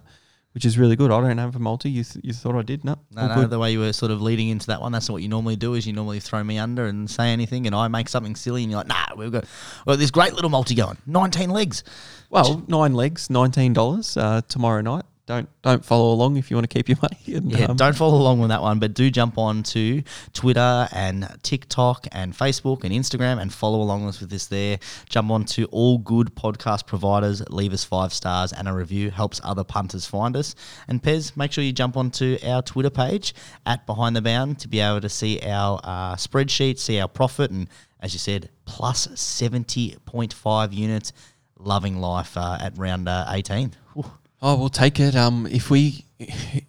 which 0.55 0.65
is 0.65 0.77
really 0.79 0.95
good. 0.95 1.11
I 1.11 1.21
don't 1.21 1.37
have 1.37 1.55
a 1.55 1.59
multi. 1.59 1.89
You 1.91 2.03
th- 2.03 2.25
you 2.25 2.33
thought 2.33 2.55
I 2.55 2.63
did? 2.63 2.83
No, 2.83 2.95
No, 3.11 3.27
no, 3.27 3.35
good. 3.35 3.49
the 3.51 3.59
way 3.59 3.71
you 3.73 3.79
were 3.79 3.93
sort 3.93 4.11
of 4.11 4.21
leading 4.21 4.47
into 4.49 4.65
that 4.67 4.81
one, 4.81 4.91
that's 4.91 5.09
what 5.09 5.21
you 5.21 5.27
normally 5.27 5.55
do. 5.57 5.75
Is 5.75 5.85
you 5.85 5.93
normally 5.93 6.19
throw 6.19 6.43
me 6.43 6.57
under 6.57 6.85
and 6.87 7.07
say 7.09 7.31
anything, 7.33 7.67
and 7.67 7.75
I 7.75 7.87
make 7.89 8.09
something 8.09 8.35
silly, 8.35 8.63
and 8.63 8.71
you're 8.71 8.79
like, 8.79 8.87
"Nah, 8.87 9.15
we've 9.15 9.31
got, 9.31 9.45
got 9.85 9.99
this 9.99 10.09
great 10.11 10.33
little 10.33 10.49
multi 10.49 10.73
going, 10.73 10.97
19 11.05 11.49
legs." 11.51 11.83
Well, 12.31 12.63
nine 12.67 12.93
legs, 12.95 13.29
nineteen 13.29 13.73
dollars 13.73 14.17
uh, 14.17 14.41
tomorrow 14.47 14.81
night. 14.81 15.03
Don't 15.27 15.49
don't 15.63 15.83
follow 15.83 16.13
along 16.13 16.37
if 16.37 16.51
you 16.51 16.57
want 16.57 16.69
to 16.69 16.73
keep 16.73 16.87
your 16.87 16.99
money. 17.01 17.35
And, 17.35 17.51
Yeah, 17.51 17.65
um, 17.65 17.77
don't 17.77 17.95
follow 17.95 18.17
along 18.19 18.39
with 18.41 18.49
that 18.49 18.61
one, 18.61 18.77
but 18.77 18.93
do 18.93 19.09
jump 19.09 19.39
on 19.39 19.63
to 19.63 20.03
Twitter 20.33 20.87
and 20.91 21.27
TikTok 21.41 22.07
and 22.11 22.33
Facebook 22.33 22.83
and 22.83 22.93
Instagram 22.93 23.41
and 23.41 23.51
follow 23.51 23.81
along 23.81 24.05
with 24.05 24.19
this 24.29 24.45
there. 24.45 24.77
Jump 25.09 25.31
on 25.31 25.45
to 25.45 25.65
all 25.65 25.97
good 25.97 26.35
podcast 26.35 26.85
providers, 26.85 27.41
leave 27.49 27.73
us 27.73 27.83
five 27.83 28.13
stars 28.13 28.53
and 28.53 28.67
a 28.67 28.73
review, 28.73 29.09
helps 29.09 29.41
other 29.43 29.63
punters 29.63 30.05
find 30.05 30.37
us. 30.37 30.53
And 30.87 31.01
Pez, 31.01 31.35
make 31.35 31.51
sure 31.51 31.63
you 31.63 31.73
jump 31.73 31.97
onto 31.97 32.37
our 32.45 32.61
Twitter 32.61 32.91
page 32.91 33.33
at 33.65 33.87
Behind 33.87 34.15
the 34.15 34.21
Bound 34.21 34.59
to 34.59 34.67
be 34.67 34.79
able 34.79 35.01
to 35.01 35.09
see 35.09 35.39
our 35.41 35.79
uh, 35.83 36.15
spreadsheet, 36.15 36.77
see 36.77 36.99
our 36.99 37.07
profit, 37.07 37.49
and 37.49 37.67
as 37.99 38.13
you 38.13 38.19
said, 38.19 38.49
plus 38.65 39.07
70.5 39.07 40.73
units. 40.73 41.13
Loving 41.57 41.99
life 42.01 42.37
uh, 42.37 42.57
at 42.59 42.77
round 42.77 43.07
uh, 43.07 43.25
18. 43.29 43.71
Whew. 43.93 44.11
Oh, 44.47 44.55
we'll 44.57 44.69
take 44.69 44.99
it. 44.99 45.15
Um, 45.15 45.47
if 45.49 45.71
we 45.71 46.05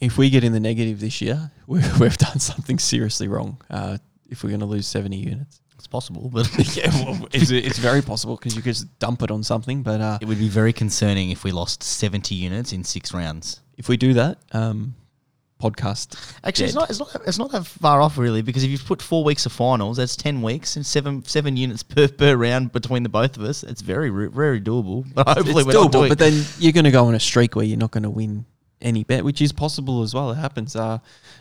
if 0.00 0.16
we 0.16 0.30
get 0.30 0.42
in 0.44 0.52
the 0.52 0.60
negative 0.60 0.98
this 0.98 1.20
year, 1.20 1.50
we, 1.66 1.80
we've 2.00 2.16
done 2.16 2.38
something 2.38 2.78
seriously 2.78 3.28
wrong. 3.28 3.60
Uh, 3.68 3.98
if 4.30 4.42
we're 4.42 4.48
going 4.48 4.60
to 4.60 4.66
lose 4.66 4.86
seventy 4.86 5.18
units, 5.18 5.60
It's 5.74 5.86
possible, 5.86 6.30
but 6.32 6.48
yeah, 6.76 6.90
well, 7.04 7.28
it's, 7.32 7.50
it's 7.50 7.78
very 7.78 8.00
possible 8.02 8.36
because 8.36 8.56
you 8.56 8.62
could 8.62 8.72
just 8.74 8.98
dump 8.98 9.22
it 9.22 9.30
on 9.30 9.42
something. 9.42 9.82
But 9.82 10.00
uh, 10.00 10.18
It 10.22 10.26
would 10.26 10.38
be 10.38 10.48
very 10.48 10.72
concerning 10.72 11.30
if 11.30 11.44
we 11.44 11.52
lost 11.52 11.82
70 11.82 12.34
units 12.34 12.72
in 12.72 12.82
six 12.82 13.12
rounds. 13.12 13.60
if 13.76 13.88
we 13.90 13.96
do 13.98 14.14
that, 14.14 14.38
um, 14.52 14.94
podcast. 15.60 16.16
Actually, 16.44 16.66
it's 16.66 16.74
not, 16.74 16.90
it's, 16.90 16.98
not, 16.98 17.16
it's 17.26 17.38
not 17.38 17.50
that 17.52 17.66
far 17.66 18.00
off, 18.00 18.18
really, 18.18 18.42
because 18.42 18.62
if 18.62 18.70
you've 18.70 18.84
put 18.84 19.00
four 19.00 19.24
weeks 19.24 19.46
of 19.46 19.52
finals, 19.52 19.96
that's 19.96 20.16
10 20.16 20.42
weeks 20.42 20.76
and 20.76 20.84
seven 20.84 21.24
seven 21.24 21.56
units 21.56 21.82
per, 21.82 22.08
per 22.08 22.36
round 22.36 22.72
between 22.72 23.02
the 23.02 23.08
both 23.08 23.36
of 23.36 23.42
us. 23.42 23.62
It's 23.62 23.80
very, 23.80 24.10
very 24.28 24.60
doable. 24.60 25.06
But 25.14 25.28
hopefully, 25.28 25.62
it's 25.64 25.74
doable, 25.74 25.90
doing 25.92 26.08
but 26.10 26.18
then 26.18 26.44
you're 26.58 26.72
going 26.72 26.84
to 26.84 26.90
go 26.90 27.06
on 27.06 27.14
a 27.14 27.20
streak 27.20 27.56
where 27.56 27.64
you're 27.64 27.78
not 27.78 27.90
going 27.90 28.02
to 28.04 28.10
win 28.10 28.44
any 28.80 29.04
bet, 29.04 29.24
which 29.24 29.40
is 29.40 29.52
possible 29.52 30.02
as 30.02 30.14
well. 30.14 30.30
It 30.30 30.36
happens, 30.36 30.76
uh, 30.76 30.98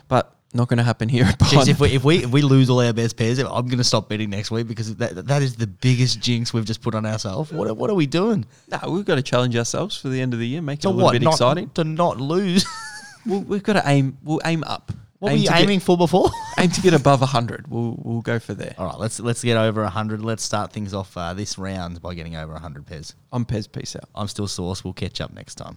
but 0.08 0.32
not 0.54 0.68
going 0.68 0.78
to 0.78 0.84
happen 0.84 1.10
here. 1.10 1.24
Jeez, 1.24 1.68
if 1.68 1.80
we, 1.80 1.90
if 1.90 2.02
we 2.02 2.16
if 2.24 2.30
we 2.30 2.40
lose 2.40 2.70
all 2.70 2.80
our 2.80 2.94
best 2.94 3.18
pairs, 3.18 3.38
I'm 3.38 3.66
going 3.66 3.76
to 3.78 3.84
stop 3.84 4.08
betting 4.08 4.30
next 4.30 4.50
week 4.50 4.66
because 4.66 4.96
that 4.96 5.26
that 5.26 5.42
is 5.42 5.56
the 5.56 5.66
biggest 5.66 6.20
jinx 6.20 6.54
we've 6.54 6.64
just 6.64 6.80
put 6.80 6.94
on 6.94 7.04
ourselves. 7.04 7.52
What 7.52 7.68
are- 7.68 7.74
what 7.74 7.90
are 7.90 7.94
we 7.94 8.06
doing? 8.06 8.46
no, 8.68 8.78
we've 8.90 9.04
got 9.04 9.16
to 9.16 9.22
challenge 9.22 9.54
ourselves 9.56 9.98
for 9.98 10.08
the 10.08 10.20
end 10.20 10.32
of 10.32 10.40
the 10.40 10.46
year, 10.48 10.62
make 10.62 10.78
it 10.78 10.86
a 10.86 10.88
little 10.88 11.04
what? 11.04 11.12
bit 11.12 11.22
Not, 11.22 11.34
exciting. 11.34 11.68
to 11.74 11.84
not 11.84 12.18
lose. 12.18 12.64
We'll, 13.26 13.40
we've 13.40 13.62
got 13.62 13.74
to 13.74 13.82
aim. 13.86 14.18
We'll 14.22 14.40
aim 14.44 14.62
up. 14.64 14.92
what 15.18 15.30
aim 15.30 15.34
were 15.36 15.40
you 15.42 15.46
to 15.48 15.52
get- 15.54 15.62
aiming 15.62 15.80
for 15.80 15.96
before? 15.96 16.30
aim 16.58 16.70
to 16.70 16.80
get 16.80 16.94
above 16.94 17.20
100. 17.20 17.68
We'll 17.68 17.96
we'll 18.02 18.22
go 18.22 18.38
for 18.38 18.54
there. 18.54 18.74
all 18.78 18.86
right, 18.86 18.98
let's 18.98 19.18
let's 19.20 19.42
get 19.42 19.56
over 19.56 19.82
100. 19.82 20.22
Let's 20.22 20.42
start 20.42 20.72
things 20.72 20.94
off 20.94 21.16
uh, 21.16 21.34
this 21.34 21.58
round 21.58 22.00
by 22.00 22.14
getting 22.14 22.36
over 22.36 22.52
100 22.52 22.86
Pez. 22.86 23.14
I'm 23.32 23.44
Pez. 23.44 23.70
Peace 23.70 23.96
out. 23.96 24.08
I'm 24.14 24.28
still 24.28 24.46
Sauce. 24.48 24.84
We'll 24.84 24.92
catch 24.94 25.20
up 25.20 25.32
next 25.32 25.56
time. 25.56 25.76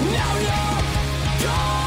Now 0.00 0.38
you're 0.38 1.46
gone. 1.46 1.83